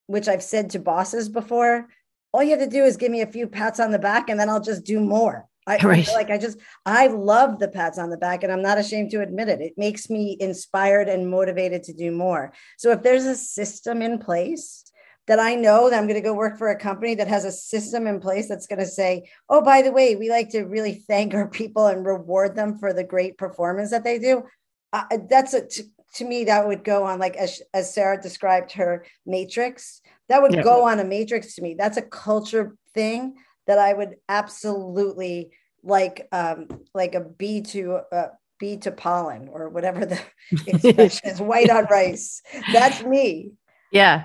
which 0.07 0.27
i've 0.27 0.43
said 0.43 0.71
to 0.71 0.79
bosses 0.79 1.29
before 1.29 1.87
all 2.33 2.43
you 2.43 2.51
have 2.51 2.59
to 2.59 2.67
do 2.67 2.83
is 2.83 2.97
give 2.97 3.11
me 3.11 3.21
a 3.21 3.27
few 3.27 3.47
pats 3.47 3.79
on 3.79 3.91
the 3.91 3.99
back 3.99 4.29
and 4.29 4.39
then 4.39 4.49
I'll 4.49 4.61
just 4.61 4.83
do 4.83 4.99
more. 4.99 5.47
I 5.65 5.77
right. 5.77 6.07
like 6.13 6.29
I 6.29 6.37
just 6.37 6.57
I 6.85 7.07
love 7.07 7.59
the 7.59 7.69
pats 7.69 7.97
on 7.97 8.09
the 8.09 8.17
back 8.17 8.43
and 8.43 8.51
I'm 8.51 8.61
not 8.61 8.77
ashamed 8.77 9.11
to 9.11 9.21
admit 9.21 9.47
it. 9.47 9.61
It 9.61 9.73
makes 9.77 10.09
me 10.09 10.35
inspired 10.39 11.07
and 11.07 11.29
motivated 11.29 11.83
to 11.83 11.93
do 11.93 12.11
more. 12.11 12.51
So 12.77 12.91
if 12.91 13.01
there's 13.01 13.25
a 13.25 13.35
system 13.35 14.01
in 14.01 14.19
place 14.19 14.83
that 15.27 15.39
I 15.39 15.55
know 15.55 15.89
that 15.89 15.97
I'm 15.97 16.07
going 16.07 16.21
to 16.21 16.21
go 16.21 16.33
work 16.33 16.57
for 16.57 16.69
a 16.69 16.77
company 16.77 17.15
that 17.15 17.29
has 17.29 17.45
a 17.45 17.51
system 17.51 18.07
in 18.07 18.19
place 18.19 18.49
that's 18.49 18.67
going 18.67 18.79
to 18.79 18.85
say, 18.85 19.29
"Oh, 19.47 19.61
by 19.61 19.81
the 19.81 19.91
way, 19.93 20.17
we 20.17 20.29
like 20.29 20.49
to 20.49 20.63
really 20.63 20.95
thank 21.07 21.33
our 21.33 21.47
people 21.47 21.87
and 21.87 22.05
reward 22.05 22.55
them 22.55 22.77
for 22.77 22.91
the 22.91 23.05
great 23.05 23.37
performance 23.37 23.91
that 23.91 24.03
they 24.03 24.19
do." 24.19 24.43
Uh, 24.91 25.05
that's 25.29 25.53
a 25.53 25.65
to, 25.65 25.83
to 26.15 26.25
me 26.25 26.43
that 26.43 26.67
would 26.67 26.83
go 26.83 27.05
on 27.05 27.19
like 27.19 27.35
as, 27.37 27.61
as 27.73 27.93
Sarah 27.93 28.21
described 28.21 28.73
her 28.73 29.05
matrix 29.25 30.01
That 30.33 30.41
would 30.41 30.55
Yeah. 30.55 30.63
go 30.63 30.87
on 30.87 30.99
a 30.99 31.03
matrix 31.03 31.53
to 31.55 31.61
me. 31.61 31.75
That's 31.77 31.95
a 31.95 32.01
culture 32.01 32.75
thing 32.95 33.35
that 33.67 33.77
I 33.77 33.93
would 33.93 34.15
absolutely 34.27 35.51
like, 35.83 36.27
um, 36.31 36.69
like 36.95 37.13
a 37.13 37.19
bee 37.21 37.61
to 37.61 37.99
uh, 38.11 38.29
bee 38.59 38.77
to 38.77 38.91
pollen 38.91 39.47
or 39.47 39.69
whatever 39.69 40.07
the 40.07 40.19
expression 40.65 41.29
is. 41.29 41.39
White 41.39 41.69
on 41.69 41.85
rice. 41.85 42.41
That's 42.71 43.03
me. 43.03 43.51
Yeah. 43.91 44.23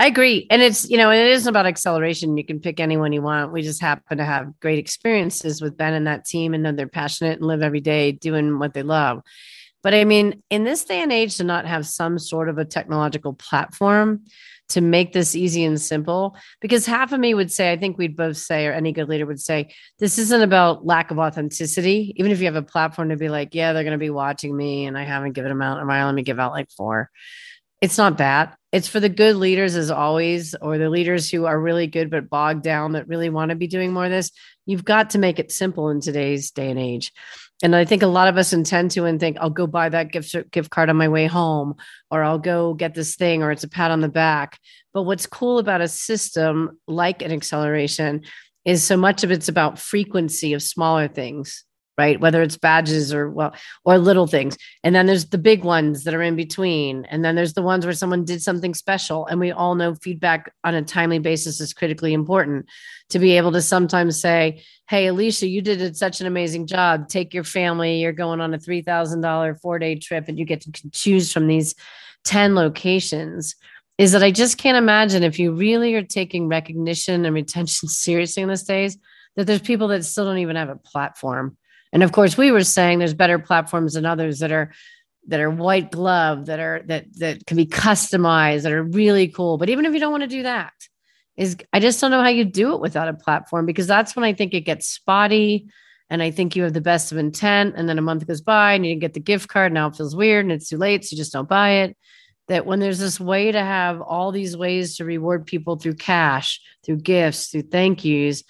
I 0.00 0.06
agree. 0.06 0.48
And 0.50 0.60
it's, 0.60 0.90
you 0.90 0.96
know, 0.96 1.12
it 1.12 1.24
isn't 1.28 1.48
about 1.48 1.66
acceleration. 1.66 2.36
You 2.36 2.44
can 2.44 2.58
pick 2.58 2.80
anyone 2.80 3.12
you 3.12 3.22
want. 3.22 3.52
We 3.52 3.62
just 3.62 3.80
happen 3.80 4.18
to 4.18 4.24
have 4.24 4.58
great 4.58 4.80
experiences 4.80 5.62
with 5.62 5.76
Ben 5.76 5.94
and 5.94 6.08
that 6.08 6.24
team 6.24 6.52
and 6.52 6.64
know 6.64 6.72
they're 6.72 6.88
passionate 6.88 7.38
and 7.38 7.46
live 7.46 7.62
every 7.62 7.80
day 7.80 8.10
doing 8.10 8.58
what 8.58 8.74
they 8.74 8.82
love. 8.82 9.22
But 9.84 9.94
I 9.94 10.02
mean, 10.02 10.42
in 10.50 10.64
this 10.64 10.84
day 10.84 11.00
and 11.00 11.12
age, 11.12 11.36
to 11.36 11.44
not 11.44 11.64
have 11.64 11.86
some 11.86 12.18
sort 12.18 12.48
of 12.48 12.58
a 12.58 12.64
technological 12.64 13.34
platform 13.34 14.24
to 14.70 14.80
make 14.80 15.12
this 15.12 15.34
easy 15.34 15.64
and 15.64 15.80
simple, 15.80 16.36
because 16.60 16.84
half 16.84 17.12
of 17.12 17.20
me 17.20 17.34
would 17.34 17.50
say, 17.50 17.72
I 17.72 17.76
think 17.78 17.96
we'd 17.96 18.16
both 18.16 18.36
say, 18.36 18.66
or 18.66 18.72
any 18.72 18.92
good 18.92 19.08
leader 19.08 19.26
would 19.26 19.40
say, 19.40 19.74
this 19.98 20.18
isn't 20.18 20.42
about 20.42 20.84
lack 20.84 21.10
of 21.10 21.18
authenticity. 21.18 22.14
Even 22.16 22.32
if 22.32 22.38
you 22.40 22.46
have 22.46 22.54
a 22.54 22.62
platform 22.62 23.08
to 23.08 23.16
be 23.16 23.28
like, 23.28 23.54
yeah, 23.54 23.72
they're 23.72 23.84
going 23.84 23.92
to 23.92 23.98
be 23.98 24.10
watching 24.10 24.56
me 24.56 24.86
and 24.86 24.98
I 24.98 25.04
haven't 25.04 25.32
given 25.32 25.50
them 25.50 25.62
out, 25.62 25.80
am 25.80 25.90
I? 25.90 26.04
Let 26.04 26.14
me 26.14 26.22
give 26.22 26.38
out 26.38 26.52
like 26.52 26.70
four. 26.70 27.10
It's 27.80 27.96
not 27.96 28.18
that. 28.18 28.58
It's 28.72 28.88
for 28.88 29.00
the 29.00 29.08
good 29.08 29.36
leaders, 29.36 29.76
as 29.76 29.90
always, 29.90 30.54
or 30.54 30.76
the 30.76 30.90
leaders 30.90 31.30
who 31.30 31.46
are 31.46 31.58
really 31.58 31.86
good 31.86 32.10
but 32.10 32.28
bogged 32.28 32.62
down 32.62 32.92
that 32.92 33.08
really 33.08 33.30
want 33.30 33.50
to 33.50 33.54
be 33.54 33.68
doing 33.68 33.92
more 33.92 34.04
of 34.04 34.10
this. 34.10 34.32
You've 34.66 34.84
got 34.84 35.10
to 35.10 35.18
make 35.18 35.38
it 35.38 35.52
simple 35.52 35.88
in 35.88 36.00
today's 36.00 36.50
day 36.50 36.70
and 36.70 36.78
age. 36.78 37.12
And 37.62 37.74
I 37.74 37.84
think 37.84 38.02
a 38.02 38.06
lot 38.06 38.28
of 38.28 38.36
us 38.36 38.52
intend 38.52 38.92
to 38.92 39.04
and 39.04 39.18
think, 39.18 39.36
I'll 39.40 39.50
go 39.50 39.66
buy 39.66 39.88
that 39.88 40.12
gift 40.12 40.34
gift 40.52 40.70
card 40.70 40.90
on 40.90 40.96
my 40.96 41.08
way 41.08 41.26
home, 41.26 41.74
or 42.10 42.22
I'll 42.22 42.38
go 42.38 42.74
get 42.74 42.94
this 42.94 43.16
thing, 43.16 43.42
or 43.42 43.50
it's 43.50 43.64
a 43.64 43.68
pat 43.68 43.90
on 43.90 44.00
the 44.00 44.08
back. 44.08 44.58
But 44.94 45.02
what's 45.02 45.26
cool 45.26 45.58
about 45.58 45.80
a 45.80 45.88
system 45.88 46.78
like 46.86 47.20
an 47.20 47.32
acceleration 47.32 48.22
is 48.64 48.84
so 48.84 48.96
much 48.96 49.24
of 49.24 49.30
it's 49.30 49.48
about 49.48 49.78
frequency 49.78 50.52
of 50.52 50.62
smaller 50.62 51.08
things, 51.08 51.64
right? 51.98 52.20
Whether 52.20 52.40
it's 52.42 52.56
badges 52.56 53.12
or 53.12 53.28
well, 53.28 53.54
or 53.84 53.98
little 53.98 54.28
things. 54.28 54.56
And 54.84 54.94
then 54.94 55.06
there's 55.06 55.26
the 55.26 55.36
big 55.36 55.64
ones 55.64 56.04
that 56.04 56.14
are 56.14 56.22
in 56.22 56.36
between. 56.36 57.04
And 57.06 57.24
then 57.24 57.34
there's 57.34 57.54
the 57.54 57.62
ones 57.62 57.84
where 57.84 57.92
someone 57.92 58.24
did 58.24 58.40
something 58.40 58.72
special. 58.72 59.26
And 59.26 59.40
we 59.40 59.50
all 59.50 59.74
know 59.74 59.96
feedback 59.96 60.52
on 60.62 60.74
a 60.74 60.82
timely 60.82 61.18
basis 61.18 61.60
is 61.60 61.74
critically 61.74 62.14
important 62.14 62.66
to 63.10 63.18
be 63.18 63.36
able 63.36 63.52
to 63.52 63.60
sometimes 63.60 64.20
say, 64.20 64.62
Hey, 64.88 65.08
Alicia, 65.08 65.48
you 65.48 65.60
did 65.60 65.96
such 65.96 66.20
an 66.20 66.26
amazing 66.26 66.66
job. 66.66 67.08
Take 67.08 67.34
your 67.34 67.44
family. 67.44 68.00
You're 68.00 68.12
going 68.12 68.40
on 68.40 68.54
a 68.54 68.58
$3,000 68.58 69.60
four 69.60 69.78
day 69.78 69.96
trip 69.96 70.28
and 70.28 70.38
you 70.38 70.44
get 70.44 70.62
to 70.62 70.90
choose 70.92 71.32
from 71.32 71.48
these 71.48 71.74
10 72.24 72.54
locations. 72.54 73.56
Is 73.98 74.12
that 74.12 74.22
I 74.22 74.30
just 74.30 74.58
can't 74.58 74.76
imagine 74.76 75.24
if 75.24 75.40
you 75.40 75.52
really 75.52 75.94
are 75.96 76.04
taking 76.04 76.46
recognition 76.46 77.24
and 77.24 77.34
retention 77.34 77.88
seriously 77.88 78.44
in 78.44 78.48
these 78.48 78.62
days, 78.62 78.96
that 79.36 79.46
there's 79.46 79.60
people 79.60 79.88
that 79.88 80.04
still 80.04 80.24
don't 80.24 80.38
even 80.38 80.56
have 80.56 80.68
a 80.68 80.76
platform. 80.76 81.56
And 81.92 82.02
of 82.02 82.12
course, 82.12 82.36
we 82.36 82.50
were 82.50 82.64
saying 82.64 82.98
there's 82.98 83.14
better 83.14 83.38
platforms 83.38 83.94
than 83.94 84.06
others 84.06 84.40
that 84.40 84.52
are 84.52 84.72
that 85.28 85.40
are 85.40 85.50
white 85.50 85.90
glove, 85.90 86.46
that 86.46 86.58
are 86.58 86.82
that 86.86 87.06
that 87.18 87.46
can 87.46 87.56
be 87.56 87.66
customized, 87.66 88.62
that 88.62 88.72
are 88.72 88.82
really 88.82 89.28
cool. 89.28 89.58
But 89.58 89.68
even 89.68 89.84
if 89.84 89.92
you 89.92 90.00
don't 90.00 90.10
want 90.10 90.22
to 90.22 90.28
do 90.28 90.42
that, 90.42 90.72
is 91.36 91.56
I 91.72 91.80
just 91.80 92.00
don't 92.00 92.10
know 92.10 92.22
how 92.22 92.28
you 92.28 92.44
do 92.44 92.74
it 92.74 92.80
without 92.80 93.08
a 93.08 93.14
platform 93.14 93.64
because 93.64 93.86
that's 93.86 94.16
when 94.16 94.24
I 94.24 94.32
think 94.32 94.54
it 94.54 94.62
gets 94.62 94.88
spotty. 94.88 95.68
And 96.10 96.22
I 96.22 96.30
think 96.30 96.56
you 96.56 96.62
have 96.62 96.72
the 96.72 96.80
best 96.80 97.12
of 97.12 97.18
intent, 97.18 97.74
and 97.76 97.86
then 97.86 97.98
a 97.98 98.02
month 98.02 98.26
goes 98.26 98.40
by 98.40 98.72
and 98.72 98.84
you 98.84 98.92
didn't 98.92 99.02
get 99.02 99.12
the 99.12 99.20
gift 99.20 99.48
card. 99.48 99.72
Now 99.72 99.88
it 99.88 99.96
feels 99.96 100.16
weird 100.16 100.46
and 100.46 100.52
it's 100.52 100.70
too 100.70 100.78
late, 100.78 101.04
so 101.04 101.12
you 101.12 101.18
just 101.18 101.34
don't 101.34 101.48
buy 101.48 101.70
it. 101.70 101.96
That 102.48 102.64
when 102.64 102.80
there's 102.80 102.98
this 102.98 103.20
way 103.20 103.52
to 103.52 103.60
have 103.60 104.00
all 104.00 104.32
these 104.32 104.56
ways 104.56 104.96
to 104.96 105.04
reward 105.04 105.44
people 105.44 105.76
through 105.76 105.96
cash, 105.96 106.62
through 106.82 107.00
gifts, 107.00 107.48
through 107.48 107.62
thank 107.62 108.06
yous, 108.06 108.42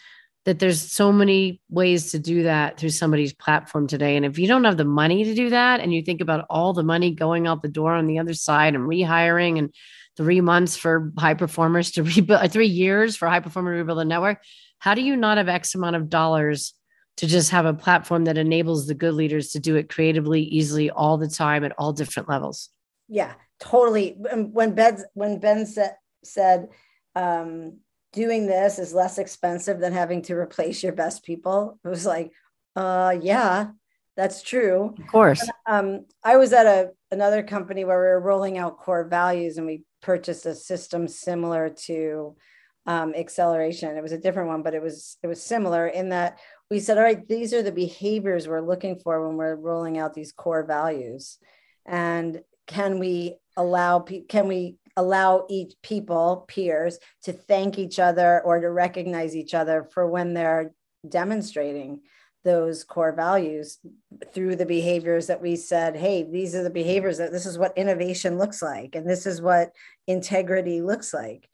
that 0.49 0.61
there's 0.61 0.81
so 0.81 1.13
many 1.13 1.61
ways 1.69 2.11
to 2.11 2.19
do 2.19 2.45
that 2.45 2.79
through 2.79 2.89
somebody's 2.89 3.35
platform 3.35 3.87
today. 3.87 4.17
And 4.17 4.25
if 4.25 4.39
you 4.39 4.49
don't 4.49 4.65
have 4.65 4.79
the 4.79 4.85
money 4.87 5.23
to 5.25 5.35
do 5.35 5.51
that, 5.51 5.81
and 5.81 5.93
you 5.93 6.01
think 6.01 6.23
about 6.23 6.47
all 6.49 6.73
the 6.73 6.83
money 6.83 7.15
going 7.15 7.47
out 7.47 7.61
the 7.61 7.69
door 7.69 7.93
on 7.93 8.07
the 8.07 8.19
other 8.19 8.33
side 8.33 8.75
and 8.75 8.89
rehiring 8.89 9.59
and 9.59 9.75
three 10.17 10.41
months 10.41 10.75
for 10.75 11.13
high 11.19 11.35
performers 11.35 11.91
to 11.91 12.03
rebuild, 12.17 12.41
uh, 12.41 12.49
three 12.49 12.67
years 12.67 13.15
for 13.15 13.29
high 13.29 13.41
performer 13.41 13.73
to 13.73 13.79
rebuild 13.81 13.99
a 13.99 14.07
network, 14.07 14.43
how 14.79 14.95
do 14.95 15.03
you 15.03 15.17
not 15.17 15.37
have 15.37 15.51
X 15.51 15.75
amount 15.75 15.97
of 15.97 16.09
dollars 16.09 16.73
to 17.19 17.27
just 17.27 17.51
have 17.51 17.67
a 17.67 17.75
platform 17.75 18.25
that 18.25 18.39
enables 18.39 18.87
the 18.87 18.95
good 18.95 19.13
leaders 19.13 19.51
to 19.51 19.61
do 19.61 19.77
it 19.77 19.91
creatively, 19.91 20.41
easily, 20.41 20.89
all 20.89 21.19
the 21.19 21.29
time 21.29 21.63
at 21.63 21.75
all 21.77 21.93
different 21.93 22.27
levels? 22.27 22.71
Yeah, 23.07 23.35
totally. 23.61 24.17
When 24.19 24.75
Ben 24.75 25.05
when 25.13 25.41
Ben 25.41 25.67
said 25.67 25.97
said 26.25 26.71
um, 27.15 27.81
doing 28.19 28.47
this 28.47 28.81
is 28.81 28.93
less 28.93 29.17
expensive 29.19 29.79
than 29.79 29.93
having 29.93 30.23
to 30.23 30.35
replace 30.35 30.83
your 30.83 30.93
best 30.93 31.25
people, 31.25 31.79
it 31.85 31.89
was 31.89 32.05
like, 32.05 32.33
uh, 32.75 33.17
yeah, 33.23 33.69
that's 34.17 34.43
true. 34.43 34.93
Of 34.99 35.07
course. 35.07 35.49
Um, 35.67 36.07
I 36.25 36.37
was 36.37 36.53
at 36.53 36.67
a 36.67 36.91
another 37.13 37.45
company 37.45 37.85
where 37.85 38.01
we 38.01 38.07
were 38.09 38.21
rolling 38.21 38.59
out 38.59 38.79
core 38.79 39.05
values, 39.05 39.57
and 39.57 39.67
we 39.67 39.85
purchased 40.03 40.47
a 40.47 40.55
system 40.57 41.07
similar 41.07 41.71
to 41.87 42.35
um, 42.87 43.15
acceleration. 43.15 43.97
It 43.97 44.03
was 44.03 44.13
a 44.13 44.19
different 44.19 44.49
one, 44.49 44.63
but 44.65 44.75
it 44.75 44.83
was 44.83 45.17
it 45.23 45.29
was 45.29 45.41
similar 45.41 45.87
in 45.87 46.09
that 46.09 46.39
we 46.71 46.81
said, 46.81 46.99
all 46.99 47.05
right, 47.05 47.27
these 47.29 47.55
are 47.55 47.63
the 47.63 47.71
behaviors 47.87 48.49
we're 48.49 48.69
looking 48.73 48.99
for 48.99 49.27
when 49.27 49.37
we're 49.37 49.55
rolling 49.55 49.97
out 49.97 50.13
these 50.13 50.33
core 50.33 50.65
values, 50.65 51.39
and 51.87 52.43
can 52.67 52.99
we 52.99 53.37
allow 53.57 54.01
can 54.29 54.49
we 54.49 54.77
allow 54.99 55.47
each 55.49 55.75
people 55.81 56.45
peers 56.49 56.99
to 57.23 57.33
thank 57.33 57.79
each 57.79 58.01
other 58.01 58.43
or 58.45 58.59
to 58.59 58.69
recognize 58.69 59.37
each 59.37 59.55
other 59.55 59.89
for 59.95 60.09
when 60.09 60.35
they're 60.35 60.73
demonstrating 61.09 62.01
those 62.45 62.83
core 62.83 63.13
values 63.13 63.79
through 64.35 64.57
the 64.57 64.67
behaviors 64.67 65.29
that 65.29 65.41
we 65.41 65.55
said 65.55 65.97
hey 65.97 66.25
these 66.25 66.55
are 66.55 66.65
the 66.65 66.71
behaviors 66.71 67.19
that 67.19 67.31
this 67.31 67.47
is 67.47 67.59
what 67.59 67.77
innovation 67.77 68.39
looks 68.39 68.61
like 68.61 68.97
and 68.97 69.09
this 69.09 69.25
is 69.25 69.41
what 69.41 69.71
integrity 70.09 70.81
looks 70.83 71.15
like 71.15 71.49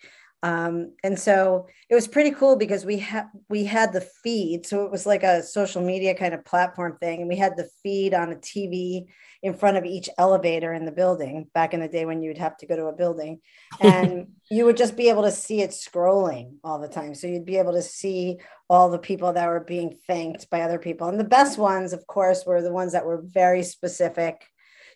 um, 0.44 0.92
and 1.02 1.18
so 1.18 1.68
it 1.88 1.94
was 1.94 2.06
pretty 2.06 2.30
cool 2.30 2.54
because 2.54 2.84
we 2.84 2.98
had 2.98 3.28
we 3.48 3.64
had 3.64 3.94
the 3.94 4.02
feed. 4.02 4.66
So 4.66 4.84
it 4.84 4.90
was 4.90 5.06
like 5.06 5.22
a 5.22 5.42
social 5.42 5.80
media 5.80 6.14
kind 6.14 6.34
of 6.34 6.44
platform 6.44 6.98
thing 7.00 7.20
and 7.20 7.28
we 7.30 7.36
had 7.36 7.56
the 7.56 7.70
feed 7.82 8.12
on 8.12 8.30
a 8.30 8.36
tv 8.36 9.06
in 9.42 9.54
front 9.54 9.78
of 9.78 9.86
each 9.86 10.10
elevator 10.18 10.74
in 10.74 10.84
the 10.84 10.92
building 10.92 11.46
back 11.54 11.72
in 11.72 11.80
the 11.80 11.88
day 11.88 12.04
when 12.04 12.22
you 12.22 12.28
would 12.28 12.38
have 12.38 12.58
to 12.58 12.66
go 12.66 12.76
to 12.76 12.86
a 12.86 12.92
building. 12.92 13.40
And 13.80 14.34
you 14.50 14.66
would 14.66 14.76
just 14.76 14.98
be 14.98 15.08
able 15.08 15.22
to 15.22 15.30
see 15.30 15.62
it 15.62 15.70
scrolling 15.70 16.56
all 16.62 16.78
the 16.78 16.88
time. 16.88 17.14
So 17.14 17.26
you'd 17.26 17.46
be 17.46 17.56
able 17.56 17.72
to 17.72 17.82
see 17.82 18.38
all 18.68 18.90
the 18.90 18.98
people 18.98 19.32
that 19.32 19.48
were 19.48 19.60
being 19.60 19.96
thanked 20.06 20.50
by 20.50 20.60
other 20.60 20.78
people. 20.78 21.08
And 21.08 21.18
the 21.18 21.24
best 21.24 21.56
ones 21.56 21.94
of 21.94 22.06
course 22.06 22.44
were 22.44 22.60
the 22.60 22.72
ones 22.72 22.92
that 22.92 23.06
were 23.06 23.22
very 23.24 23.62
specific 23.62 24.44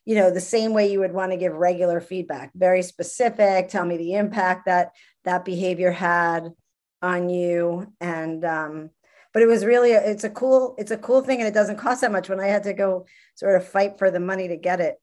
you 0.08 0.14
know 0.14 0.30
the 0.30 0.40
same 0.40 0.72
way 0.72 0.90
you 0.90 1.00
would 1.00 1.12
want 1.12 1.32
to 1.32 1.36
give 1.36 1.52
regular 1.52 2.00
feedback. 2.00 2.50
Very 2.54 2.80
specific 2.80 3.68
tell 3.68 3.84
me 3.84 3.98
the 3.98 4.14
impact 4.14 4.64
that 4.64 4.92
that 5.24 5.44
behavior 5.44 5.90
had 5.90 6.52
on 7.02 7.28
you. 7.28 7.92
And 8.00 8.44
um 8.44 8.90
but 9.34 9.42
it 9.42 9.46
was 9.46 9.64
really 9.64 9.92
a, 9.92 10.00
it's 10.00 10.24
a 10.24 10.30
cool 10.30 10.74
it's 10.78 10.90
a 10.90 10.96
cool 10.96 11.22
thing 11.22 11.38
and 11.38 11.48
it 11.48 11.54
doesn't 11.54 11.78
cost 11.78 12.00
that 12.00 12.12
much. 12.12 12.28
When 12.28 12.40
i 12.40 12.46
had 12.46 12.64
to 12.64 12.72
go 12.72 13.06
sort 13.34 13.56
of 13.56 13.68
fight 13.68 13.98
for 13.98 14.10
the 14.10 14.20
money 14.20 14.48
to 14.48 14.56
get 14.56 14.80
it 14.80 14.96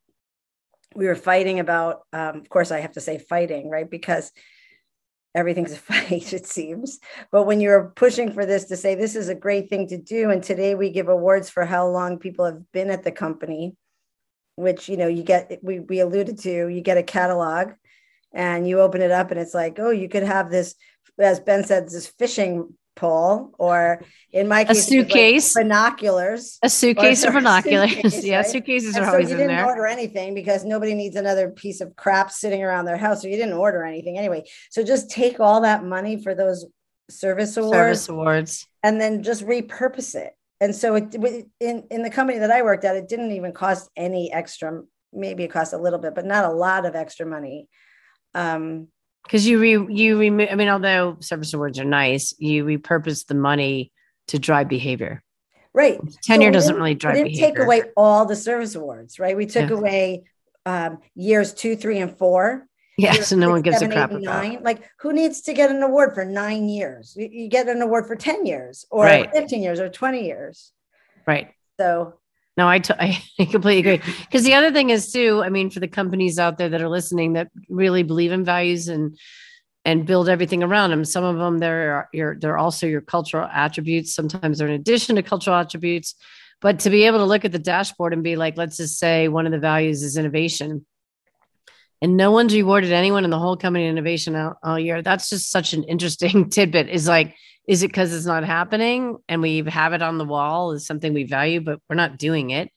we 0.96 1.08
were 1.08 1.16
fighting 1.16 1.60
about 1.60 2.04
um, 2.14 2.38
of 2.38 2.50
course 2.50 2.72
i 2.72 2.80
have 2.80 2.94
to 2.94 3.02
say 3.02 3.18
fighting 3.18 3.70
right? 3.70 3.90
Because 3.90 4.32
everything's 5.36 5.74
a 5.74 5.78
fight 5.92 6.34
it 6.34 6.48
seems. 6.48 7.00
But 7.32 7.44
when 7.44 7.60
you're 7.60 7.94
pushing 7.96 8.32
for 8.32 8.46
this 8.46 8.66
to 8.66 8.78
say 8.78 8.96
this 8.96 9.16
is 9.16 9.30
a 9.30 9.36
great 9.36 9.70
thing 9.70 9.88
to 9.90 9.98
do 9.98 10.32
and 10.32 10.42
today 10.42 10.74
we 10.74 10.90
give 10.90 11.10
awards 11.10 11.50
for 11.50 11.66
how 11.66 11.88
long 11.88 12.18
people 12.18 12.46
have 12.46 12.72
been 12.72 12.90
at 12.90 13.04
the 13.04 13.12
company 13.12 13.76
which 14.56 14.88
you 14.88 14.96
know 14.96 15.08
you 15.08 15.22
get 15.22 15.60
we, 15.62 15.82
we 15.82 16.00
alluded 16.00 16.40
to 16.40 16.68
you 16.70 16.80
get 16.80 16.98
a 16.98 17.04
catalog 17.04 17.74
and 18.36 18.68
you 18.68 18.80
open 18.82 19.02
it 19.02 19.10
up 19.12 19.32
and 19.32 19.40
it's 19.40 19.54
like 19.56 19.80
oh 19.80 19.90
you 19.90 20.08
could 20.08 20.24
have 20.24 20.52
this 20.52 20.76
as 21.18 21.40
ben 21.40 21.64
said 21.64 21.86
this 21.90 22.08
fishing 22.20 22.72
pole 22.96 23.52
or 23.60 24.02
in 24.32 24.48
my 24.48 24.64
case 24.64 24.70
it 24.90 24.96
was 24.98 25.06
like 25.06 25.08
suitcase. 25.08 25.54
binoculars 25.54 26.60
A 26.64 26.70
suitcase 26.70 27.24
Or- 27.26 27.30
of 27.30 27.36
or 27.36 27.40
binoculars. 27.40 27.92
suitcase, 27.92 28.24
yeah, 28.32 28.38
right? 28.38 28.46
suitcases 28.46 28.96
and 28.96 29.04
are 29.04 29.08
so 29.08 29.12
always 29.14 29.30
you 29.30 29.36
in 29.36 29.40
didn't 29.42 29.56
there. 29.58 29.66
order 29.66 29.86
anything 29.88 30.34
because 30.34 30.64
nobody 30.64 30.94
needs 30.94 31.16
another 31.16 31.50
piece 31.50 31.82
of 31.82 31.96
crap 31.96 32.30
sitting 32.32 32.64
around 32.64 32.86
their 32.86 32.98
house 32.98 33.22
so 33.22 33.28
you 33.28 33.36
didn't 33.36 33.54
order 33.54 33.84
anything 33.84 34.18
anyway 34.18 34.44
so 34.70 34.84
just 34.84 35.10
take 35.10 35.40
all 35.40 35.62
that 35.62 35.84
money 35.84 36.22
for 36.22 36.36
those 36.36 36.66
service 37.10 37.56
awards 37.58 37.74
Service 37.76 38.10
awards. 38.10 38.68
and 38.84 39.00
then 39.02 39.24
just 39.24 39.46
repurpose 39.46 40.16
it. 40.16 40.34
And 40.62 40.74
so 40.74 40.96
it 40.96 41.14
in 41.60 41.84
in 41.92 42.02
the 42.02 42.10
company 42.10 42.40
that 42.40 42.50
I 42.50 42.62
worked 42.64 42.86
at, 42.86 42.96
it 42.96 43.10
didn't 43.10 43.34
even 43.34 43.52
cost 43.52 43.90
any 43.98 44.32
extra. 44.32 44.82
Maybe 45.12 45.44
it 45.44 45.50
cost 45.52 45.74
a 45.74 45.78
little 45.78 46.00
bit, 46.00 46.16
but 46.16 46.26
not 46.26 46.46
a 46.46 46.52
lot 46.54 46.86
of 46.86 46.96
extra 46.96 47.26
money. 47.26 47.68
Um, 48.36 48.90
Because 49.24 49.48
you 49.48 49.60
re 49.60 49.72
you 49.90 50.20
remove. 50.20 50.50
I 50.52 50.56
mean, 50.56 50.70
although 50.70 51.18
service 51.22 51.54
awards 51.54 51.80
are 51.80 51.86
nice, 51.86 52.34
you 52.38 52.64
repurpose 52.66 53.26
the 53.26 53.34
money 53.36 53.92
to 54.28 54.38
drive 54.38 54.68
behavior. 54.68 55.24
right. 55.74 56.00
Tenure 56.24 56.48
we 56.50 56.54
doesn't 56.54 56.76
really 56.76 56.92
We 56.92 56.96
drive 56.96 57.16
didn't 57.16 57.32
behavior. 57.32 57.56
take 57.56 57.60
away 57.66 57.82
all 57.98 58.26
the 58.26 58.36
service 58.36 58.76
awards, 58.76 59.18
right? 59.20 59.36
We 59.36 59.46
took 59.46 59.70
Yeah. 59.70 59.76
away 59.78 60.24
um, 60.68 61.00
years 61.16 61.54
two, 61.54 61.76
three, 61.76 62.00
and 62.00 62.16
four. 62.18 62.68
Yeah, 62.98 63.14
so 63.14 63.36
no 63.36 63.50
one 63.50 63.62
gives 63.62 63.82
a 63.82 63.88
crap 63.90 64.10
nine. 64.12 64.54
about. 64.54 64.64
Like, 64.64 64.80
who 65.00 65.12
needs 65.14 65.42
to 65.42 65.54
get 65.54 65.70
an 65.70 65.84
award 65.84 66.16
for 66.16 66.24
nine 66.26 66.70
years? 66.70 67.14
You, 67.18 67.28
you 67.30 67.50
get 67.50 67.68
an 67.68 67.82
award 67.82 68.08
for 68.08 68.16
10 68.16 68.46
years 68.46 68.86
or 68.90 69.04
Right. 69.04 69.30
15 69.34 69.62
years 69.62 69.80
or 69.82 69.90
20 69.90 70.26
years. 70.26 70.72
Right. 71.28 71.52
So, 71.80 72.14
No, 72.58 72.68
I, 72.68 72.80
t- 72.80 72.94
I 73.00 73.22
completely 73.38 73.80
agree. 73.80 74.14
Because 74.26 74.44
the 74.44 74.54
other 74.54 74.72
thing 74.72 74.90
is 74.90 75.12
too, 75.12 75.42
I 75.44 75.50
mean, 75.50 75.70
for 75.70 75.80
the 75.80 75.88
companies 75.88 76.40
out 76.40 76.58
there 76.58 76.70
that 76.70 76.82
are 76.82 76.90
listening 76.90 77.34
that 77.34 77.50
really 77.70 78.04
believe 78.04 78.32
in 78.32 78.44
values 78.44 78.88
and 78.88 79.18
and 79.88 80.08
build 80.08 80.28
everything 80.28 80.64
around 80.64 80.90
them. 80.90 81.06
Some 81.06 81.24
of 81.24 81.38
them 81.38 81.60
they're 81.60 82.10
your 82.12 82.36
they're 82.40 82.58
also 82.58 82.88
your 82.88 83.02
cultural 83.02 83.48
attributes. 83.48 84.16
Sometimes 84.16 84.58
they're 84.58 84.68
in 84.68 84.74
addition 84.74 85.16
to 85.16 85.24
cultural 85.24 85.56
attributes. 85.56 86.16
But 86.62 86.80
to 86.80 86.90
be 86.90 87.04
able 87.04 87.20
to 87.20 87.26
look 87.26 87.46
at 87.46 87.52
the 87.52 87.60
dashboard 87.60 88.14
and 88.14 88.24
be 88.24 88.36
like, 88.36 88.58
let's 88.58 88.78
just 88.78 88.98
say 88.98 89.28
one 89.28 89.46
of 89.46 89.52
the 89.52 89.60
values 89.60 90.02
is 90.02 90.18
innovation. 90.18 90.86
And 92.02 92.18
no 92.18 92.32
one's 92.32 92.54
rewarded 92.54 92.92
anyone 92.92 93.24
in 93.24 93.30
the 93.30 93.40
whole 93.40 93.58
company 93.58 93.88
innovation 93.88 94.36
all, 94.36 94.58
all 94.64 94.80
year. 94.80 95.02
That's 95.02 95.30
just 95.30 95.52
such 95.52 95.74
an 95.74 95.84
interesting 95.84 96.50
tidbit. 96.50 96.90
Is 96.90 97.08
like, 97.08 97.36
is 97.68 97.84
it 97.84 97.88
because 97.88 98.14
it's 98.14 98.26
not 98.26 98.44
happening 98.44 99.18
and 99.28 99.42
we 99.42 99.64
have 99.64 99.94
it 99.94 100.02
on 100.02 100.18
the 100.18 100.26
wall 100.26 100.72
is 100.72 100.86
something 100.86 101.14
we 101.14 101.24
value, 101.24 101.62
but 101.62 101.80
we're 101.90 101.96
not 101.96 102.18
doing 102.18 102.52
it? 102.52 102.70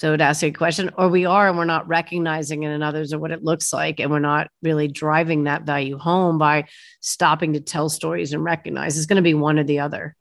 So 0.00 0.16
to 0.16 0.24
ask 0.24 0.42
a 0.42 0.50
question, 0.50 0.90
or 0.96 1.08
we 1.08 1.26
are 1.26 1.48
and 1.48 1.58
we're 1.58 1.66
not 1.66 1.86
recognizing 1.86 2.62
it 2.62 2.70
in 2.70 2.82
others 2.82 3.12
or 3.12 3.18
what 3.18 3.32
it 3.32 3.44
looks 3.44 3.70
like, 3.70 4.00
and 4.00 4.10
we're 4.10 4.18
not 4.18 4.48
really 4.62 4.88
driving 4.88 5.44
that 5.44 5.64
value 5.64 5.98
home 5.98 6.38
by 6.38 6.68
stopping 7.00 7.52
to 7.52 7.60
tell 7.60 7.90
stories 7.90 8.32
and 8.32 8.42
recognize 8.42 8.96
it's 8.96 9.06
going 9.06 9.16
to 9.16 9.22
be 9.22 9.34
one 9.34 9.58
or 9.58 9.64
the 9.64 9.80
other. 9.80 10.16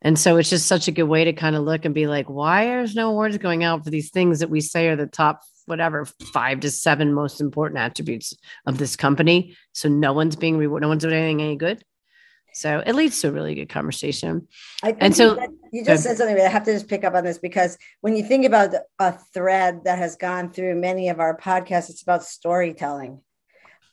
And 0.00 0.16
so 0.16 0.36
it's 0.36 0.50
just 0.50 0.66
such 0.66 0.86
a 0.86 0.92
good 0.92 1.04
way 1.04 1.24
to 1.24 1.32
kind 1.32 1.56
of 1.56 1.64
look 1.64 1.84
and 1.84 1.94
be 1.94 2.06
like, 2.06 2.30
why 2.30 2.80
is 2.82 2.94
no 2.94 3.10
awards 3.10 3.38
going 3.38 3.64
out 3.64 3.82
for 3.82 3.90
these 3.90 4.10
things 4.10 4.38
that 4.38 4.50
we 4.50 4.60
say 4.60 4.88
are 4.88 4.96
the 4.96 5.06
top, 5.06 5.40
whatever, 5.64 6.04
five 6.32 6.60
to 6.60 6.70
seven 6.70 7.12
most 7.12 7.40
important 7.40 7.80
attributes 7.80 8.32
of 8.66 8.78
this 8.78 8.94
company? 8.94 9.56
So 9.72 9.88
no 9.88 10.12
one's 10.12 10.36
being 10.36 10.56
rewarded, 10.56 10.82
no 10.82 10.88
one's 10.88 11.02
doing 11.02 11.14
anything 11.14 11.40
any 11.40 11.56
good. 11.56 11.82
So 12.56 12.82
it 12.86 12.94
leads 12.94 13.20
to 13.20 13.28
a 13.28 13.32
really 13.32 13.54
good 13.54 13.68
conversation. 13.68 14.48
I 14.82 14.86
think 14.86 15.02
And 15.02 15.14
so- 15.14 15.38
you, 15.38 15.58
you 15.72 15.84
just 15.84 16.04
said 16.04 16.16
something, 16.16 16.40
I 16.40 16.48
have 16.48 16.64
to 16.64 16.72
just 16.72 16.88
pick 16.88 17.04
up 17.04 17.14
on 17.14 17.22
this 17.22 17.36
because 17.36 17.76
when 18.00 18.16
you 18.16 18.24
think 18.24 18.46
about 18.46 18.74
a 18.98 19.12
thread 19.12 19.84
that 19.84 19.98
has 19.98 20.16
gone 20.16 20.50
through 20.50 20.74
many 20.76 21.10
of 21.10 21.20
our 21.20 21.36
podcasts, 21.36 21.90
it's 21.90 22.02
about 22.02 22.24
storytelling 22.24 23.20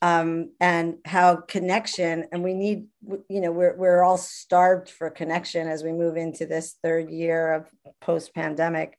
um, 0.01 0.51
and 0.61 0.95
how 1.03 1.35
connection, 1.35 2.25
and 2.31 2.41
we 2.41 2.53
need, 2.53 2.85
you 3.27 3.41
know, 3.41 3.51
we're, 3.51 3.75
we're 3.75 4.01
all 4.01 4.17
starved 4.17 4.89
for 4.89 5.09
connection 5.09 5.67
as 5.67 5.83
we 5.83 5.91
move 5.91 6.15
into 6.15 6.45
this 6.45 6.77
third 6.81 7.09
year 7.09 7.51
of 7.51 7.69
post 7.99 8.33
pandemic. 8.33 8.97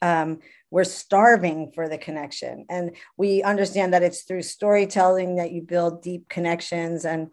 Um, 0.00 0.40
we're 0.70 0.84
starving 0.84 1.72
for 1.74 1.90
the 1.90 1.98
connection. 1.98 2.64
And 2.70 2.96
we 3.18 3.42
understand 3.42 3.92
that 3.92 4.02
it's 4.02 4.22
through 4.22 4.42
storytelling 4.42 5.36
that 5.36 5.52
you 5.52 5.60
build 5.60 6.02
deep 6.02 6.28
connections 6.28 7.04
and 7.04 7.28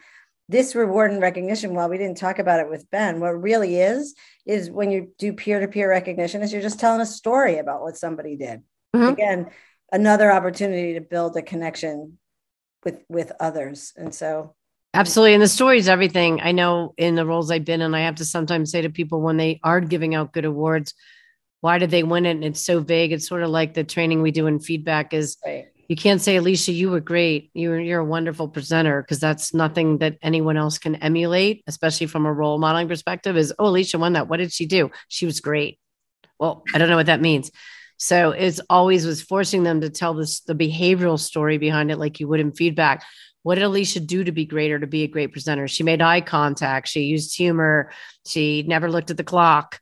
this 0.52 0.76
reward 0.76 1.12
and 1.12 1.22
recognition 1.22 1.74
while 1.74 1.90
we 1.90 1.98
didn't 1.98 2.18
talk 2.18 2.38
about 2.40 2.60
it 2.60 2.70
with 2.70 2.90
ben 2.92 3.20
what 3.20 3.30
really 3.30 3.78
is 3.78 4.14
is 4.46 4.70
when 4.70 4.92
you 4.92 5.12
do 5.18 5.34
peer-to-peer 5.34 5.90
recognition 5.90 6.42
is 6.42 6.52
you're 6.52 6.62
just 6.62 6.80
telling 6.80 7.02
a 7.02 7.06
story 7.06 7.58
about 7.58 7.82
what 7.82 7.98
somebody 7.98 8.36
did 8.36 8.62
Mhm. 8.96 9.14
again 9.14 9.50
another 9.92 10.32
opportunity 10.32 10.94
to 10.94 11.02
build 11.02 11.36
a 11.38 11.42
connection 11.42 12.18
with 12.84 13.04
with 13.10 13.32
others 13.40 13.94
and 13.98 14.14
so 14.14 14.56
Absolutely. 14.94 15.34
And 15.36 15.42
the 15.42 15.48
story 15.48 15.78
is 15.78 15.88
everything. 15.88 16.42
I 16.42 16.52
know 16.52 16.94
in 16.98 17.16
the 17.16 17.26
roles 17.26 17.50
I've 17.50 17.64
been 17.64 17.82
in, 17.82 17.96
I 17.96 18.02
have 18.02 18.16
to 18.16 18.26
sometimes 18.26 18.72
say 18.72 18.82
to 18.82 18.90
people 18.90 19.22
when 19.22 19.38
they 19.38 19.62
are 19.64 19.80
giving 19.80 20.16
out 20.16 20.34
good 20.34 20.44
awards, 20.44 20.94
why 21.62 21.78
did 21.78 21.92
they 21.92 22.04
win 22.04 22.26
it? 22.26 22.32
And 22.32 22.44
it's 22.44 22.60
so 22.60 22.82
vague. 22.82 23.14
It's 23.14 23.26
sort 23.26 23.42
of 23.42 23.50
like 23.52 23.74
the 23.74 23.86
training 23.86 24.22
we 24.22 24.32
do 24.32 24.48
in 24.48 24.60
feedback 24.60 25.14
is 25.14 25.38
right 25.46 25.68
you 25.92 25.98
can't 25.98 26.22
say, 26.22 26.38
Alicia, 26.38 26.72
you 26.72 26.90
were 26.90 27.02
great. 27.02 27.52
You're 27.54 27.78
you're 27.78 28.00
a 28.00 28.06
wonderful 28.06 28.48
presenter, 28.48 29.02
because 29.02 29.20
that's 29.20 29.54
nothing 29.54 29.98
that 29.98 30.18
anyone 30.22 30.56
else 30.56 30.78
can 30.78 30.96
emulate, 30.96 31.66
especially 31.68 32.08
from 32.08 32.26
a 32.26 32.32
role 32.32 32.58
modeling 32.60 32.88
perspective, 32.88 33.36
is 33.36 33.54
oh, 33.60 33.68
Alicia 33.68 34.00
won 34.00 34.14
that. 34.14 34.30
What 34.30 34.38
did 34.38 34.54
she 34.54 34.66
do? 34.66 34.90
She 35.10 35.26
was 35.26 35.42
great. 35.42 35.80
Well, 36.40 36.64
I 36.74 36.78
don't 36.78 36.88
know 36.88 36.96
what 36.96 37.08
that 37.08 37.20
means. 37.20 37.52
So 37.98 38.32
it's 38.32 38.62
always 38.70 39.06
was 39.06 39.22
forcing 39.22 39.64
them 39.64 39.82
to 39.82 39.90
tell 39.90 40.14
this 40.14 40.40
the 40.40 40.56
behavioral 40.56 41.20
story 41.20 41.58
behind 41.58 41.92
it, 41.92 42.00
like 42.00 42.22
you 42.22 42.28
would 42.30 42.40
in 42.40 42.54
feedback. 42.54 43.04
What 43.44 43.56
did 43.56 43.66
Alicia 43.66 44.00
do 44.00 44.24
to 44.24 44.32
be 44.32 44.46
great 44.46 44.72
or 44.72 44.80
to 44.80 44.88
be 44.88 45.04
a 45.04 45.10
great 45.10 45.34
presenter? 45.34 45.68
She 45.68 45.84
made 45.84 46.02
eye 46.02 46.22
contact. 46.22 46.88
She 46.88 47.02
used 47.02 47.36
humor. 47.36 47.92
She 48.26 48.64
never 48.66 48.90
looked 48.90 49.12
at 49.12 49.18
the 49.18 49.26
clock. 49.26 49.82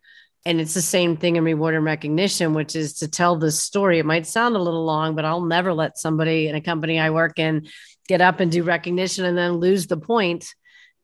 And 0.50 0.60
it's 0.60 0.74
the 0.74 0.82
same 0.82 1.16
thing 1.16 1.36
in 1.36 1.44
reward 1.44 1.76
and 1.76 1.86
recognition, 1.86 2.56
which 2.56 2.76
is 2.76 2.96
to 2.96 3.08
tell 3.08 3.36
the 3.36 3.52
story. 3.52 4.00
It 4.00 4.06
might 4.08 4.26
sound 4.26 4.56
a 4.56 4.60
little 4.60 4.84
long, 4.84 5.14
but 5.14 5.24
I'll 5.24 5.46
never 5.46 5.76
let 5.76 6.00
somebody 6.00 6.48
in 6.48 6.56
a 6.56 6.60
company 6.60 7.00
I 7.00 7.12
work 7.12 7.38
in 7.38 7.68
get 8.08 8.20
up 8.20 8.40
and 8.40 8.52
do 8.52 8.64
recognition 8.64 9.26
and 9.26 9.38
then 9.38 9.58
lose 9.58 9.86
the 9.86 9.98
point 9.98 10.56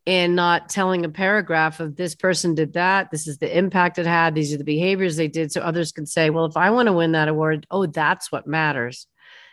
in 0.07 0.33
not 0.33 0.69
telling 0.69 1.05
a 1.05 1.09
paragraph 1.09 1.79
of 1.79 1.95
this 1.95 2.15
person 2.15 2.55
did 2.55 2.73
that. 2.73 3.11
This 3.11 3.27
is 3.27 3.37
the 3.37 3.55
impact 3.55 3.99
it 3.99 4.07
had. 4.07 4.33
These 4.33 4.51
are 4.51 4.57
the 4.57 4.63
behaviors 4.63 5.15
they 5.15 5.27
did. 5.27 5.51
So 5.51 5.61
others 5.61 5.91
can 5.91 6.07
say, 6.07 6.31
well, 6.31 6.45
if 6.45 6.57
I 6.57 6.71
want 6.71 6.87
to 6.87 6.93
win 6.93 7.11
that 7.11 7.27
award, 7.27 7.67
oh, 7.69 7.85
that's 7.85 8.31
what 8.31 8.47
matters. 8.47 9.05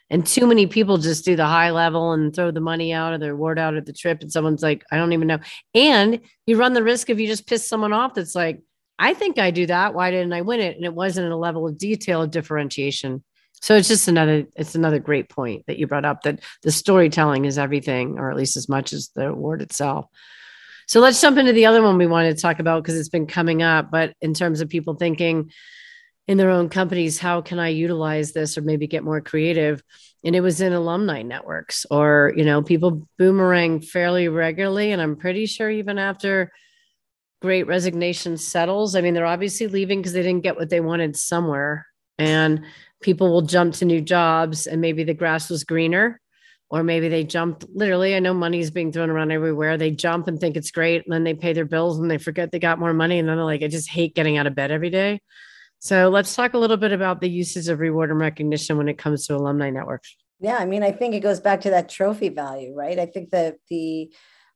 And 0.09 0.27
too 0.27 0.47
many 0.47 0.67
people 0.67 0.97
just 0.97 1.27
do 1.27 1.37
the 1.37 1.45
high 1.45 1.71
level 1.71 2.13
and 2.13 2.35
throw 2.35 2.51
the 2.51 2.61
money 2.61 2.95
out 2.95 3.13
or 3.13 3.19
the 3.19 3.33
award 3.33 3.59
out 3.59 3.75
at 3.75 3.85
the 3.85 3.93
trip. 3.93 4.23
And 4.23 4.33
someone's 4.33 4.63
like, 4.63 4.85
I 4.91 4.97
don't 4.97 5.13
even 5.13 5.29
know. 5.29 5.41
And 5.75 6.21
you 6.47 6.57
run 6.57 6.73
the 6.73 6.83
risk 6.83 7.11
of 7.11 7.21
you 7.21 7.27
just 7.27 7.47
piss 7.47 7.69
someone 7.69 7.93
off 7.93 8.15
that's 8.15 8.35
like, 8.35 8.63
I 8.99 9.15
think 9.15 9.39
I 9.39 9.51
do 9.51 9.67
that. 9.67 9.95
Why 9.95 10.11
didn't 10.11 10.33
I 10.33 10.43
win 10.43 10.61
it? 10.61 10.77
And 10.77 10.85
it 10.85 10.95
wasn't 10.95 11.27
in 11.27 11.33
a 11.33 11.39
level 11.39 11.67
of 11.67 11.79
detail 11.79 12.23
of 12.23 12.31
differentiation. 12.31 13.25
So 13.61 13.77
it's 13.77 13.89
just 13.89 14.09
another, 14.09 14.47
it's 14.57 14.75
another 14.75 14.99
great 14.99 15.29
point 15.29 15.67
that 15.67 15.79
you 15.79 15.87
brought 15.87 16.05
up 16.05 16.23
that 16.23 16.41
the 16.63 16.73
storytelling 16.73 17.45
is 17.45 17.59
everything, 17.59 18.19
or 18.19 18.31
at 18.31 18.37
least 18.37 18.57
as 18.57 18.69
much 18.69 18.93
as 18.93 19.11
the 19.15 19.29
award 19.29 19.63
itself. 19.63 20.07
So 20.87 21.01
let's 21.01 21.21
jump 21.21 21.39
into 21.39 21.53
the 21.53 21.67
other 21.67 21.83
one 21.83 21.97
we 21.97 22.07
wanted 22.07 22.37
to 22.37 22.43
talk 22.43 22.59
about 22.59 22.83
because 22.83 22.99
it's 22.99 23.09
been 23.09 23.27
coming 23.27 23.63
up. 23.63 23.91
But 23.91 24.15
in 24.21 24.35
terms 24.35 24.61
of 24.61 24.69
people 24.69 24.95
thinking 24.95 25.53
in 26.29 26.39
their 26.39 26.51
own 26.51 26.69
companies, 26.69 27.19
how 27.19 27.41
can 27.41 27.59
I 27.59 27.69
utilize 27.69 28.33
this 28.33 28.59
or 28.59 28.63
maybe 28.63 28.87
get 28.87 29.05
more 29.05 29.21
creative? 29.21 29.83
And 30.25 30.37
it 30.37 30.41
was 30.41 30.61
in 30.61 30.73
alumni 30.73 31.23
networks 31.23 31.87
or, 31.91 32.33
you 32.37 32.45
know, 32.45 32.63
people 32.63 33.09
boomerang 33.19 33.81
fairly 33.81 34.29
regularly. 34.29 34.93
And 34.93 35.01
I'm 35.01 35.17
pretty 35.17 35.47
sure 35.47 35.71
even 35.71 35.99
after 35.99 36.53
great 37.43 37.67
resignation 37.67 38.39
settles, 38.39 38.95
I 38.97 39.01
mean, 39.03 39.13
they're 39.13 39.27
obviously 39.27 39.67
leaving 39.67 39.99
because 39.99 40.15
they 40.15 40.23
didn't 40.23 40.45
get 40.45 40.57
what 40.57 40.71
they 40.71 40.81
wanted 40.81 41.17
somewhere. 41.17 41.87
And 42.19 42.65
people 43.03 43.31
will 43.31 43.43
jump 43.43 43.75
to 43.75 43.85
new 43.85 44.01
jobs 44.01 44.67
and 44.67 44.81
maybe 44.81 45.05
the 45.05 45.13
grass 45.13 45.51
was 45.51 45.65
greener 45.65 46.21
or 46.71 46.83
maybe 46.83 47.09
they 47.09 47.25
jumped 47.25 47.67
literally 47.75 48.15
i 48.15 48.19
know 48.19 48.33
money 48.33 48.61
is 48.61 48.71
being 48.71 48.93
thrown 48.93 49.11
around 49.11 49.31
everywhere. 49.31 49.77
They 49.77 49.91
jump 49.91 50.29
and 50.29 50.41
think 50.41 50.57
it's 50.57 50.71
great 50.71 51.05
and 51.05 51.13
then 51.13 51.25
they 51.25 51.35
pay 51.35 51.53
their 51.53 51.67
bills 51.67 51.99
and 51.99 52.11
they 52.11 52.19
forget 52.19 52.51
they 52.51 52.59
got 52.59 52.79
more 52.79 52.95
money 52.95 53.19
and 53.19 53.29
then 53.29 53.37
they're 53.37 53.45
like 53.45 53.63
i 53.63 53.69
just 53.69 53.91
hate 53.91 54.15
getting 54.15 54.39
out 54.39 54.47
of 54.47 54.55
bed 54.55 54.71
every 54.71 54.91
day. 54.91 55.21
So 55.81 56.09
let's 56.09 56.35
talk 56.35 56.55
a 56.55 56.59
little 56.59 56.77
bit 56.77 56.93
about 56.93 57.21
the 57.21 57.29
uses 57.29 57.69
of 57.69 57.81
reward 57.81 58.11
and 58.11 58.21
recognition 58.21 58.79
when 58.79 58.89
it 58.89 58.99
comes 58.99 59.27
to 59.27 59.35
alumni 59.35 59.71
networks. 59.71 60.17
Yeah 60.41 60.57
i 60.57 60.65
mean 60.65 60.83
i 60.83 60.93
think 60.93 61.15
it 61.15 61.21
goes 61.21 61.41
back 61.41 61.61
to 61.63 61.71
that 61.71 61.89
trophy 61.89 62.31
value 62.31 62.75
right? 62.75 62.99
I 62.99 63.07
think 63.07 63.31
that 63.31 63.57
the 63.69 64.11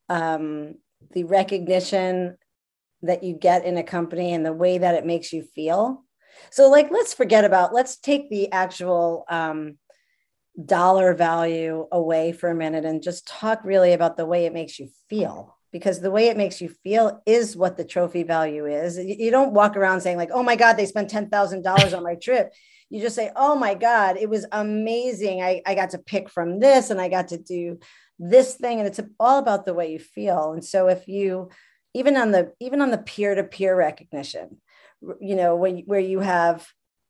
um 0.08 0.76
the 1.12 1.24
recognition 1.24 2.36
that 3.02 3.22
you 3.22 3.34
get 3.34 3.64
in 3.64 3.76
a 3.76 3.82
company 3.82 4.32
and 4.32 4.44
the 4.44 4.52
way 4.52 4.78
that 4.78 4.94
it 4.94 5.06
makes 5.06 5.32
you 5.32 5.42
feel. 5.54 6.04
So 6.50 6.68
like 6.68 6.90
let's 6.90 7.14
forget 7.14 7.44
about 7.44 7.74
let's 7.74 7.96
take 7.96 8.30
the 8.30 8.52
actual 8.52 9.24
um 9.28 9.78
dollar 10.62 11.14
value 11.14 11.86
away 11.92 12.32
for 12.32 12.48
a 12.48 12.54
minute 12.54 12.84
and 12.84 13.02
just 13.02 13.26
talk 13.26 13.60
really 13.64 13.92
about 13.92 14.16
the 14.16 14.26
way 14.26 14.46
it 14.46 14.54
makes 14.54 14.78
you 14.78 14.88
feel 15.08 15.56
because 15.70 16.00
the 16.00 16.10
way 16.10 16.28
it 16.28 16.36
makes 16.36 16.62
you 16.62 16.70
feel 16.82 17.22
is 17.26 17.56
what 17.56 17.76
the 17.76 17.84
trophy 17.84 18.22
value 18.22 18.64
is. 18.64 18.96
You 18.98 19.30
don't 19.30 19.52
walk 19.52 19.76
around 19.76 20.00
saying 20.00 20.16
like 20.16 20.30
oh 20.32 20.42
my 20.42 20.56
god 20.56 20.74
they 20.74 20.86
spent 20.86 21.10
$10000 21.10 21.96
on 21.96 22.02
my 22.02 22.14
trip. 22.22 22.52
You 22.88 23.00
just 23.00 23.16
say 23.16 23.30
oh 23.36 23.56
my 23.56 23.74
god 23.74 24.16
it 24.16 24.30
was 24.30 24.46
amazing. 24.52 25.42
I, 25.42 25.62
I 25.66 25.74
got 25.74 25.90
to 25.90 25.98
pick 25.98 26.30
from 26.30 26.58
this 26.60 26.90
and 26.90 27.00
i 27.00 27.08
got 27.08 27.28
to 27.28 27.38
do 27.38 27.78
this 28.18 28.54
thing. 28.54 28.78
And 28.78 28.86
it's 28.86 29.00
all 29.20 29.38
about 29.38 29.66
the 29.66 29.74
way 29.74 29.92
you 29.92 29.98
feel. 29.98 30.52
And 30.52 30.64
so 30.64 30.88
if 30.88 31.06
you 31.06 31.50
even 31.96 32.16
on 32.16 32.30
the 32.30 32.52
even 32.60 32.82
on 32.82 32.90
the 32.90 32.98
peer-to-peer 32.98 33.74
recognition 33.74 34.60
you 35.20 35.34
know 35.34 35.56
when 35.56 35.78
where 35.86 36.00
you 36.00 36.20
have 36.20 36.66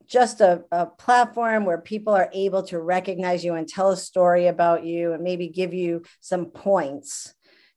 just 0.07 0.39
a, 0.39 0.63
a 0.71 0.85
platform 0.85 1.65
where 1.65 1.81
people 1.81 2.13
are 2.13 2.29
able 2.33 2.63
to 2.63 2.79
recognize 2.79 3.43
you 3.43 3.55
and 3.55 3.67
tell 3.67 3.89
a 3.89 3.97
story 3.97 4.47
about 4.47 4.85
you 4.85 5.11
and 5.11 5.21
maybe 5.21 5.49
give 5.49 5.73
you 5.73 6.01
some 6.21 6.45
points 6.45 7.33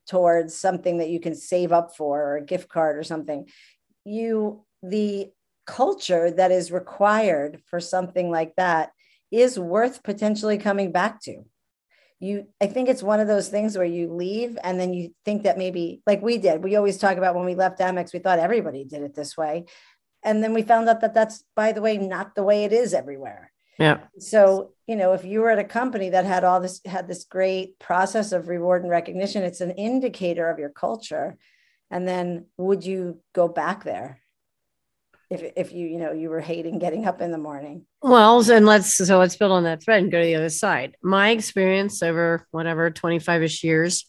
towards 0.09 0.55
something 0.57 0.99
that 0.99 1.11
you 1.11 1.19
can 1.19 1.35
save 1.35 1.73
up 1.73 1.97
for 1.97 2.23
or 2.23 2.37
a 2.37 2.45
gift 2.45 2.69
card 2.69 2.97
or 2.97 3.03
something 3.03 3.47
you 4.05 4.65
the 4.83 5.29
culture 5.67 6.31
that 6.31 6.53
is 6.53 6.71
required 6.71 7.61
for 7.67 7.81
something 7.81 8.31
like 8.31 8.55
that 8.57 8.91
is 9.33 9.59
worth 9.59 10.03
potentially 10.05 10.59
coming 10.59 10.93
back 10.93 11.21
to 11.21 11.45
you 12.21 12.47
i 12.61 12.67
think 12.67 12.89
it's 12.89 13.03
one 13.03 13.19
of 13.19 13.27
those 13.27 13.49
things 13.49 13.77
where 13.77 13.87
you 13.87 14.13
leave 14.13 14.57
and 14.63 14.79
then 14.79 14.93
you 14.93 15.13
think 15.25 15.43
that 15.43 15.59
maybe 15.59 16.03
like 16.07 16.23
we 16.23 16.39
did 16.39 16.63
we 16.63 16.77
always 16.77 16.99
talk 16.99 17.17
about 17.17 17.35
when 17.35 17.47
we 17.47 17.55
left 17.55 17.81
amex 17.81 18.13
we 18.13 18.19
thought 18.19 18.39
everybody 18.39 18.85
did 18.85 19.03
it 19.03 19.15
this 19.15 19.37
way 19.37 19.65
and 20.23 20.45
then 20.45 20.53
we 20.53 20.63
found 20.63 20.89
out 20.89 21.01
that 21.01 21.15
that's 21.15 21.45
by 21.57 21.73
the 21.73 21.83
way 21.83 21.97
not 21.97 22.35
the 22.35 22.43
way 22.43 22.65
it 22.65 22.73
is 22.73 22.95
everywhere 22.95 23.51
Yeah. 23.81 24.01
So, 24.19 24.73
you 24.87 24.95
know, 24.95 25.15
if 25.15 25.25
you 25.25 25.41
were 25.41 25.49
at 25.49 25.59
a 25.59 25.65
company 25.65 26.11
that 26.11 26.27
had 26.27 26.45
all 26.45 26.61
this, 26.61 26.83
had 26.85 27.09
this 27.09 27.25
great 27.25 27.79
process 27.79 28.31
of 28.31 28.47
reward 28.47 28.83
and 28.83 28.91
recognition, 28.91 29.43
it's 29.43 29.63
an 29.63 29.71
indicator 29.71 30.51
of 30.51 30.59
your 30.59 30.69
culture. 30.69 31.39
And 31.91 32.07
then 32.07 32.47
would 32.59 32.85
you 32.85 33.21
go 33.33 33.49
back 33.49 33.85
there? 33.85 34.21
If, 35.31 35.53
if 35.57 35.73
you, 35.73 35.87
you 35.87 35.99
know, 35.99 36.13
you 36.13 36.29
were 36.29 36.41
hating 36.41 36.79
getting 36.81 37.07
up 37.07 37.21
in 37.21 37.31
the 37.31 37.39
morning. 37.39 37.87
Well, 38.03 38.51
and 38.51 38.67
let's, 38.67 38.95
so 38.95 39.19
let's 39.19 39.37
build 39.37 39.53
on 39.53 39.65
that 39.65 39.83
thread 39.83 40.03
and 40.03 40.11
go 40.11 40.19
to 40.19 40.27
the 40.27 40.35
other 40.35 40.49
side. 40.49 40.97
My 41.03 41.31
experience 41.31 42.03
over 42.03 42.47
whatever, 42.51 42.91
25 42.91 43.45
ish 43.45 43.63
years, 43.63 44.07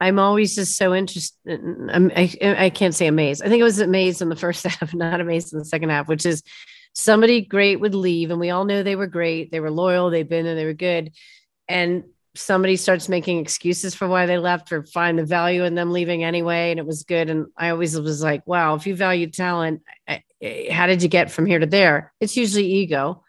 I'm 0.00 0.18
always 0.18 0.54
just 0.54 0.76
so 0.76 0.94
interested. 0.94 1.60
I, 1.90 2.38
I 2.42 2.70
can't 2.70 2.94
say 2.94 3.08
amazed. 3.08 3.42
I 3.42 3.48
think 3.48 3.60
it 3.60 3.64
was 3.64 3.80
amazed 3.80 4.22
in 4.22 4.30
the 4.30 4.36
first 4.36 4.64
half, 4.66 4.94
not 4.94 5.20
amazed 5.20 5.52
in 5.52 5.58
the 5.58 5.64
second 5.66 5.90
half, 5.90 6.08
which 6.08 6.24
is 6.24 6.42
somebody 6.98 7.42
great 7.42 7.78
would 7.78 7.94
leave 7.94 8.30
and 8.30 8.40
we 8.40 8.50
all 8.50 8.64
know 8.64 8.82
they 8.82 8.96
were 8.96 9.06
great 9.06 9.52
they 9.52 9.60
were 9.60 9.70
loyal 9.70 10.10
they've 10.10 10.28
been 10.28 10.46
and 10.46 10.58
they 10.58 10.64
were 10.64 10.72
good 10.72 11.12
and 11.68 12.02
somebody 12.38 12.76
starts 12.76 13.08
making 13.08 13.38
excuses 13.38 13.94
for 13.94 14.08
why 14.08 14.26
they 14.26 14.38
left 14.38 14.72
or 14.72 14.84
find 14.84 15.18
the 15.18 15.24
value 15.24 15.64
in 15.64 15.74
them 15.74 15.92
leaving 15.92 16.24
anyway 16.24 16.70
and 16.70 16.80
it 16.80 16.86
was 16.86 17.02
good 17.02 17.28
and 17.28 17.46
i 17.56 17.70
always 17.70 17.98
was 17.98 18.22
like 18.22 18.46
wow 18.46 18.74
if 18.74 18.86
you 18.86 18.94
value 18.94 19.28
talent 19.28 19.82
how 20.70 20.86
did 20.86 21.02
you 21.02 21.08
get 21.08 21.30
from 21.30 21.46
here 21.46 21.58
to 21.58 21.66
there 21.66 22.12
it's 22.20 22.36
usually 22.36 22.66
ego 22.66 23.24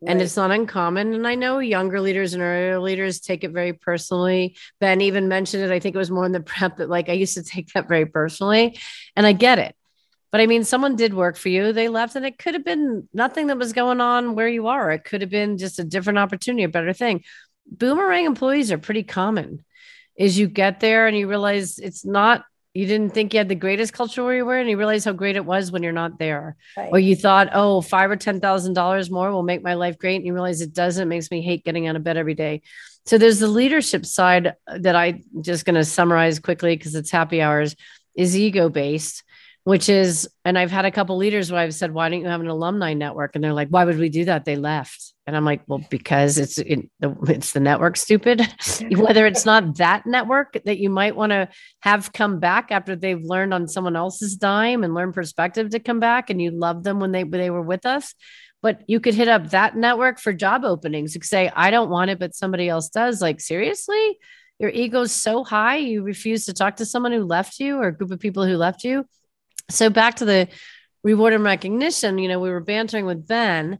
right. 0.00 0.10
and 0.10 0.22
it's 0.22 0.36
not 0.36 0.50
uncommon 0.50 1.14
and 1.14 1.26
i 1.26 1.34
know 1.34 1.58
younger 1.58 2.00
leaders 2.00 2.34
and 2.34 2.42
earlier 2.42 2.78
leaders 2.78 3.20
take 3.20 3.42
it 3.44 3.50
very 3.50 3.72
personally 3.72 4.56
ben 4.80 5.00
even 5.00 5.28
mentioned 5.28 5.62
it 5.62 5.70
i 5.70 5.80
think 5.80 5.94
it 5.94 5.98
was 5.98 6.10
more 6.10 6.26
in 6.26 6.32
the 6.32 6.40
prep 6.52 6.76
that 6.76 6.90
like 6.90 7.08
i 7.08 7.12
used 7.12 7.34
to 7.34 7.42
take 7.42 7.72
that 7.72 7.88
very 7.88 8.06
personally 8.06 8.78
and 9.16 9.26
i 9.26 9.32
get 9.32 9.58
it 9.58 9.74
but 10.32 10.40
I 10.40 10.46
mean, 10.46 10.64
someone 10.64 10.96
did 10.96 11.12
work 11.12 11.36
for 11.36 11.50
you. 11.50 11.74
They 11.74 11.88
left, 11.90 12.16
and 12.16 12.24
it 12.24 12.38
could 12.38 12.54
have 12.54 12.64
been 12.64 13.06
nothing 13.12 13.48
that 13.48 13.58
was 13.58 13.74
going 13.74 14.00
on 14.00 14.34
where 14.34 14.48
you 14.48 14.66
are. 14.66 14.90
It 14.90 15.04
could 15.04 15.20
have 15.20 15.28
been 15.28 15.58
just 15.58 15.78
a 15.78 15.84
different 15.84 16.18
opportunity, 16.18 16.62
a 16.62 16.70
better 16.70 16.94
thing. 16.94 17.22
Boomerang 17.66 18.26
employees 18.26 18.72
are 18.72 18.78
pretty 18.78 19.02
common. 19.02 19.64
Is 20.16 20.38
you 20.38 20.46
get 20.46 20.80
there 20.80 21.06
and 21.06 21.16
you 21.16 21.28
realize 21.28 21.78
it's 21.78 22.04
not 22.04 22.44
you 22.74 22.86
didn't 22.86 23.12
think 23.12 23.34
you 23.34 23.38
had 23.38 23.50
the 23.50 23.54
greatest 23.54 23.92
culture 23.92 24.24
where 24.24 24.34
you 24.34 24.46
were, 24.46 24.58
and 24.58 24.68
you 24.68 24.78
realize 24.78 25.04
how 25.04 25.12
great 25.12 25.36
it 25.36 25.44
was 25.44 25.70
when 25.70 25.82
you're 25.82 25.92
not 25.92 26.18
there. 26.18 26.56
Right. 26.74 26.88
Or 26.90 26.98
you 26.98 27.14
thought, 27.14 27.50
oh, 27.52 27.82
five 27.82 28.10
or 28.10 28.16
ten 28.16 28.40
thousand 28.40 28.72
dollars 28.72 29.10
more 29.10 29.30
will 29.30 29.42
make 29.42 29.62
my 29.62 29.74
life 29.74 29.98
great, 29.98 30.16
and 30.16 30.26
you 30.26 30.32
realize 30.32 30.62
it 30.62 30.72
doesn't. 30.72 31.02
It 31.02 31.06
makes 31.06 31.30
me 31.30 31.42
hate 31.42 31.64
getting 31.64 31.86
out 31.86 31.96
of 31.96 32.04
bed 32.04 32.16
every 32.16 32.34
day. 32.34 32.62
So 33.04 33.18
there's 33.18 33.40
the 33.40 33.48
leadership 33.48 34.06
side 34.06 34.54
that 34.66 34.96
I 34.96 35.22
just 35.42 35.66
going 35.66 35.74
to 35.74 35.84
summarize 35.84 36.38
quickly 36.38 36.74
because 36.74 36.94
it's 36.94 37.10
happy 37.10 37.42
hours 37.42 37.76
is 38.14 38.36
ego 38.36 38.68
based 38.68 39.22
which 39.64 39.88
is, 39.88 40.28
and 40.44 40.58
I've 40.58 40.70
had 40.70 40.84
a 40.84 40.90
couple 40.90 41.16
leaders 41.16 41.50
where 41.50 41.60
I've 41.60 41.74
said, 41.74 41.92
why 41.92 42.08
don't 42.08 42.20
you 42.20 42.26
have 42.26 42.40
an 42.40 42.48
alumni 42.48 42.94
network? 42.94 43.34
And 43.34 43.44
they're 43.44 43.52
like, 43.52 43.68
why 43.68 43.84
would 43.84 43.98
we 43.98 44.08
do 44.08 44.24
that? 44.24 44.44
They 44.44 44.56
left. 44.56 45.11
And 45.26 45.36
I'm 45.36 45.44
like, 45.44 45.62
well, 45.68 45.84
because 45.88 46.36
it's 46.36 46.58
it, 46.58 46.80
it's 47.00 47.52
the 47.52 47.60
network, 47.60 47.96
stupid. 47.96 48.42
Whether 48.90 49.26
it's 49.26 49.46
not 49.46 49.76
that 49.76 50.04
network 50.04 50.60
that 50.64 50.78
you 50.78 50.90
might 50.90 51.14
want 51.14 51.30
to 51.30 51.48
have 51.80 52.12
come 52.12 52.40
back 52.40 52.72
after 52.72 52.96
they've 52.96 53.22
learned 53.22 53.54
on 53.54 53.68
someone 53.68 53.94
else's 53.94 54.36
dime 54.36 54.82
and 54.82 54.94
learn 54.94 55.12
perspective 55.12 55.70
to 55.70 55.80
come 55.80 56.00
back, 56.00 56.28
and 56.28 56.42
you 56.42 56.50
love 56.50 56.82
them 56.82 56.98
when 56.98 57.12
they 57.12 57.22
when 57.22 57.40
they 57.40 57.50
were 57.50 57.62
with 57.62 57.86
us. 57.86 58.14
But 58.62 58.82
you 58.86 59.00
could 59.00 59.14
hit 59.14 59.28
up 59.28 59.50
that 59.50 59.76
network 59.76 60.20
for 60.20 60.32
job 60.32 60.64
openings. 60.64 61.14
You 61.14 61.20
could 61.20 61.28
say, 61.28 61.50
I 61.54 61.70
don't 61.70 61.90
want 61.90 62.10
it, 62.10 62.18
but 62.18 62.34
somebody 62.34 62.68
else 62.68 62.88
does. 62.88 63.20
Like 63.20 63.40
seriously, 63.40 64.18
your 64.58 64.70
ego's 64.70 65.12
so 65.12 65.44
high, 65.44 65.76
you 65.76 66.02
refuse 66.02 66.46
to 66.46 66.52
talk 66.52 66.76
to 66.76 66.86
someone 66.86 67.12
who 67.12 67.24
left 67.24 67.60
you 67.60 67.78
or 67.78 67.88
a 67.88 67.96
group 67.96 68.10
of 68.10 68.20
people 68.20 68.44
who 68.44 68.56
left 68.56 68.84
you 68.84 69.04
so 69.70 69.90
back 69.90 70.16
to 70.16 70.24
the 70.24 70.48
reward 71.02 71.32
and 71.32 71.44
recognition, 71.44 72.18
you 72.18 72.28
know, 72.28 72.38
we 72.38 72.50
were 72.50 72.60
bantering 72.60 73.06
with 73.06 73.26
Ben, 73.26 73.78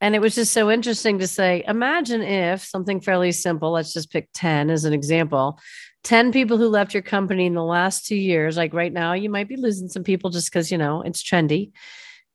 and 0.00 0.14
it 0.14 0.20
was 0.20 0.34
just 0.34 0.52
so 0.52 0.70
interesting 0.70 1.18
to 1.18 1.26
say, 1.26 1.64
imagine 1.66 2.22
if 2.22 2.64
something 2.64 3.00
fairly 3.00 3.32
simple, 3.32 3.72
let's 3.72 3.92
just 3.92 4.10
pick 4.10 4.28
10 4.34 4.70
as 4.70 4.84
an 4.84 4.92
example. 4.92 5.58
10 6.04 6.32
people 6.32 6.56
who 6.56 6.68
left 6.68 6.94
your 6.94 7.02
company 7.02 7.46
in 7.46 7.54
the 7.54 7.62
last 7.62 8.06
two 8.06 8.16
years, 8.16 8.56
like 8.56 8.72
right 8.72 8.92
now, 8.92 9.12
you 9.12 9.28
might 9.28 9.48
be 9.48 9.56
losing 9.56 9.88
some 9.88 10.02
people 10.02 10.30
just 10.30 10.50
because, 10.50 10.70
you 10.72 10.78
know, 10.78 11.02
it's 11.02 11.22
trendy. 11.22 11.72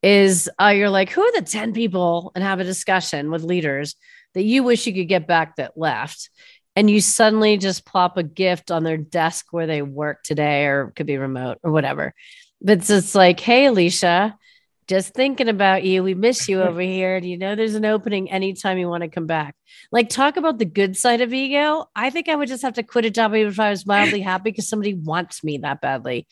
Is 0.04 0.50
uh, 0.62 0.68
you're 0.68 0.90
like, 0.90 1.10
who 1.10 1.22
are 1.22 1.32
the 1.32 1.42
10 1.42 1.74
people 1.74 2.32
and 2.36 2.44
have 2.44 2.60
a 2.60 2.64
discussion 2.64 3.32
with 3.32 3.42
leaders 3.42 3.96
that 4.36 4.44
you 4.44 4.62
wish 4.62 4.86
you 4.86 4.94
could 4.94 5.08
get 5.08 5.28
back 5.28 5.56
that 5.56 5.78
left? 5.78 6.30
And 6.76 6.90
you 6.90 7.02
suddenly 7.02 7.58
just 7.58 7.86
plop 7.86 8.18
a 8.18 8.24
gift 8.24 8.70
on 8.70 8.84
their 8.84 8.98
desk 8.98 9.48
where 9.52 9.66
they 9.66 9.82
work 9.82 10.24
today, 10.24 10.66
or 10.66 10.92
could 10.96 11.08
be 11.08 11.18
remote 11.18 11.58
or 11.64 11.72
whatever 11.72 12.14
but 12.62 12.80
it's 12.80 12.88
just 12.88 13.16
like, 13.16 13.40
hey, 13.40 13.66
Alicia, 13.66 14.38
just 14.88 15.14
thinking 15.14 15.50
about 15.50 15.84
you. 15.84 16.04
We 16.04 16.14
miss 16.14 16.48
you 16.48 16.62
over 16.64 16.82
here. 16.82 17.20
Do 17.20 17.28
you 17.28 17.38
know 17.38 17.56
there's 17.56 17.76
an 17.76 17.86
opening 17.86 18.30
anytime 18.32 18.78
you 18.78 18.90
want 18.90 19.04
to 19.04 19.10
come 19.10 19.28
back? 19.28 19.56
Like, 19.92 20.10
talk 20.10 20.38
about 20.38 20.60
the 20.60 20.66
good 20.66 20.98
side 20.98 21.22
of 21.22 21.34
ego. 21.34 21.86
I 21.96 22.10
think 22.10 22.30
I 22.30 22.36
would 22.36 22.48
just 22.48 22.64
have 22.64 22.74
to 22.74 22.84
quit 22.84 23.06
a 23.06 23.10
job 23.10 23.34
even 23.36 23.52
if 23.52 23.60
I 23.60 23.70
was 23.70 23.86
mildly 23.86 24.22
happy 24.22 24.52
because 24.52 24.68
somebody 24.68 24.94
wants 24.94 25.44
me 25.44 25.58
that 25.60 25.82
badly. 25.82 26.28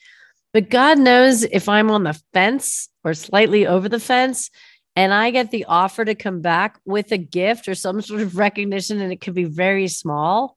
But 0.54 0.70
God 0.70 1.00
knows 1.00 1.44
if 1.44 1.68
I'm 1.68 1.90
on 1.90 2.04
the 2.04 2.20
fence 2.32 2.90
or 3.04 3.14
slightly 3.16 3.66
over 3.66 3.90
the 3.90 4.00
fence 4.00 4.52
and 4.96 5.12
I 5.12 5.32
get 5.32 5.50
the 5.50 5.66
offer 5.66 6.06
to 6.06 6.14
come 6.14 6.42
back 6.42 6.80
with 6.86 7.12
a 7.12 7.18
gift 7.18 7.68
or 7.68 7.74
some 7.74 8.02
sort 8.02 8.22
of 8.22 8.38
recognition, 8.38 9.02
and 9.02 9.12
it 9.12 9.22
could 9.22 9.34
be 9.34 9.46
very 9.46 9.88
small, 9.88 10.56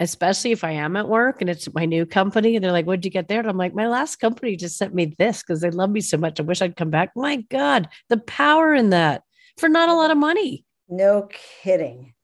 especially 0.00 0.52
if 0.52 0.64
I 0.64 0.72
am 0.72 0.96
at 0.96 1.08
work 1.08 1.40
and 1.40 1.50
it's 1.50 1.72
my 1.74 1.84
new 1.84 2.06
company 2.06 2.54
and 2.54 2.64
they're 2.64 2.72
like, 2.72 2.86
What'd 2.86 3.04
you 3.04 3.10
get 3.10 3.28
there? 3.28 3.40
And 3.40 3.48
I'm 3.48 3.56
like, 3.56 3.74
My 3.74 3.88
last 3.88 4.16
company 4.16 4.56
just 4.56 4.76
sent 4.76 4.94
me 4.94 5.14
this 5.18 5.42
because 5.42 5.60
they 5.60 5.70
love 5.70 5.90
me 5.90 6.00
so 6.00 6.16
much. 6.16 6.38
I 6.38 6.44
wish 6.44 6.62
I'd 6.62 6.76
come 6.76 6.90
back. 6.90 7.12
My 7.16 7.36
God, 7.50 7.88
the 8.08 8.18
power 8.18 8.74
in 8.74 8.90
that 8.90 9.22
for 9.56 9.68
not 9.68 9.88
a 9.88 9.94
lot 9.94 10.10
of 10.10 10.18
money. 10.18 10.64
No 10.88 11.28
kidding. 11.62 12.14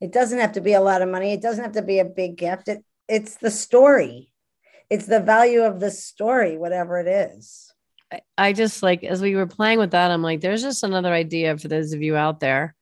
It 0.00 0.12
doesn't 0.12 0.38
have 0.38 0.52
to 0.52 0.60
be 0.60 0.74
a 0.74 0.80
lot 0.80 1.02
of 1.02 1.08
money. 1.08 1.32
It 1.32 1.42
doesn't 1.42 1.64
have 1.64 1.72
to 1.72 1.82
be 1.82 1.98
a 1.98 2.04
big 2.04 2.36
gift. 2.36 2.68
It, 2.68 2.84
it's 3.08 3.36
the 3.36 3.50
story. 3.50 4.32
It's 4.90 5.06
the 5.06 5.20
value 5.20 5.62
of 5.62 5.80
the 5.80 5.90
story, 5.90 6.56
whatever 6.56 6.98
it 6.98 7.08
is. 7.08 7.72
I, 8.12 8.20
I 8.36 8.52
just 8.52 8.82
like, 8.82 9.02
as 9.02 9.20
we 9.20 9.34
were 9.34 9.46
playing 9.46 9.78
with 9.78 9.90
that, 9.90 10.10
I'm 10.10 10.22
like, 10.22 10.40
there's 10.40 10.62
just 10.62 10.84
another 10.84 11.12
idea 11.12 11.58
for 11.58 11.68
those 11.68 11.92
of 11.92 12.02
you 12.02 12.16
out 12.16 12.40
there 12.40 12.74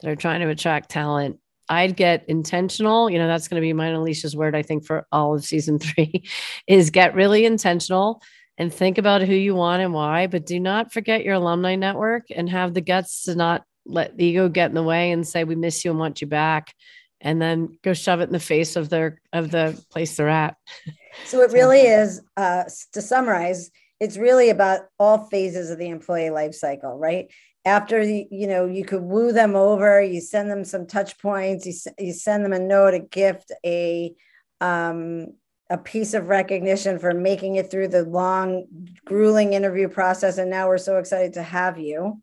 that 0.00 0.10
are 0.10 0.16
trying 0.16 0.40
to 0.40 0.48
attract 0.48 0.90
talent 0.90 1.38
I'd 1.72 1.96
get 1.96 2.24
intentional. 2.28 3.08
You 3.08 3.18
know, 3.18 3.26
that's 3.26 3.48
going 3.48 3.60
to 3.60 3.66
be 3.66 3.72
mine, 3.72 3.88
and 3.88 3.98
Alicia's 3.98 4.36
word, 4.36 4.54
I 4.54 4.60
think, 4.60 4.84
for 4.84 5.06
all 5.10 5.34
of 5.34 5.42
season 5.42 5.78
three 5.78 6.24
is 6.66 6.90
get 6.90 7.14
really 7.14 7.46
intentional 7.46 8.22
and 8.58 8.72
think 8.72 8.98
about 8.98 9.22
who 9.22 9.34
you 9.34 9.54
want 9.54 9.82
and 9.82 9.94
why. 9.94 10.26
But 10.26 10.44
do 10.44 10.60
not 10.60 10.92
forget 10.92 11.24
your 11.24 11.34
alumni 11.34 11.76
network 11.76 12.26
and 12.30 12.50
have 12.50 12.74
the 12.74 12.82
guts 12.82 13.22
to 13.22 13.34
not 13.34 13.64
let 13.86 14.18
the 14.18 14.26
ego 14.26 14.50
get 14.50 14.70
in 14.70 14.74
the 14.74 14.82
way 14.82 15.12
and 15.12 15.26
say, 15.26 15.44
we 15.44 15.54
miss 15.54 15.82
you 15.82 15.90
and 15.90 15.98
want 15.98 16.20
you 16.20 16.26
back. 16.26 16.74
And 17.22 17.40
then 17.40 17.78
go 17.82 17.94
shove 17.94 18.20
it 18.20 18.24
in 18.24 18.32
the 18.32 18.40
face 18.40 18.76
of 18.76 18.90
their 18.90 19.20
of 19.32 19.50
the 19.50 19.82
place 19.90 20.16
they're 20.16 20.28
at. 20.28 20.56
So 21.26 21.42
it 21.42 21.52
really 21.52 21.82
is, 21.82 22.22
uh, 22.38 22.64
to 22.94 23.02
summarize, 23.02 23.70
it's 24.00 24.16
really 24.16 24.48
about 24.48 24.86
all 24.98 25.26
phases 25.26 25.68
of 25.68 25.76
the 25.76 25.90
employee 25.90 26.30
life 26.30 26.54
cycle, 26.54 26.98
right? 26.98 27.30
After 27.64 28.02
you 28.02 28.46
know 28.46 28.66
you 28.66 28.84
could 28.84 29.02
woo 29.02 29.32
them 29.32 29.54
over 29.54 30.02
you 30.02 30.20
send 30.20 30.50
them 30.50 30.64
some 30.64 30.86
touch 30.86 31.18
points 31.18 31.66
you, 31.66 31.92
you 31.98 32.12
send 32.12 32.44
them 32.44 32.52
a 32.52 32.58
note 32.58 32.94
a 32.94 32.98
gift 32.98 33.52
a 33.64 34.12
um, 34.60 35.28
a 35.72 35.78
piece 35.78 36.12
of 36.12 36.28
recognition 36.28 36.98
for 36.98 37.14
making 37.14 37.56
it 37.56 37.70
through 37.70 37.88
the 37.88 38.02
long 38.02 38.66
grueling 39.06 39.54
interview 39.54 39.88
process 39.88 40.36
and 40.36 40.50
now 40.50 40.68
we're 40.68 40.76
so 40.76 40.98
excited 40.98 41.32
to 41.32 41.42
have 41.42 41.78
you. 41.78 42.20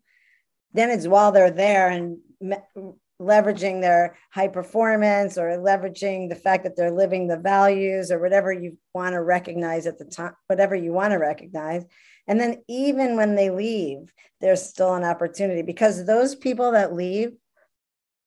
Then 0.74 0.92
it's 0.92 1.08
while 1.08 1.32
they're 1.32 1.50
there 1.50 1.90
and 1.90 2.20
leveraging 3.20 3.82
their 3.82 4.16
high 4.32 4.48
performance 4.48 5.38
or 5.38 5.50
leveraging 5.58 6.30
the 6.30 6.36
fact 6.36 6.64
that 6.64 6.76
they're 6.76 6.92
living 6.92 7.28
the 7.28 7.38
values 7.38 8.12
or 8.12 8.20
whatever 8.20 8.54
you 8.54 8.78
want 8.94 9.14
to 9.14 9.22
recognize 9.22 9.86
at 9.88 9.98
the 9.98 10.06
time 10.06 10.34
whatever 10.48 10.74
you 10.76 10.94
want 10.94 11.12
to 11.12 11.18
recognize 11.18 11.86
and 12.30 12.40
then 12.40 12.62
even 12.68 13.18
when 13.18 13.34
they 13.34 13.50
leave, 13.50 14.14
there's 14.40 14.62
still 14.62 14.94
an 14.94 15.04
opportunity 15.04 15.64
because 15.64 16.06
those 16.06 16.36
people 16.36 16.72
that 16.74 16.94
leave, 16.94 17.32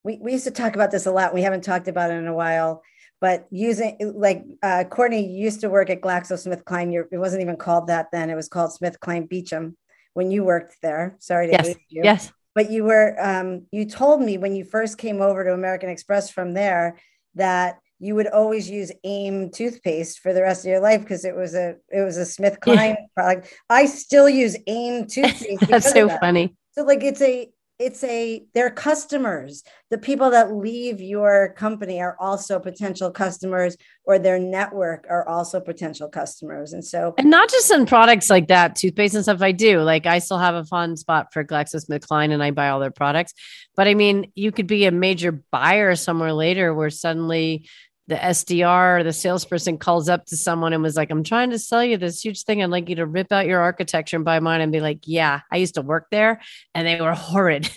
we, 0.03 0.19
we 0.21 0.33
used 0.33 0.45
to 0.45 0.51
talk 0.51 0.75
about 0.75 0.91
this 0.91 1.07
a 1.07 1.13
lot. 1.13 1.33
We 1.33 1.43
haven't 1.43 1.63
talked 1.63 1.87
about 1.87 2.11
it 2.11 2.15
in 2.15 2.27
a 2.27 2.35
while, 2.35 2.83
but 3.21 3.47
using 3.53 3.97
like 4.17 4.45
uh, 4.61 4.83
Courtney 4.91 5.25
used 5.25 5.61
to 5.61 5.71
work 5.71 5.89
at 5.89 6.01
GlaxoSmithKline. 6.01 7.07
It 7.13 7.17
wasn't 7.17 7.43
even 7.43 7.57
called 7.57 7.87
that 7.87 8.09
then. 8.11 8.29
It 8.29 8.35
was 8.35 8.49
called 8.49 8.73
SmithKline 8.73 9.29
Beecham 9.29 9.77
when 10.15 10.33
you 10.33 10.43
worked 10.43 10.75
there. 10.83 11.15
Sorry 11.21 11.47
to 11.47 11.53
yes. 11.53 11.77
you. 11.89 12.01
Yes. 12.03 12.33
But 12.55 12.71
you 12.71 12.85
were 12.85 13.17
um, 13.21 13.67
you 13.73 13.85
told 13.87 14.21
me 14.21 14.39
when 14.39 14.55
you 14.55 14.65
first 14.65 14.99
came 14.99 15.23
over 15.23 15.45
to 15.45 15.53
American 15.53 15.89
Express 15.89 16.31
from 16.31 16.55
there 16.55 16.99
that 17.35 17.79
you 17.99 18.17
would 18.17 18.27
always 18.27 18.69
use 18.69 18.91
aim 19.05 19.51
toothpaste 19.51 20.19
for 20.19 20.33
the 20.33 20.43
rest 20.43 20.65
of 20.65 20.71
your 20.71 20.81
life 20.81 21.03
because 21.03 21.25
it 21.25 21.37
was 21.37 21.55
a 21.55 21.77
it 21.89 22.01
was 22.01 22.17
a 22.17 22.27
smith 22.27 22.59
kline 22.61 22.97
product. 23.15 23.55
I 23.71 23.87
still 23.87 24.29
use 24.29 24.57
aim 24.67 25.07
toothpaste 25.07 25.67
that's 25.69 25.93
so 25.93 26.09
that. 26.09 26.21
funny. 26.21 26.55
So 26.73 26.83
like 26.83 27.03
it's 27.03 27.23
a 27.23 27.49
it's 27.83 28.05
a 28.05 28.45
they're 28.55 28.71
customers 28.71 29.65
the 29.93 29.99
people 29.99 30.31
that 30.31 30.55
leave 30.55 31.03
your 31.03 31.53
company 31.53 32.01
are 32.01 32.17
also 32.19 32.59
potential 32.59 33.11
customers 33.11 33.77
or 34.05 34.19
their 34.19 34.39
network 34.39 35.05
are 35.11 35.29
also 35.29 35.61
potential 35.61 36.09
customers. 36.09 36.73
And 36.73 36.83
so 36.83 37.15
and 37.19 37.29
not 37.29 37.51
just 37.51 37.71
in 37.71 37.85
products 37.85 38.31
like 38.31 38.49
that 38.49 38.75
toothpaste 38.75 39.15
and 39.15 39.23
stuff 39.23 39.43
i 39.43 39.53
do. 39.53 39.81
Like 39.83 40.07
i 40.07 40.19
still 40.19 40.39
have 40.39 40.55
a 40.55 40.65
fun 40.65 40.97
spot 40.97 41.27
for 41.31 41.45
glaxosmithkline 41.45 42.33
and 42.33 42.43
i 42.43 42.53
buy 42.53 42.71
all 42.71 42.81
their 42.81 42.91
products. 42.91 43.35
But 43.77 43.87
i 43.87 43.93
mean 43.93 44.33
you 44.35 44.51
could 44.51 44.67
be 44.67 44.87
a 44.87 44.91
major 44.91 45.33
buyer 45.51 45.95
somewhere 45.95 46.33
later 46.33 46.73
where 46.73 46.89
suddenly 46.89 47.69
the 48.09 48.17
SDR, 48.17 49.05
the 49.05 49.13
salesperson 49.13 49.79
calls 49.79 50.09
up 50.09 50.27
to 50.27 50.37
someone 50.37 50.73
and 50.73 50.83
was 50.83 50.97
like, 50.97 51.11
I'm 51.11 51.23
trying 51.23 51.51
to 51.51 51.59
sell 51.59 51.85
you 51.85 51.97
this 51.97 52.25
huge 52.25 52.43
thing. 52.43 52.63
I'd 52.63 52.71
like 52.71 52.89
you 52.89 52.97
to 52.97 53.07
rip 53.07 53.31
out 53.31 53.47
your 53.47 53.61
architecture 53.61 54.17
and 54.17 54.25
buy 54.25 54.41
mine 54.41 54.61
and 54.61 54.73
be 54.73 54.81
like, 54.81 55.01
yeah, 55.05 55.41
I 55.53 55.59
used 55.59 55.75
to 55.75 55.83
work 55.83 56.09
there 56.11 56.41
and 56.75 56.87
they 56.87 57.01
were 57.01 57.15
horrid, 57.15 57.71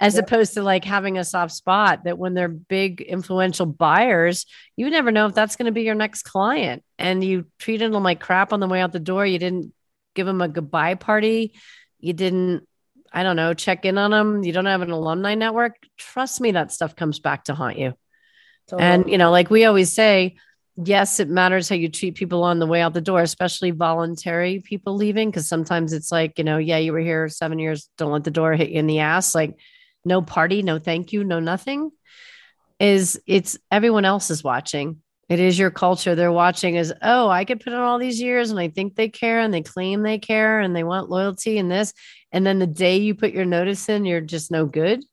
as 0.00 0.14
yep. 0.14 0.24
opposed 0.24 0.54
to 0.54 0.62
like 0.62 0.84
having 0.84 1.18
a 1.18 1.24
soft 1.24 1.52
spot 1.52 2.04
that 2.04 2.18
when 2.18 2.32
they're 2.32 2.48
big 2.48 3.02
influential 3.02 3.66
buyers, 3.66 4.46
you 4.76 4.88
never 4.88 5.12
know 5.12 5.26
if 5.26 5.34
that's 5.34 5.56
going 5.56 5.66
to 5.66 5.72
be 5.72 5.82
your 5.82 5.94
next 5.94 6.22
client. 6.22 6.82
And 6.98 7.22
you 7.22 7.46
treated 7.58 7.92
them 7.92 8.02
like 8.02 8.20
crap 8.20 8.54
on 8.54 8.60
the 8.60 8.68
way 8.68 8.80
out 8.80 8.92
the 8.92 8.98
door. 8.98 9.26
You 9.26 9.38
didn't 9.38 9.72
give 10.14 10.26
them 10.26 10.40
a 10.40 10.48
goodbye 10.48 10.94
party. 10.94 11.52
You 12.00 12.14
didn't, 12.14 12.66
I 13.12 13.22
don't 13.22 13.36
know, 13.36 13.52
check 13.52 13.84
in 13.84 13.98
on 13.98 14.12
them. 14.12 14.42
You 14.44 14.52
don't 14.52 14.66
have 14.66 14.82
an 14.82 14.90
alumni 14.90 15.34
network. 15.34 15.76
Trust 15.98 16.40
me, 16.40 16.52
that 16.52 16.72
stuff 16.72 16.96
comes 16.96 17.20
back 17.20 17.44
to 17.44 17.54
haunt 17.54 17.78
you. 17.78 17.94
Totally. 18.68 18.88
And, 18.88 19.10
you 19.10 19.18
know, 19.18 19.30
like 19.30 19.50
we 19.50 19.64
always 19.64 19.92
say, 19.92 20.36
yes, 20.76 21.20
it 21.20 21.28
matters 21.28 21.68
how 21.68 21.74
you 21.74 21.88
treat 21.88 22.14
people 22.14 22.44
on 22.44 22.58
the 22.58 22.66
way 22.66 22.80
out 22.80 22.94
the 22.94 23.00
door, 23.00 23.22
especially 23.22 23.70
voluntary 23.70 24.60
people 24.60 24.94
leaving. 24.94 25.32
Cause 25.32 25.48
sometimes 25.48 25.92
it's 25.92 26.12
like, 26.12 26.38
you 26.38 26.44
know, 26.44 26.58
yeah, 26.58 26.78
you 26.78 26.92
were 26.92 27.00
here 27.00 27.28
seven 27.28 27.58
years, 27.58 27.88
don't 27.96 28.12
let 28.12 28.24
the 28.24 28.30
door 28.30 28.52
hit 28.54 28.70
you 28.70 28.78
in 28.78 28.86
the 28.86 29.00
ass. 29.00 29.34
Like, 29.34 29.56
no 30.04 30.22
party, 30.22 30.62
no 30.62 30.78
thank 30.78 31.12
you, 31.12 31.24
no 31.24 31.40
nothing. 31.40 31.90
Is 32.78 33.20
it's 33.26 33.58
everyone 33.72 34.04
else 34.04 34.30
is 34.30 34.44
watching. 34.44 35.02
It 35.28 35.40
is 35.40 35.58
your 35.58 35.70
culture. 35.70 36.14
They're 36.14 36.32
watching 36.32 36.78
as, 36.78 36.92
oh, 37.02 37.28
I 37.28 37.44
could 37.44 37.60
put 37.60 37.72
in 37.72 37.78
all 37.78 37.98
these 37.98 38.20
years 38.20 38.50
and 38.50 38.60
I 38.60 38.68
think 38.68 38.94
they 38.94 39.08
care 39.08 39.40
and 39.40 39.52
they 39.52 39.62
claim 39.62 40.02
they 40.02 40.18
care 40.18 40.60
and 40.60 40.74
they 40.74 40.84
want 40.84 41.10
loyalty 41.10 41.58
and 41.58 41.70
this. 41.70 41.92
And 42.32 42.46
then 42.46 42.60
the 42.60 42.66
day 42.66 42.98
you 42.98 43.14
put 43.14 43.32
your 43.32 43.44
notice 43.44 43.88
in, 43.88 44.04
you're 44.04 44.20
just 44.20 44.50
no 44.50 44.64
good. 44.64 45.04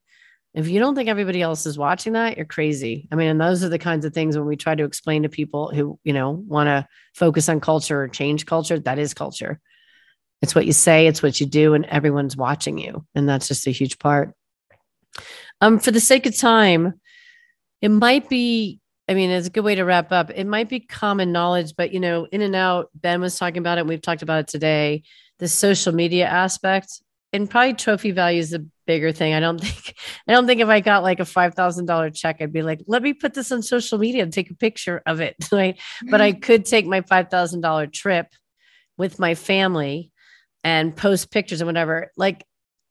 If 0.55 0.69
you 0.69 0.79
don't 0.79 0.95
think 0.95 1.09
everybody 1.09 1.41
else 1.41 1.65
is 1.65 1.77
watching 1.77 2.13
that, 2.13 2.37
you're 2.37 2.45
crazy. 2.45 3.09
I 3.11 3.15
mean, 3.15 3.27
and 3.27 3.41
those 3.41 3.61
are 3.61 3.69
the 3.69 3.77
kinds 3.77 4.05
of 4.05 4.13
things 4.13 4.37
when 4.37 4.47
we 4.47 4.55
try 4.55 4.73
to 4.73 4.85
explain 4.85 5.23
to 5.23 5.29
people 5.29 5.69
who, 5.69 5.99
you 6.05 6.13
know, 6.13 6.31
want 6.31 6.67
to 6.67 6.87
focus 7.13 7.49
on 7.49 7.59
culture 7.59 8.01
or 8.01 8.07
change 8.07 8.45
culture, 8.45 8.79
that 8.79 8.97
is 8.97 9.13
culture. 9.13 9.59
It's 10.41 10.55
what 10.55 10.65
you 10.65 10.71
say, 10.71 11.07
it's 11.07 11.21
what 11.21 11.41
you 11.41 11.45
do, 11.45 11.73
and 11.73 11.85
everyone's 11.85 12.37
watching 12.37 12.77
you. 12.77 13.05
And 13.13 13.27
that's 13.27 13.49
just 13.49 13.67
a 13.67 13.71
huge 13.71 13.99
part. 13.99 14.33
Um, 15.59 15.77
for 15.77 15.91
the 15.91 15.99
sake 15.99 16.25
of 16.25 16.37
time, 16.37 16.93
it 17.81 17.89
might 17.89 18.29
be, 18.29 18.79
I 19.09 19.13
mean, 19.13 19.31
it's 19.31 19.47
a 19.47 19.51
good 19.51 19.65
way 19.65 19.75
to 19.75 19.83
wrap 19.83 20.13
up. 20.13 20.31
It 20.33 20.45
might 20.45 20.69
be 20.69 20.79
common 20.79 21.33
knowledge, 21.33 21.73
but 21.75 21.91
you 21.91 21.99
know, 21.99 22.27
in 22.31 22.41
and 22.41 22.55
out, 22.55 22.89
Ben 22.95 23.19
was 23.19 23.37
talking 23.37 23.57
about 23.57 23.77
it. 23.77 23.87
We've 23.87 24.01
talked 24.01 24.21
about 24.21 24.39
it 24.39 24.47
today. 24.47 25.03
The 25.39 25.49
social 25.49 25.93
media 25.93 26.27
aspect 26.27 27.01
and 27.35 27.49
probably 27.49 27.73
trophy 27.73 28.11
value 28.11 28.39
is 28.39 28.53
a 28.53 28.59
bigger 28.87 29.11
thing. 29.11 29.33
I 29.33 29.39
don't 29.39 29.59
think 29.61 29.95
I 30.27 30.33
don't 30.33 30.47
think 30.47 30.61
if 30.61 30.67
I 30.69 30.79
got 30.79 31.03
like 31.03 31.19
a 31.19 31.25
five 31.25 31.53
thousand 31.53 31.85
dollar 31.85 32.09
check, 32.09 32.37
I'd 32.39 32.53
be 32.53 32.61
like, 32.61 32.81
let 32.87 33.03
me 33.03 33.13
put 33.13 33.33
this 33.33 33.51
on 33.51 33.61
social 33.61 33.97
media 33.97 34.23
and 34.23 34.33
take 34.33 34.49
a 34.49 34.55
picture 34.55 35.01
of 35.05 35.21
it. 35.21 35.35
Right. 35.51 35.77
Mm-hmm. 35.77 36.11
But 36.11 36.21
I 36.21 36.31
mm-hmm. 36.31 36.41
could 36.41 36.65
take 36.65 36.85
my 36.85 37.01
five 37.01 37.29
thousand 37.29 37.61
dollar 37.61 37.87
trip 37.87 38.27
with 38.97 39.19
my 39.19 39.35
family 39.35 40.11
and 40.63 40.95
post 40.95 41.31
pictures 41.31 41.61
and 41.61 41.67
whatever. 41.67 42.11
Like 42.17 42.45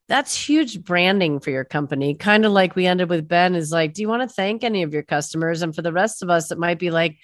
that's 0.09 0.37
huge 0.37 0.83
branding 0.83 1.41
for 1.41 1.51
your 1.51 1.65
company. 1.65 2.15
Kind 2.15 2.45
of 2.45 2.53
like 2.53 2.77
we 2.77 2.87
ended 2.87 3.09
with 3.09 3.27
Ben 3.27 3.55
is 3.55 3.73
like, 3.73 3.95
do 3.95 4.03
you 4.03 4.09
want 4.09 4.23
to 4.23 4.35
thank 4.35 4.63
any 4.63 4.83
of 4.83 4.93
your 4.93 5.03
customers? 5.03 5.63
And 5.63 5.75
for 5.75 5.83
the 5.83 5.93
rest 5.93 6.23
of 6.23 6.31
us, 6.31 6.51
it 6.51 6.59
might 6.59 6.79
be 6.79 6.91
like, 6.91 7.17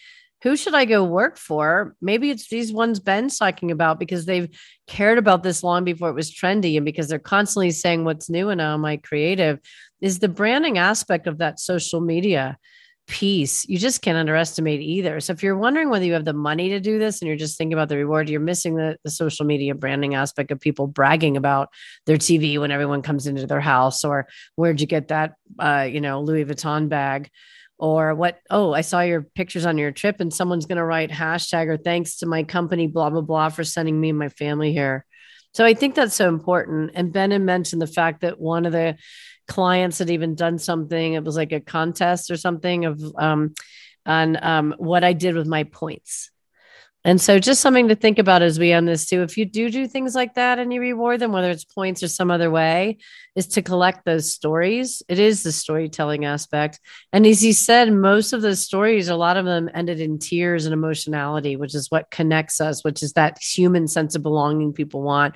who 0.42 0.57
should 0.57 0.74
I 0.74 0.85
go 0.85 1.05
work 1.05 1.37
for? 1.37 1.94
Maybe 2.00 2.31
it's 2.31 2.48
these 2.48 2.72
ones 2.72 2.98
Ben's 2.98 3.38
talking 3.38 3.70
about 3.70 3.98
because 3.98 4.26
they've 4.26 4.48
cared 4.87 5.18
about 5.18 5.42
this 5.42 5.62
long 5.62 5.85
before 5.85 6.09
it 6.09 6.14
was 6.14 6.35
trendy 6.35 6.76
and 6.76 6.85
because 6.85 7.09
they're 7.09 7.18
constantly 7.18 7.70
saying 7.70 8.05
what's 8.05 8.31
new 8.31 8.48
and 8.48 8.61
how 8.61 8.74
am 8.74 8.85
I 8.85 8.96
creative 8.96 9.61
is 10.00 10.18
the 10.18 10.29
branding 10.29 10.79
aspect 10.79 11.26
of 11.26 11.38
that 11.38 11.61
social 11.61 12.00
media 12.00 12.57
piece. 13.11 13.68
You 13.68 13.76
just 13.76 14.03
can't 14.03 14.16
underestimate 14.16 14.81
either. 14.81 15.20
So 15.20 15.33
if 15.33 15.42
you're 15.42 15.59
wondering 15.59 15.90
whether 15.90 16.05
you 16.05 16.12
have 16.12 16.24
the 16.24 16.33
money 16.33 16.70
to 16.70 16.81
do 16.81 16.98
this 16.98 17.20
and 17.20 17.26
you're 17.26 17.37
just 17.37 17.59
thinking 17.59 17.72
about 17.72 17.88
the 17.88 17.96
reward, 17.96 18.31
you're 18.31 18.40
missing 18.40 18.76
the, 18.76 18.96
the 19.05 19.11
social 19.11 19.44
media 19.44 19.74
branding 19.74 20.14
aspect 20.14 20.53
of 20.53 20.61
people 20.61 20.87
bragging 20.87 21.37
about 21.37 21.70
their 22.07 22.16
TV 22.16 22.59
when 22.59 22.70
everyone 22.70 23.03
comes 23.03 23.26
into 23.26 23.46
their 23.46 23.61
house 23.61 24.05
or 24.05 24.29
where'd 24.55 24.81
you 24.81 24.87
get 24.87 25.09
that, 25.09 25.35
uh, 25.59 25.88
you 25.90 26.00
know, 26.00 26.22
Louis 26.22 26.44
Vuitton 26.44 26.88
bag 26.88 27.31
or 27.80 28.14
what 28.14 28.38
oh 28.50 28.72
i 28.72 28.82
saw 28.82 29.00
your 29.00 29.22
pictures 29.22 29.66
on 29.66 29.78
your 29.78 29.90
trip 29.90 30.20
and 30.20 30.32
someone's 30.32 30.66
going 30.66 30.76
to 30.76 30.84
write 30.84 31.10
hashtag 31.10 31.66
or 31.66 31.76
thanks 31.76 32.18
to 32.18 32.26
my 32.26 32.44
company 32.44 32.86
blah 32.86 33.10
blah 33.10 33.22
blah 33.22 33.48
for 33.48 33.64
sending 33.64 34.00
me 34.00 34.10
and 34.10 34.18
my 34.18 34.28
family 34.28 34.72
here. 34.72 35.04
So 35.52 35.64
i 35.64 35.74
think 35.74 35.94
that's 35.94 36.14
so 36.14 36.28
important. 36.28 36.92
And 36.94 37.12
ben 37.12 37.32
had 37.32 37.42
mentioned 37.42 37.82
the 37.82 37.86
fact 37.86 38.20
that 38.20 38.38
one 38.38 38.66
of 38.66 38.72
the 38.72 38.96
clients 39.48 39.98
had 39.98 40.10
even 40.10 40.36
done 40.36 40.58
something 40.58 41.14
it 41.14 41.24
was 41.24 41.36
like 41.36 41.50
a 41.50 41.60
contest 41.60 42.30
or 42.30 42.36
something 42.36 42.84
of 42.84 43.02
um 43.18 43.52
on 44.06 44.38
um 44.44 44.74
what 44.78 45.02
i 45.02 45.12
did 45.12 45.34
with 45.34 45.48
my 45.48 45.64
points 45.64 46.30
and 47.02 47.18
so, 47.18 47.38
just 47.38 47.62
something 47.62 47.88
to 47.88 47.94
think 47.94 48.18
about 48.18 48.42
as 48.42 48.58
we 48.58 48.72
end 48.72 48.86
this 48.86 49.06
too. 49.06 49.22
If 49.22 49.38
you 49.38 49.46
do 49.46 49.70
do 49.70 49.88
things 49.88 50.14
like 50.14 50.34
that 50.34 50.58
and 50.58 50.70
you 50.70 50.80
reward 50.80 51.20
them, 51.20 51.32
whether 51.32 51.50
it's 51.50 51.64
points 51.64 52.02
or 52.02 52.08
some 52.08 52.30
other 52.30 52.50
way, 52.50 52.98
is 53.34 53.46
to 53.48 53.62
collect 53.62 54.04
those 54.04 54.30
stories. 54.30 55.02
It 55.08 55.18
is 55.18 55.42
the 55.42 55.52
storytelling 55.52 56.26
aspect. 56.26 56.78
And 57.10 57.26
as 57.26 57.40
he 57.40 57.54
said, 57.54 57.90
most 57.90 58.34
of 58.34 58.42
those 58.42 58.60
stories, 58.60 59.08
a 59.08 59.16
lot 59.16 59.38
of 59.38 59.46
them 59.46 59.70
ended 59.72 59.98
in 59.98 60.18
tears 60.18 60.66
and 60.66 60.74
emotionality, 60.74 61.56
which 61.56 61.74
is 61.74 61.90
what 61.90 62.10
connects 62.10 62.60
us, 62.60 62.84
which 62.84 63.02
is 63.02 63.14
that 63.14 63.38
human 63.40 63.88
sense 63.88 64.14
of 64.14 64.22
belonging 64.22 64.74
people 64.74 65.00
want 65.00 65.34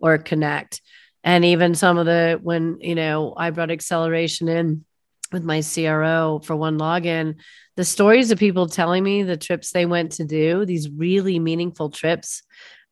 or 0.00 0.18
connect. 0.18 0.82
And 1.22 1.44
even 1.44 1.76
some 1.76 1.96
of 1.96 2.06
the, 2.06 2.40
when, 2.42 2.78
you 2.80 2.96
know, 2.96 3.34
I 3.36 3.50
brought 3.50 3.70
acceleration 3.70 4.48
in 4.48 4.84
with 5.32 5.44
my 5.44 5.62
CRO 5.62 6.40
for 6.44 6.56
OneLogin, 6.56 7.36
the 7.76 7.84
stories 7.84 8.30
of 8.30 8.38
people 8.38 8.68
telling 8.68 9.02
me 9.02 9.22
the 9.22 9.36
trips 9.36 9.72
they 9.72 9.86
went 9.86 10.12
to 10.12 10.24
do, 10.24 10.64
these 10.64 10.88
really 10.90 11.38
meaningful 11.38 11.90
trips, 11.90 12.42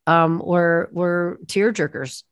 um, 0.06 0.40
were 0.44 0.90
were 0.92 1.38
tear 1.46 1.72
jerkers. 1.72 2.24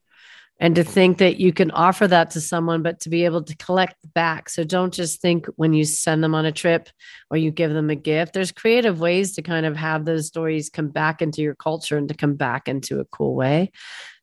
And 0.60 0.74
to 0.76 0.84
think 0.84 1.18
that 1.18 1.40
you 1.40 1.52
can 1.52 1.70
offer 1.70 2.06
that 2.06 2.30
to 2.32 2.40
someone, 2.40 2.82
but 2.82 3.00
to 3.00 3.08
be 3.08 3.24
able 3.24 3.42
to 3.42 3.56
collect 3.56 3.96
back. 4.12 4.50
So 4.50 4.62
don't 4.62 4.92
just 4.92 5.20
think 5.20 5.46
when 5.56 5.72
you 5.72 5.84
send 5.84 6.22
them 6.22 6.34
on 6.34 6.44
a 6.44 6.52
trip 6.52 6.90
or 7.30 7.38
you 7.38 7.50
give 7.50 7.72
them 7.72 7.88
a 7.88 7.94
gift. 7.94 8.34
There's 8.34 8.52
creative 8.52 9.00
ways 9.00 9.34
to 9.36 9.42
kind 9.42 9.64
of 9.64 9.74
have 9.76 10.04
those 10.04 10.26
stories 10.26 10.68
come 10.68 10.88
back 10.88 11.22
into 11.22 11.40
your 11.40 11.54
culture 11.54 11.96
and 11.96 12.08
to 12.08 12.14
come 12.14 12.34
back 12.34 12.68
into 12.68 13.00
a 13.00 13.06
cool 13.06 13.34
way 13.34 13.72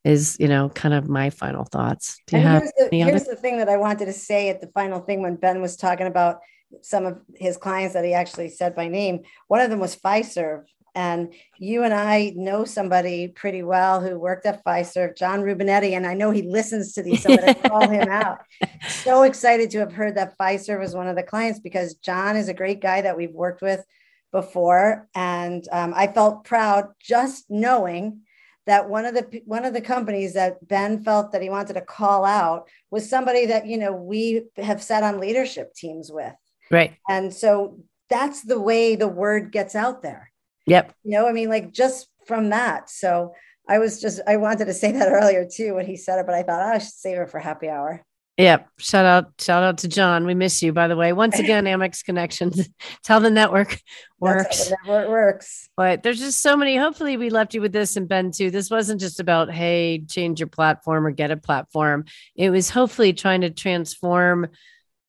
is 0.04 0.38
you 0.40 0.48
know 0.48 0.70
kind 0.70 0.94
of 0.94 1.10
my 1.10 1.30
final 1.30 1.66
thoughts 1.66 2.22
do 2.28 2.38
you 2.38 2.42
and 2.42 2.48
have 2.48 2.62
here's, 2.62 2.90
the, 2.90 2.98
here's 2.98 3.24
the 3.26 3.36
thing 3.36 3.58
that 3.58 3.68
i 3.68 3.76
wanted 3.76 4.06
to 4.06 4.14
say 4.14 4.48
at 4.50 4.62
the 4.62 4.68
final 4.68 5.00
thing 5.00 5.22
when 5.22 5.36
ben 5.36 5.62
was 5.62 5.76
talking 5.76 6.08
about 6.08 6.40
some 6.82 7.06
of 7.06 7.20
his 7.36 7.58
clients 7.58 7.94
that 7.94 8.06
he 8.06 8.14
actually 8.14 8.48
said 8.48 8.76
by 8.76 8.88
name 8.88 9.22
one 9.48 9.60
of 9.60 9.70
them 9.70 9.80
was 9.80 9.96
Fiserv 9.96 10.64
and 10.96 11.34
you 11.58 11.84
and 11.84 11.94
I 11.94 12.34
know 12.36 12.66
somebody 12.66 13.28
pretty 13.28 13.64
well 13.64 14.02
who 14.02 14.20
worked 14.20 14.46
at 14.46 14.64
Fiserv, 14.64 15.18
John 15.18 15.42
Rubinetti, 15.42 15.92
and 15.96 16.06
I 16.06 16.14
know 16.14 16.32
he 16.32 16.42
listens 16.42 16.94
to 16.94 17.04
these, 17.04 17.24
so 17.24 17.32
I'm 17.32 17.38
going 17.38 17.54
to 17.62 17.70
call 17.70 17.90
him 17.90 18.10
out. 18.10 18.40
So 18.88 19.24
excited 19.24 19.70
to 19.72 19.80
have 19.80 19.94
heard 19.94 20.16
that 20.16 20.38
Fiserv 20.38 20.80
was 20.80 20.96
one 20.96 21.08
of 21.08 21.16
the 21.16 21.24
clients 21.24 21.60
because 21.60 21.96
John 21.96 22.36
is 22.36 22.50
a 22.50 22.54
great 22.54 22.82
guy 22.82 23.02
that 23.02 23.18
we've 23.18 23.34
worked 23.34 23.62
with 23.62 23.84
before, 24.32 25.08
and 25.16 25.68
um, 25.72 25.94
I 25.96 26.08
felt 26.08 26.44
proud 26.44 26.90
just 27.00 27.46
knowing 27.50 28.22
that 28.68 28.90
one 28.90 29.06
of 29.06 29.14
the 29.14 29.42
one 29.46 29.66
of 29.66 29.74
the 29.74 29.82
companies 29.82 30.34
that 30.34 30.68
Ben 30.68 31.04
felt 31.04 31.32
that 31.32 31.42
he 31.42 31.50
wanted 31.50 31.74
to 31.74 31.82
call 31.82 32.26
out 32.26 32.68
was 32.92 33.10
somebody 33.10 33.46
that 33.46 33.66
you 33.66 33.78
know 33.78 33.94
we 33.94 34.44
have 34.58 34.84
sat 34.84 35.04
on 35.04 35.20
leadership 35.20 35.74
teams 35.74 36.12
with. 36.12 36.34
Right. 36.70 36.96
And 37.10 37.34
so 37.34 37.80
that's 38.10 38.42
the 38.44 38.60
way 38.60 38.96
the 38.96 39.08
word 39.08 39.52
gets 39.52 39.74
out 39.74 40.02
there. 40.02 40.32
Yep. 40.68 40.94
You 41.04 41.12
know, 41.12 41.28
I 41.28 41.32
mean, 41.32 41.50
like 41.50 41.72
just 41.74 42.08
from 42.26 42.50
that. 42.50 42.90
So 42.90 43.34
I 43.68 43.80
was 43.80 44.00
just 44.00 44.20
I 44.28 44.38
wanted 44.38 44.66
to 44.66 44.74
say 44.74 44.92
that 44.92 45.08
earlier 45.12 45.48
too 45.50 45.76
when 45.76 45.86
he 45.86 45.98
said 45.98 46.20
it, 46.20 46.26
but 46.26 46.36
I 46.36 46.44
thought 46.44 46.62
oh, 46.62 46.76
I 46.76 46.78
should 46.78 46.92
save 46.92 47.18
it 47.18 47.30
for 47.30 47.40
happy 47.40 47.70
hour. 47.70 48.04
Yep. 48.38 48.70
Shout 48.78 49.06
out, 49.06 49.32
shout 49.40 49.64
out 49.64 49.80
to 49.80 49.88
John. 49.88 50.28
We 50.28 50.36
miss 50.36 50.62
you, 50.62 50.72
by 50.72 50.88
the 50.88 50.96
way. 50.96 51.12
Once 51.12 51.40
again, 51.40 51.66
Amex 51.66 52.06
Connections. 52.06 52.70
Tell 53.04 53.20
the 53.20 53.32
network 53.32 53.80
works. 54.20 54.66
The 54.66 54.78
network 54.86 55.10
works. 55.10 55.70
But 55.76 56.04
there's 56.04 56.20
just 56.20 56.44
so 56.44 56.56
many. 56.56 56.78
Hopefully, 56.78 57.18
we 57.18 57.32
left 57.32 57.56
you 57.56 57.62
with 57.62 57.74
this 57.74 57.96
and 57.96 58.08
Ben 58.08 58.30
too. 58.30 58.52
This 58.52 58.70
wasn't 58.70 59.02
just 59.02 59.20
about, 59.20 59.52
hey, 59.52 60.04
change 60.08 60.40
your 60.40 60.48
platform 60.48 61.08
or 61.08 61.12
get 61.12 61.32
a 61.32 61.38
platform. 61.38 62.06
It 62.36 62.52
was 62.52 62.70
hopefully 62.70 63.12
trying 63.12 63.42
to 63.42 63.50
transform 63.50 64.50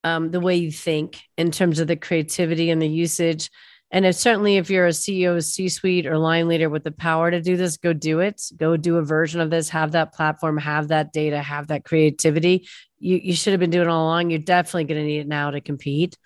um, 0.05 0.31
the 0.31 0.41
way 0.41 0.57
you 0.57 0.73
think 0.73 1.21
in 1.37 1.51
terms 1.51 1.81
of 1.81 1.87
the 1.87 1.97
creativity 1.97 2.71
and 2.71 2.81
the 2.81 2.89
usage 2.89 3.51
and 3.91 4.05
if 4.05 4.17
certainly 4.17 4.57
if 4.57 4.69
you're 4.69 4.87
a 4.87 4.91
CEO, 4.91 5.43
C 5.43 5.69
suite, 5.69 6.07
or 6.07 6.19
line 6.19 6.47
leader 6.47 6.69
with 6.69 6.85
the 6.85 6.93
power 6.93 7.31
to 7.31 7.41
do 7.41 7.57
this, 7.57 7.79
go 7.79 7.93
do 7.93 8.21
it. 8.21 8.43
Go 8.57 8.77
do 8.77 8.97
a 8.97 9.03
version 9.03 9.41
of 9.41 9.51
this, 9.51 9.71
have 9.71 9.93
that 9.93 10.13
platform, 10.13 10.59
have 10.59 10.89
that 10.89 11.13
data, 11.13 11.41
have 11.41 11.69
that 11.69 11.85
creativity. 11.85 12.69
you, 12.99 13.17
you 13.17 13.33
should 13.33 13.53
have 13.53 13.61
been 13.61 13.71
doing 13.71 13.89
all 13.89 14.05
along. 14.05 14.31
You're 14.31 14.41
definitely 14.41 14.85
going 14.85 15.01
to 15.01 15.07
need 15.07 15.21
it 15.21 15.29
now 15.29 15.51
to 15.51 15.61
compete. 15.61 16.19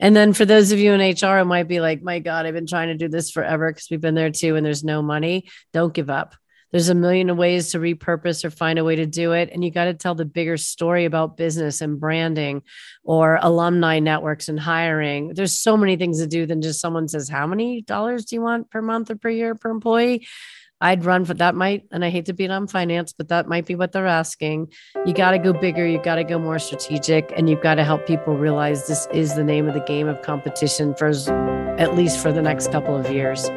And 0.00 0.14
then 0.14 0.32
for 0.32 0.44
those 0.44 0.70
of 0.70 0.78
you 0.78 0.92
in 0.92 1.00
HR, 1.00 1.38
it 1.38 1.44
might 1.44 1.66
be 1.66 1.80
like, 1.80 2.02
my 2.02 2.20
God, 2.20 2.46
I've 2.46 2.54
been 2.54 2.66
trying 2.66 2.88
to 2.88 2.96
do 2.96 3.08
this 3.08 3.32
forever 3.32 3.70
because 3.70 3.88
we've 3.90 4.00
been 4.00 4.14
there 4.14 4.30
too, 4.30 4.54
and 4.54 4.64
there's 4.64 4.84
no 4.84 5.02
money. 5.02 5.48
Don't 5.72 5.92
give 5.92 6.10
up. 6.10 6.36
There's 6.70 6.88
a 6.88 6.94
million 6.94 7.36
ways 7.36 7.72
to 7.72 7.78
repurpose 7.78 8.44
or 8.44 8.50
find 8.50 8.78
a 8.78 8.84
way 8.84 8.96
to 8.96 9.06
do 9.06 9.32
it. 9.32 9.50
And 9.52 9.64
you 9.64 9.70
got 9.70 9.86
to 9.86 9.94
tell 9.94 10.14
the 10.14 10.24
bigger 10.24 10.56
story 10.56 11.04
about 11.04 11.36
business 11.36 11.80
and 11.80 11.98
branding 11.98 12.62
or 13.04 13.38
alumni 13.40 14.00
networks 14.00 14.48
and 14.48 14.60
hiring. 14.60 15.32
There's 15.34 15.58
so 15.58 15.76
many 15.76 15.96
things 15.96 16.20
to 16.20 16.26
do 16.26 16.46
than 16.46 16.62
just 16.62 16.80
someone 16.80 17.08
says, 17.08 17.28
How 17.28 17.46
many 17.46 17.82
dollars 17.82 18.26
do 18.26 18.36
you 18.36 18.42
want 18.42 18.70
per 18.70 18.82
month 18.82 19.10
or 19.10 19.16
per 19.16 19.30
year 19.30 19.54
per 19.54 19.70
employee? 19.70 20.26
I'd 20.80 21.04
run 21.04 21.24
for 21.24 21.34
that 21.34 21.54
might, 21.54 21.86
and 21.90 22.04
I 22.04 22.10
hate 22.10 22.26
to 22.26 22.32
beat 22.32 22.50
on 22.50 22.68
finance, 22.68 23.12
but 23.12 23.28
that 23.28 23.48
might 23.48 23.66
be 23.66 23.74
what 23.74 23.90
they're 23.90 24.06
asking. 24.06 24.72
You 25.04 25.12
got 25.12 25.32
to 25.32 25.38
go 25.38 25.52
bigger, 25.52 25.84
you 25.84 26.00
got 26.00 26.16
to 26.16 26.24
go 26.24 26.38
more 26.38 26.58
strategic, 26.58 27.32
and 27.36 27.48
you've 27.50 27.62
got 27.62 27.76
to 27.76 27.84
help 27.84 28.06
people 28.06 28.36
realize 28.36 28.86
this 28.86 29.08
is 29.12 29.34
the 29.34 29.44
name 29.44 29.66
of 29.66 29.74
the 29.74 29.80
game 29.80 30.06
of 30.06 30.22
competition 30.22 30.94
for 30.94 31.08
at 31.78 31.96
least 31.96 32.20
for 32.20 32.32
the 32.32 32.42
next 32.42 32.70
couple 32.70 32.96
of 32.96 33.10
years. 33.10 33.48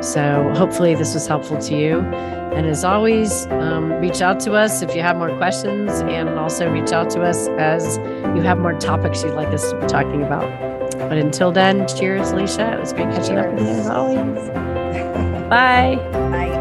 So 0.00 0.52
hopefully 0.56 0.94
this 0.94 1.14
was 1.14 1.26
helpful 1.26 1.58
to 1.58 1.76
you. 1.76 2.00
And 2.00 2.66
as 2.66 2.84
always, 2.84 3.46
um, 3.46 3.92
reach 4.00 4.20
out 4.20 4.40
to 4.40 4.54
us 4.54 4.82
if 4.82 4.94
you 4.94 5.02
have 5.02 5.16
more 5.16 5.34
questions 5.36 6.00
and 6.00 6.30
also 6.30 6.70
reach 6.70 6.90
out 6.92 7.10
to 7.10 7.22
us 7.22 7.48
as 7.58 7.98
you 8.34 8.42
have 8.42 8.58
more 8.58 8.74
topics 8.74 9.22
you'd 9.22 9.34
like 9.34 9.48
us 9.48 9.70
to 9.70 9.78
be 9.78 9.86
talking 9.86 10.22
about. 10.22 10.48
But 10.92 11.18
until 11.18 11.52
then, 11.52 11.86
cheers, 11.86 12.30
Alicia. 12.30 12.72
It 12.74 12.80
was 12.80 12.92
great 12.92 13.08
catching 13.10 13.36
cheers. 13.36 13.46
up 13.46 13.52
with 13.54 13.62
you 13.62 13.68
as 13.68 13.88
always. 13.88 14.48
Bye. 15.48 15.96
Bye. 16.12 16.60